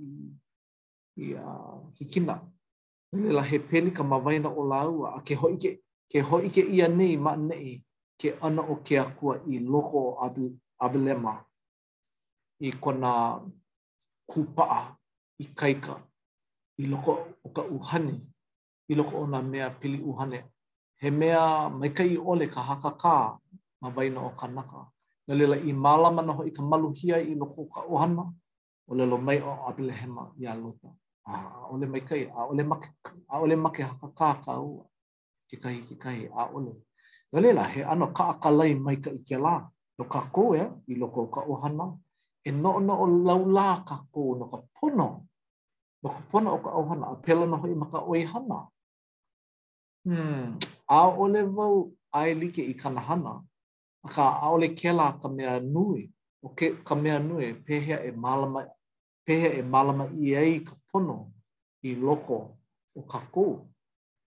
i 1.19 1.33
a 1.35 1.41
uh, 1.41 1.79
hikina. 1.99 2.41
Nele 3.13 3.33
la 3.35 3.43
he 3.43 3.59
pene 3.59 3.91
ka 3.93 4.03
mawaina 4.03 4.49
o 4.49 4.63
la 4.63 4.87
ua, 4.89 5.15
a 5.17 5.21
ke 5.23 5.35
hoike, 5.37 5.79
ke 6.11 6.19
hoike 6.29 6.63
ia 6.73 6.89
nei 6.89 7.17
ma 7.17 7.35
nei 7.37 7.83
ke 8.21 8.31
ana 8.41 8.63
o 8.63 8.77
ke 8.77 8.97
akua 9.05 9.35
i 9.47 9.59
loko 9.59 9.97
o 10.09 10.25
abu, 10.25 10.57
abilema 10.83 11.45
i 12.61 12.71
kona 12.81 13.41
kupaa 14.31 14.97
i 15.41 15.45
kaika 15.45 15.95
i 16.79 16.87
loko 16.87 17.13
o 17.45 17.49
ka 17.51 17.63
uhane, 17.63 18.15
i 18.89 18.95
loko 18.95 19.17
o 19.23 19.27
na 19.27 19.43
mea 19.43 19.71
pili 19.71 19.99
uhane. 20.01 20.39
He 20.99 21.11
mea 21.11 21.69
maikai 21.69 22.17
ole 22.17 22.47
ka 22.47 22.63
haka 22.63 22.91
kā 23.03 23.37
mawaina 23.83 24.21
o 24.21 24.31
kanaka. 24.41 24.89
Nele 25.29 25.47
la 25.47 25.57
i 25.57 25.73
malama 25.73 26.23
na 26.23 26.33
hoi 26.33 26.51
ka 26.53 26.63
maluhia 26.63 27.21
i 27.21 27.35
loko 27.35 27.63
o 27.67 27.69
ka 27.75 27.81
ohana, 27.85 28.25
o 28.89 29.19
mai 29.19 29.41
o 29.41 29.53
abilema 29.69 30.33
i 30.41 30.47
a 30.47 30.53
a 31.27 31.35
ole 31.73 31.87
mai 31.93 32.01
kai 32.01 32.23
a 32.25 32.43
ole 32.51 32.65
make 32.65 32.89
a 33.31 33.37
ole 33.43 33.57
make 33.57 33.81
ha 33.83 33.95
ka 34.19 34.29
ka 34.45 34.53
u 34.71 34.85
ki 35.49 35.57
kai 35.63 35.77
ki 35.89 35.95
kai 36.05 36.19
a 36.41 36.43
ole 36.57 36.73
no 37.33 37.39
la 37.57 37.65
he 37.73 37.81
ano 37.93 38.07
ka 38.17 38.25
ka 38.43 38.51
lai 38.59 38.73
mai 38.85 38.97
kai 39.05 39.19
ke 39.29 39.37
la 39.45 39.55
no 39.99 40.05
ka 40.13 40.21
ko 40.35 40.43
e 40.55 40.63
i 40.93 40.95
loko 41.01 41.23
ka 41.35 41.41
o 41.53 41.55
hana 41.63 41.85
e 42.49 42.51
no 42.63 42.71
no 42.87 42.93
o 43.05 43.07
lau 43.29 43.43
la 43.57 43.67
ka 43.89 43.97
ko 44.15 44.21
no 44.41 44.45
ka 44.53 44.59
pono 44.77 45.09
no 46.03 46.09
ka 46.15 46.21
pono 46.31 46.49
o 46.57 46.59
ka 46.65 46.71
o 46.81 46.83
hana 46.91 47.05
a 47.13 47.15
pela 47.25 47.45
no 47.51 47.57
hoi 47.63 47.75
maka 47.83 47.99
o 48.11 48.13
i 48.13 48.23
hana 48.33 48.59
hmm. 50.07 50.45
a 50.87 50.97
ole 51.23 51.41
vau 51.57 51.75
a 52.19 52.21
e 52.31 52.33
like 52.41 52.61
i 52.73 52.75
kana 52.83 53.01
hana 53.09 53.33
ka 54.15 54.25
a 54.45 54.47
ole 54.55 54.69
ke 54.79 54.91
la 54.99 55.07
ka 55.21 55.29
mea 55.37 55.53
nui 55.75 56.03
o 56.45 56.49
ke 56.59 56.67
ka 56.89 56.95
mea 57.03 57.17
nui 57.29 57.45
pehea 57.67 57.97
e 58.09 58.11
malama 58.23 58.61
pehe 59.27 59.49
e 59.61 59.63
malama 59.71 60.05
i 60.27 60.35
ai 60.43 60.55
ka 60.69 60.73
pono 60.91 61.17
i 61.83 61.91
loko 61.95 62.39
o 62.99 63.01
kako. 63.13 63.45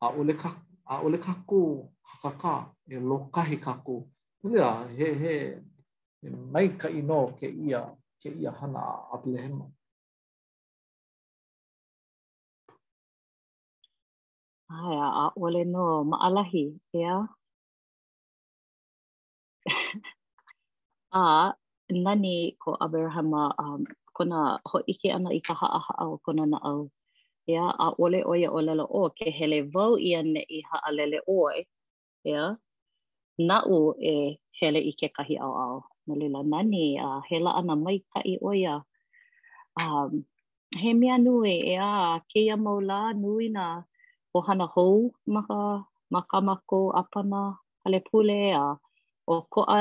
A 0.00 0.06
ole 0.18 0.32
kako, 0.42 0.62
a 0.86 0.92
ole 1.04 1.18
kako 1.26 1.58
hakaka 2.08 2.54
e 2.88 2.96
lokahi 3.10 3.56
kako. 3.66 3.96
Nelea, 4.42 4.72
he 4.98 5.06
he 5.22 5.32
e 6.24 6.28
mai 6.52 6.66
ka 6.80 6.88
ino 6.98 7.18
ke 7.38 7.46
ia 7.66 7.80
ke 8.20 8.28
ia 8.42 8.50
hana 8.58 8.78
a 8.78 8.94
Abelhema. 9.14 9.66
Ai, 14.70 14.96
a 15.22 15.26
ole 15.42 15.62
no 15.64 15.84
maalahi, 16.10 16.64
ea. 17.02 17.16
a 21.12 21.52
nani 22.04 22.56
ko 22.62 22.76
Abraham 22.80 23.34
um, 23.34 23.84
kona 24.16 24.38
ho 24.70 24.76
ike 24.92 25.08
ana 25.16 25.30
i 25.38 25.40
ka 25.46 25.54
haa 25.60 25.80
haa 25.86 26.04
o 26.12 26.16
kona 26.24 26.44
na 26.52 26.58
au. 26.72 26.82
Ia, 27.52 27.64
a 27.84 27.86
ole 28.04 28.18
o 28.30 28.32
ia 28.42 28.48
o 28.56 28.58
lalo 28.68 28.84
o 29.00 29.02
ke 29.18 29.26
hele 29.38 29.58
vau 29.74 29.92
i 30.08 30.10
ne 30.32 30.42
i 30.58 30.60
haa 30.70 30.90
lele 30.96 31.18
oe. 31.38 31.56
Ia, 32.30 32.42
na 33.48 33.56
u 33.78 33.80
e 34.12 34.14
hele 34.58 34.80
i 34.90 34.92
ke 35.00 35.06
kahi 35.16 35.34
au 35.46 35.54
au. 35.66 35.78
Na 36.06 36.12
lila 36.20 36.40
nani, 36.52 36.86
a 37.06 37.08
hela 37.28 37.50
ana 37.60 37.74
mai 37.84 37.96
ka 38.12 38.20
i 38.34 38.36
o 38.50 38.54
ia. 38.64 38.74
Um, 39.82 40.10
he 40.80 40.90
mea 41.00 41.16
nui, 41.26 41.54
a 41.88 41.90
ke 42.30 42.38
ia 42.48 42.56
maula 42.64 42.98
nui 43.22 43.44
na 43.56 43.64
o 44.36 44.40
hana 44.46 44.66
hou 44.74 44.94
maka, 45.34 45.60
maka 46.14 46.36
mako 46.48 46.80
apana 47.00 47.42
hale 47.82 47.98
pule 48.08 48.38
a 48.62 48.66
o 49.32 49.34
ko 49.54 49.60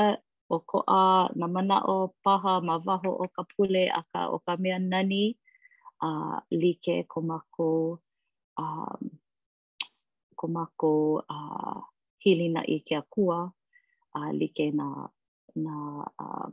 o 0.54 0.58
ko 0.66 0.78
a 0.86 1.26
na 1.34 1.46
mana 1.54 1.76
o 1.94 1.96
paha 2.24 2.54
ma 2.66 2.74
waho 2.86 3.10
o 3.22 3.26
ka 3.34 3.42
pule 3.52 3.82
a 4.00 4.02
ka 4.10 4.20
o 4.34 4.38
ka 4.46 4.52
mea 4.62 4.78
nani 4.90 5.22
a 6.06 6.06
uh, 6.08 6.36
like 6.62 6.94
ko 7.12 7.18
mako 7.30 7.68
a 8.62 8.62
um, 8.66 9.02
ko 10.38 10.44
mako 10.56 10.92
a 11.36 11.38
uh, 12.26 12.36
na 12.54 12.60
i 12.76 12.78
ke 12.86 12.94
akua 13.02 13.38
a 13.48 14.18
uh, 14.26 14.30
like 14.38 14.62
na 14.78 14.86
na 15.64 15.74
um, 16.24 16.52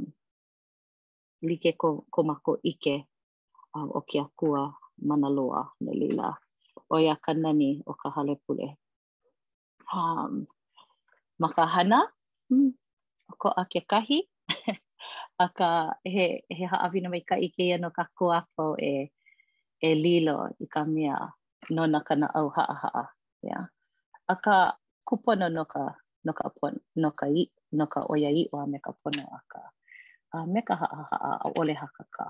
like 1.47 1.69
ko 1.81 1.87
ko 2.13 2.19
mako 2.31 2.51
ike 2.71 2.95
uh, 3.75 3.87
o 3.97 4.01
ke 4.09 4.17
akua 4.27 4.61
mana 5.07 5.29
loa 5.37 5.61
na 5.83 5.91
lila 6.01 6.27
o 6.93 6.95
ia 7.03 7.15
ka 7.23 7.33
nani 7.43 7.71
o 7.89 7.93
ka 8.01 8.09
hale 8.15 8.35
pule 8.45 8.67
um, 9.95 10.33
maka 11.41 11.63
hana 11.73 11.99
mm. 12.51 12.71
ko 13.37 13.47
a 13.51 13.63
ke 13.67 13.83
kahi. 13.83 14.27
a 15.43 15.47
ka 15.49 15.95
he, 16.03 16.43
he 16.51 16.63
haa 16.67 16.87
wina 16.91 17.09
mai 17.09 17.23
ka 17.23 17.35
ike 17.39 17.63
ia 17.71 17.77
no 17.81 17.89
ka 17.95 18.05
ko 18.15 18.35
e, 18.77 19.09
e 19.81 19.89
lilo 19.95 20.51
i 20.61 20.67
ka 20.69 20.83
mea 20.85 21.17
no 21.73 21.83
na 21.89 21.99
ka 22.05 22.13
na 22.19 22.27
au 22.35 22.47
ha 22.53 22.65
haa. 22.67 23.05
Yeah. 23.41 23.67
A 24.29 24.35
ka 24.37 24.77
kupono 25.07 25.47
no 25.49 25.63
ka, 25.65 25.95
no 26.25 26.31
ka, 26.37 26.45
pon, 26.59 26.77
no 27.01 27.11
ka, 27.11 27.25
i, 27.27 27.49
no 27.73 27.85
ka 27.89 28.05
oia 28.11 28.29
i 28.29 28.45
o 28.53 28.59
a 28.61 28.65
me 28.69 28.77
ka 28.77 28.91
pono 29.01 29.23
a 29.25 29.39
ka 29.49 29.61
a 30.35 30.47
me 30.51 30.61
ka 30.61 30.73
haa 30.81 31.03
haa 31.09 31.33
a 31.47 31.47
ole 31.59 31.73
haka 31.73 32.03
ka. 32.15 32.25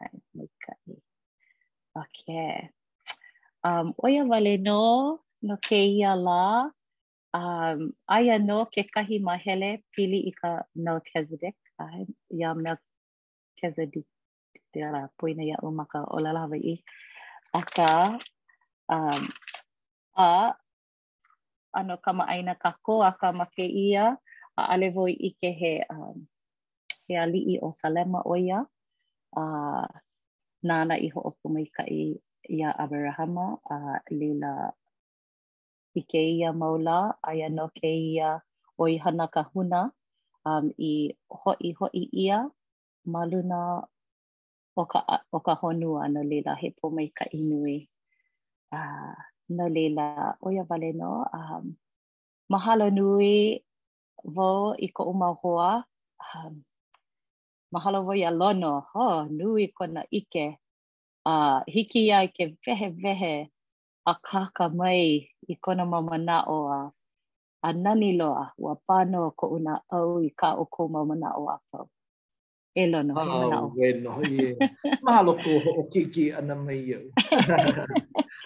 Ai, 0.00 0.18
ka 0.62 0.72
i. 0.90 0.94
Um, 3.64 3.94
oia 4.04 4.22
vale 4.28 4.58
no, 4.60 4.80
no 5.46 5.54
ke 5.62 5.78
ia 5.96 6.12
la, 6.18 6.68
um 7.34 7.90
aia 8.06 8.38
no 8.38 8.62
ke 8.70 8.86
kahi 8.94 9.18
mahele 9.18 9.82
pili 9.90 10.18
i 10.30 10.32
ka 10.40 10.62
Melchizedek 10.78 11.58
ai 11.82 12.06
ya 12.30 12.54
Melchizedek 12.54 14.06
te 14.72 14.78
ara 14.86 15.10
poina 15.18 15.42
ya 15.42 15.56
o 15.66 15.70
maka 15.74 16.00
o 16.14 16.22
la 16.22 16.30
lava 16.36 16.54
i 16.54 16.74
a 17.56 17.62
um 18.96 19.18
a 20.18 20.28
ano 21.78 21.94
kama 22.04 22.24
aina 22.34 22.54
ka 22.54 22.70
ko 22.86 23.02
a 23.02 23.10
ka 23.20 23.32
make 23.40 23.66
ia 23.66 24.06
a 24.58 24.62
ale 24.72 24.88
voi 24.94 25.10
i 25.28 25.30
ke 25.40 25.50
he 25.60 25.74
um 25.90 26.16
he 27.10 27.14
ali 27.24 27.40
i 27.54 27.56
o 27.66 27.68
salema 27.80 28.22
o 28.24 28.38
ia 28.38 28.60
a 29.42 29.44
nana 30.68 30.94
i 31.06 31.08
ho 31.14 31.18
o 31.30 31.30
kumai 31.42 31.66
ka 31.76 31.82
i 31.90 32.14
ia 32.54 32.70
Abrahama 32.84 33.46
a 33.74 33.78
lila 34.20 34.54
i 35.94 36.02
ke 36.02 36.18
ia 36.38 36.50
maula, 36.52 36.98
aia 37.28 37.48
no 37.56 37.64
ke 37.78 37.86
ia 38.10 38.30
o 38.80 38.84
i 38.94 38.96
hana 39.04 39.26
kahuna 39.34 39.80
um, 40.48 40.66
i 40.90 40.94
hoi 41.40 41.70
hoi 41.78 41.94
ia, 42.24 42.38
maluna 43.12 43.60
o 44.80 44.84
ka, 44.90 45.00
o 45.32 45.38
ka 45.46 45.54
honua 45.60 46.10
no 46.14 46.20
lila 46.30 46.52
he 46.60 46.68
po 46.78 46.90
mai 46.96 47.08
ka 47.18 47.24
inui. 47.40 47.78
Uh, 48.76 49.14
no 49.56 49.66
lila, 49.76 50.34
o 50.42 50.50
ia 50.54 50.64
vale 50.70 50.90
no, 51.00 51.12
um, 51.38 51.64
mahalo 52.54 52.86
nui 52.98 53.62
vo 54.34 54.50
i 54.86 54.88
ko 54.96 55.06
umau 55.12 55.38
hoa, 55.42 55.70
um, 56.34 56.54
mahalo 57.74 58.02
vo 58.06 58.12
i 58.18 58.22
a 58.28 58.30
ho, 58.90 59.06
nui 59.38 59.64
kona 59.76 60.02
ike, 60.10 60.46
uh, 61.30 61.60
hiki 61.66 62.06
ia 62.08 62.18
i 62.26 62.28
ke 62.36 62.44
vehe 62.66 62.88
vehe, 62.90 63.53
a 64.10 64.14
kaka 64.22 64.64
mai 64.78 65.04
i 65.48 65.54
kona 65.64 65.84
mamana 65.92 66.36
o 66.48 66.58
a 66.78 66.80
a 67.66 67.72
nani 67.82 68.10
loa 68.20 68.44
wa 68.64 68.72
pano 68.86 69.20
ko 69.38 69.44
una 69.56 69.74
au 69.96 70.10
i 70.28 70.30
ka 70.40 70.48
o 70.62 70.64
ko 70.74 70.82
mamana 70.94 71.28
o 71.42 71.48
a 71.48 71.56
pau. 71.70 71.86
E 72.80 72.86
lono, 72.92 73.12
oh, 73.14 73.16
mamana 73.28 73.56
o. 73.62 73.66
Oh, 73.66 73.72
weno, 73.78 74.10
ye. 74.34 74.48
Mahalo 75.04 75.32
ko 75.42 75.50
ho 75.64 75.70
o 75.80 75.82
kiki 75.92 76.24
ana 76.38 76.54
mai 76.66 76.80
iau. 76.90 77.02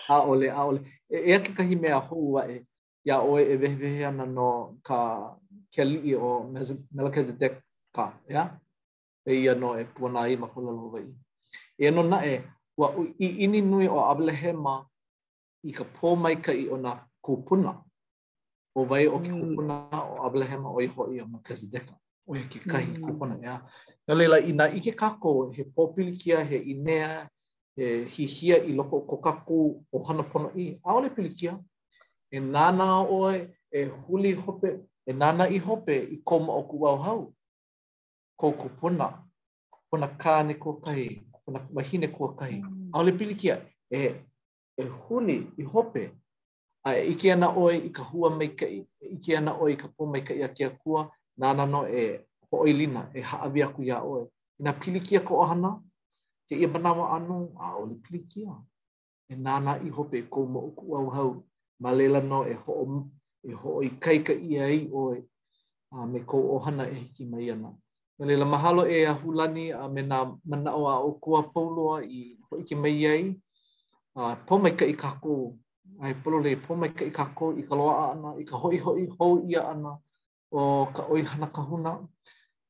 a 0.08 0.14
ole, 0.30 0.46
a 0.50 0.60
ole. 0.68 0.80
E, 1.10 1.16
e 1.30 1.34
ake 1.36 1.50
kahi 1.56 1.74
mea 1.80 1.98
hou 2.06 2.34
wae, 2.34 2.54
ia 3.06 3.16
oe 3.20 3.40
e 3.42 3.54
wehewehe 3.60 4.06
ana 4.06 4.26
no 4.26 4.76
ka 4.86 4.98
kia 5.72 5.84
lii 5.84 6.14
o 6.14 6.28
Melchizedek 6.96 7.54
ka, 7.94 8.04
ia? 8.30 8.44
E 9.26 9.34
ia 9.34 9.54
no 9.54 9.74
e 9.80 9.84
puanai 9.84 10.38
makulalo 10.38 10.92
wai. 10.94 11.08
E 11.78 11.90
no 11.90 12.02
na 12.02 12.18
e, 12.26 12.44
wa 12.78 12.88
i 13.18 13.26
ini 13.44 13.60
nui 13.60 13.88
o 13.88 13.98
Abelehema, 14.10 14.87
i 15.62 15.72
ka 15.72 15.84
pō 15.84 16.14
mai 16.18 16.36
ka 16.42 16.52
i 16.54 16.68
o 16.70 16.76
nā 16.78 16.94
kūpuna. 17.26 17.72
O 18.78 18.84
vai 18.86 19.06
o 19.10 19.18
ki 19.22 19.30
kūpuna 19.34 19.78
o 20.02 20.20
Abraham 20.26 20.66
o 20.70 20.80
i 20.82 20.86
hoi 20.86 21.20
o 21.20 21.26
Makazideka. 21.26 21.96
O 22.28 22.36
i 22.36 22.44
ki 22.50 22.60
kahi 22.60 22.94
mm. 22.94 23.06
kūpuna. 23.08 23.38
Ya. 23.42 23.58
Nā 24.08 24.14
leila, 24.16 24.38
i 24.38 24.52
nā 24.54 24.68
ike 24.78 24.92
kako, 24.96 25.50
he 25.56 25.64
pōpili 25.64 26.16
he 26.48 26.58
inea, 26.72 27.28
he 27.76 28.04
hihia 28.04 28.62
i 28.64 28.72
loko 28.72 28.96
o 29.04 29.06
kokaku 29.06 29.84
o 29.92 30.02
hana 30.04 30.22
pono 30.22 30.50
i. 30.56 30.78
Aole 30.84 31.10
pili 31.10 31.30
kia. 31.36 31.58
E 32.30 32.40
nāna 32.40 33.06
oe, 33.08 33.50
e 33.72 33.84
huli 33.84 34.34
hope, 34.34 34.78
e 35.06 35.12
nāna 35.12 35.50
i 35.52 35.58
hope 35.58 35.90
i 36.12 36.22
koma 36.24 36.52
o 36.52 36.62
kua 36.62 36.96
hau. 37.02 37.32
Ko 38.38 38.52
kūpuna, 38.52 39.10
kūpuna 39.74 40.12
kāne 40.18 40.58
kua 40.58 40.78
kahi, 40.80 41.20
kūpuna 41.34 41.66
mahine 41.74 42.08
kua 42.12 42.34
kahi. 42.36 42.60
Mm. 42.62 42.90
Aole 42.94 43.12
pili 43.12 43.36
E 43.90 44.27
e 44.78 44.84
huni 44.84 45.40
i 45.56 45.62
hope 45.64 46.10
a 46.84 46.92
e 47.00 47.06
iki 47.12 47.30
ana 47.30 47.48
oi 47.48 47.76
i 47.78 47.88
ka 47.90 48.02
hua 48.02 48.30
mai 48.30 48.48
ka 48.60 48.66
iki 49.14 49.36
ana 49.36 49.52
oi 49.64 49.74
ka 49.76 49.88
po 49.96 50.06
mai 50.06 50.22
ka 50.26 50.34
ia 50.34 50.48
kia 50.48 50.70
kua 50.80 51.10
nana 51.36 51.66
no 51.66 51.80
e 51.88 52.24
hoilina 52.50 53.02
e 53.14 53.20
haavi 53.20 53.62
aku 53.62 53.80
ia 53.82 53.98
oe. 54.02 54.22
Ina 54.58 54.72
pilikia 54.72 55.20
ko 55.20 55.42
ahana, 55.44 55.80
ke 56.48 56.54
ia 56.56 56.68
manawa 56.68 57.04
anu, 57.16 57.52
a 57.60 57.74
oli 57.80 57.94
pilikia. 57.94 58.50
E 59.32 59.36
nana 59.36 59.78
i 59.84 59.88
hope 59.90 60.18
e 60.18 60.22
kou 60.22 60.46
mo 60.46 60.60
uku 60.60 60.96
au 60.96 61.10
hau, 61.10 61.44
ma 61.80 61.90
leila 61.98 62.20
no 62.20 62.40
e 62.46 62.54
ho 62.54 63.04
e 63.44 63.52
ho 63.52 63.80
i 63.82 63.88
kaika 64.04 64.32
ia 64.32 64.64
i 64.68 64.88
oe, 64.92 65.16
a 65.92 66.06
me 66.06 66.18
kou 66.30 66.42
ohana 66.56 66.84
e 66.90 66.94
hiki 66.94 67.24
mai 67.24 67.50
ana. 67.50 67.68
Ma 68.18 68.24
leila 68.28 68.44
mahalo 68.44 68.82
e 68.96 69.06
ahulani 69.06 69.70
a 69.72 69.82
me 69.94 70.02
na 70.02 70.16
mana 70.50 70.70
o 70.74 70.82
a 70.88 70.94
okua 71.08 71.40
pauloa 71.54 72.02
i 72.02 72.38
ho 72.50 72.56
ike 72.58 72.74
mai 72.76 72.96
iai, 73.02 73.22
po 74.46 74.58
mai 74.58 74.74
ka 74.76 74.84
i 74.86 74.94
ai 76.02 76.14
polo 76.22 76.36
le 76.38 76.50
po 76.56 76.74
ka 76.96 77.04
i 77.04 77.10
kako, 77.10 77.54
i 77.58 77.62
ka 77.68 77.74
loa 77.74 78.10
ana, 78.12 78.34
i 78.40 78.44
ka 78.44 78.56
hoi 78.56 78.76
hoi 78.78 79.06
hou 79.18 79.38
ia 79.50 79.60
ana, 79.70 79.92
o 80.50 80.86
ka 80.96 81.02
oi 81.12 81.22
hana 81.22 81.46
ka 81.54 81.62
huna, 81.62 81.92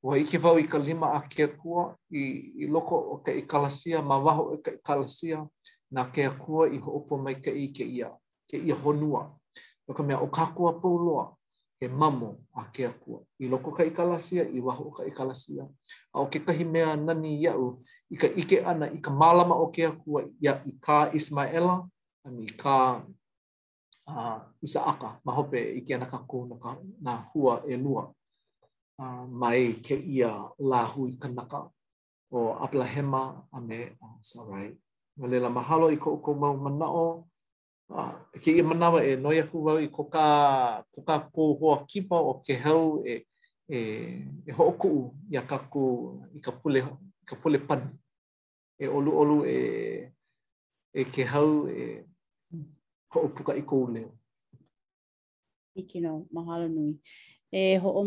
o 0.03 0.15
i 0.17 0.25
ke 0.25 0.39
vau 0.39 0.57
i 0.59 0.67
ka 0.69 0.79
lima 0.79 1.09
a 1.13 1.21
kia 1.29 1.47
kua, 1.57 1.93
i, 2.13 2.23
i 2.65 2.69
loko 2.69 2.97
o 3.13 3.17
ka 3.25 3.33
i 3.33 3.43
kalasia, 3.47 4.01
ma 4.03 4.17
waho 4.25 4.43
o 4.55 4.57
ka 4.65 4.71
i 4.73 4.79
kalasia, 4.83 5.45
na 5.93 6.09
kia 6.13 6.31
kua 6.31 6.69
i 6.73 6.79
ho 6.79 7.17
mai 7.25 7.35
ka 7.45 7.51
i 7.53 7.69
ke 7.77 7.85
ia, 7.85 8.09
ke 8.49 8.57
ia 8.57 8.75
honua. 8.75 9.23
Nō 9.89 9.97
ka 9.97 10.03
mea 10.03 10.21
o 10.25 10.29
kakua 10.33 10.73
pō 10.81 10.89
loa, 11.05 11.27
he 11.81 11.89
mamo 11.89 12.37
a 12.55 12.63
ke 12.73 12.87
akua. 12.91 13.23
I 13.41 13.49
loko 13.49 13.71
ka 13.77 13.83
ikalasia, 13.85 14.43
i 14.51 14.61
waho 14.61 14.91
ka 14.97 15.03
ikalasia. 15.07 15.67
A 16.15 16.21
o 16.21 16.27
ke 16.31 16.39
kahi 16.43 16.65
mea 16.65 16.97
nani 16.97 17.39
iau, 17.43 17.83
i 18.11 18.17
ka 18.17 18.27
ike 18.27 18.63
ana, 18.67 18.87
i 18.91 18.99
ka 18.99 19.11
malama 19.11 19.55
o 19.55 19.71
ke 19.71 19.83
akua, 19.87 20.23
i 20.43 20.49
i 20.49 20.73
ka 20.81 20.99
Ismaela, 21.15 21.89
ani 22.27 22.45
i 22.47 22.53
ka 22.61 23.03
uh, 24.09 24.39
isa 24.63 24.81
aka, 24.81 25.21
mahope 25.25 25.59
i 25.79 25.81
ke 25.87 25.95
anaka 25.95 26.19
kō 26.29 26.49
na, 26.49 26.57
ka, 26.57 26.77
na 27.01 27.13
hua 27.35 27.63
e 27.69 27.77
lua. 27.77 28.11
Uh, 28.99 29.27
mai 29.31 29.79
ke 29.85 29.95
ia 29.95 30.51
lahu 30.59 31.07
i 31.07 31.15
ka 31.19 31.29
naka 31.29 31.71
o 32.31 32.59
Aplahema 32.59 33.47
a 33.53 33.61
me 33.61 33.95
uh, 34.03 34.19
Sarai. 34.21 34.75
Ngalela 35.19 35.47
mahalo 35.55 35.93
i 35.95 35.97
ko 35.97 36.11
o 36.19 36.35
mau 36.35 36.57
manao, 36.59 37.29
Ah, 37.91 38.13
e 38.37 38.37
ke 38.41 38.51
i 38.53 38.63
manawa 38.63 39.01
e 39.03 39.13
noia 39.17 39.43
aku 39.49 39.59
wau 39.67 39.79
i 39.81 39.89
ko 39.97 40.03
ka, 40.13 40.27
ko 40.93 40.99
ka 41.09 41.17
kōhoa 41.35 41.75
o 42.29 42.33
ke 42.45 42.55
hau 42.65 43.01
e, 43.07 43.15
e, 43.69 43.79
e 44.49 44.53
hookuu 44.59 45.01
i 45.33 45.37
a 45.41 45.43
kaku 45.51 45.85
i 46.37 46.41
ka 46.41 46.53
pule, 46.53 46.81
ka 47.29 47.35
pule 47.41 47.59
pani. 47.67 47.89
E 48.83 48.87
olu 48.89 49.11
olu 49.21 49.37
e, 49.57 50.13
e 50.93 51.03
ke 51.13 51.23
hau 51.33 51.65
e 51.69 51.83
hoopuka 53.13 53.53
i 53.57 53.63
kou 53.65 53.89
leo. 53.95 54.11
Iki 55.81 55.99
mahalo 56.33 56.69
nui. 56.69 56.95
e 57.51 57.79
ho 57.81 57.89
o 57.91 58.05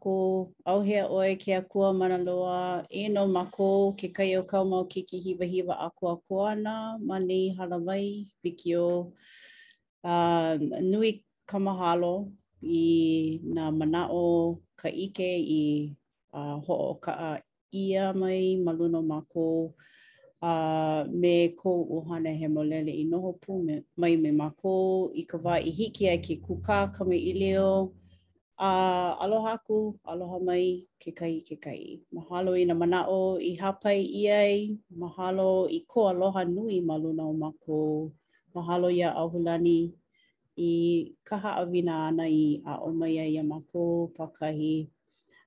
ko 0.00 0.10
au 0.10 0.54
auhea 0.64 1.06
oe 1.08 1.34
ke 1.36 1.54
akua 1.54 1.92
mana 1.94 2.18
loa 2.18 2.84
e 2.90 3.08
no 3.08 3.26
mako 3.28 3.92
ke 3.94 4.08
kai 4.12 4.34
o 4.36 4.42
kau 4.42 4.64
mau 4.64 4.84
kiki 4.84 5.18
hiva 5.20 5.44
hiva 5.44 5.74
a 5.78 5.88
koa 5.90 6.16
koa 6.26 6.54
na 6.54 6.98
ma 6.98 7.18
nei 7.18 7.54
halawai 7.54 8.26
piki 8.42 8.70
o 8.76 9.12
uh, 10.02 10.56
nui 10.90 11.24
kamahalo 11.46 12.28
i 12.62 13.38
na 13.54 13.70
mana 13.70 14.08
o 14.10 14.58
ka 14.80 14.88
ike 14.88 15.38
i 15.38 15.94
uh, 16.34 16.58
ho 16.66 16.74
o 16.90 16.94
ka 16.94 17.12
a 17.12 17.42
ia 17.72 18.12
mai 18.12 18.56
maluno 18.64 19.02
mako 19.06 19.70
uh, 20.42 21.06
me 21.20 21.48
ko 21.60 21.70
uhana 21.96 22.30
he 22.38 22.46
molele 22.48 22.90
i 22.90 23.04
noho 23.06 23.32
pu 23.42 23.52
me, 23.66 23.74
mai 24.00 24.16
me 24.16 24.30
mako 24.32 24.74
i 25.14 25.22
ka 25.22 25.36
wā 25.38 25.62
i 25.62 25.70
hiki 25.70 26.08
ai 26.08 26.18
ki 26.18 26.34
kuka 26.42 26.90
kame 26.96 27.16
i 27.16 27.32
leo 27.38 27.92
Uh, 28.60 29.16
aloha 29.24 29.56
aku, 29.56 29.96
aloha 30.04 30.36
mai, 30.36 30.84
ke 31.00 31.16
kai, 31.16 31.40
ke 31.40 31.56
kai. 31.56 32.04
Mahalo 32.12 32.52
i 32.52 32.68
na 32.68 32.76
manao 32.76 33.40
i 33.40 33.56
hapai 33.56 34.04
i 34.04 34.28
ai. 34.28 34.76
Mahalo 34.92 35.64
i 35.72 35.80
ko 35.88 36.12
aloha 36.12 36.44
nui 36.44 36.84
maluna 36.84 37.24
o 37.24 37.32
mako. 37.32 38.12
Mahalo 38.52 38.92
i 38.92 39.00
a 39.00 39.16
ahulani 39.16 39.96
i 40.60 40.70
kaha 41.24 41.56
awina 41.64 42.12
ana 42.12 42.28
i 42.28 42.60
a 42.68 42.76
omai 42.84 43.16
ai 43.16 43.38
a 43.40 43.42
mako 43.42 44.12
pakahi. 44.12 44.92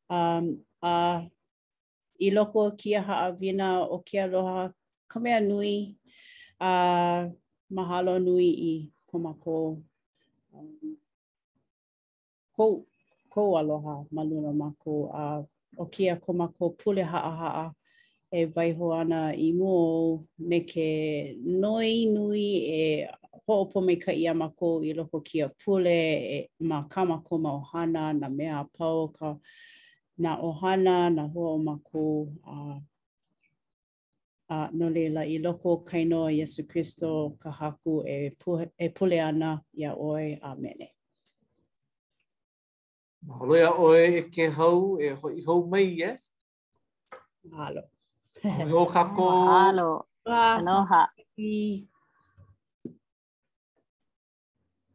Um, 0.09 0.57
uh, 0.81 1.21
I 2.19 2.25
loko 2.33 2.65
ki 2.75 2.95
a 2.97 3.01
ha 3.01 3.15
awina 3.29 3.85
o 3.93 3.99
ke 4.01 4.17
aloha 4.25 4.73
kamea 5.07 5.37
nui. 5.37 5.97
Uh, 6.59 7.29
mahalo 7.69 8.17
nui 8.17 8.49
i 8.57 8.73
ko 9.05 9.19
mako. 9.21 9.77
Um, 10.57 10.97
ko 12.57 12.87
mākou 13.33 13.57
aloha 13.57 14.05
ma 14.11 14.23
luna 14.23 14.51
mākou 14.53 15.09
a 15.13 15.43
o 15.77 15.85
kia 15.89 16.19
ko 16.19 16.33
mākou 16.33 16.75
pule 16.77 17.03
haa 17.03 17.29
haa 17.35 17.73
e 18.31 18.45
vaiho 18.45 18.93
ana 18.93 19.33
i 19.35 19.53
mo 19.53 20.23
me 20.39 20.59
ke 20.65 21.35
noi 21.45 22.05
nui 22.05 22.67
e 22.67 23.07
hoopo 23.47 23.81
me 23.81 23.95
ka 23.95 24.11
ia 24.11 24.33
mākou 24.33 24.83
i 24.83 24.93
loko 24.93 25.21
kia 25.23 25.49
pule 25.49 26.41
e 26.41 26.49
mā 26.61 26.87
kamako 26.89 27.37
mā 27.39 27.51
ohana 27.55 28.13
na 28.13 28.29
mea 28.29 28.63
pao 28.77 29.07
ka 29.07 29.37
na 30.17 30.37
ohana 30.41 31.09
na 31.09 31.23
hua 31.27 31.53
o 31.53 31.57
mākou 31.59 32.33
a 32.45 32.79
a 34.49 34.65
uh, 34.67 34.71
no 34.75 34.89
leila 34.89 35.23
i 35.25 35.37
loko 35.39 35.77
kainoa 35.85 36.29
Yesu 36.31 36.67
Christo 36.67 37.35
kahaku 37.39 38.03
e, 38.05 38.35
pu 38.39 38.57
e 38.77 38.89
pule 38.89 39.21
ana 39.23 39.61
ia 39.73 39.95
oe 39.95 40.35
a 40.41 40.53
Mahalo 43.27 43.53
ia 43.59 43.69
oe 43.83 44.01
e 44.19 44.21
ke 44.33 44.43
hau 44.57 44.79
e 45.05 45.09
hoi 45.19 45.35
hau 45.47 45.59
mai 45.73 45.87
e. 46.09 46.11
Mahalo. 47.51 47.81
Mahalo 48.43 48.81
kako. 48.95 49.25
Mahalo. 49.47 49.89
Aloha. 50.27 50.91
ha. 50.91 51.92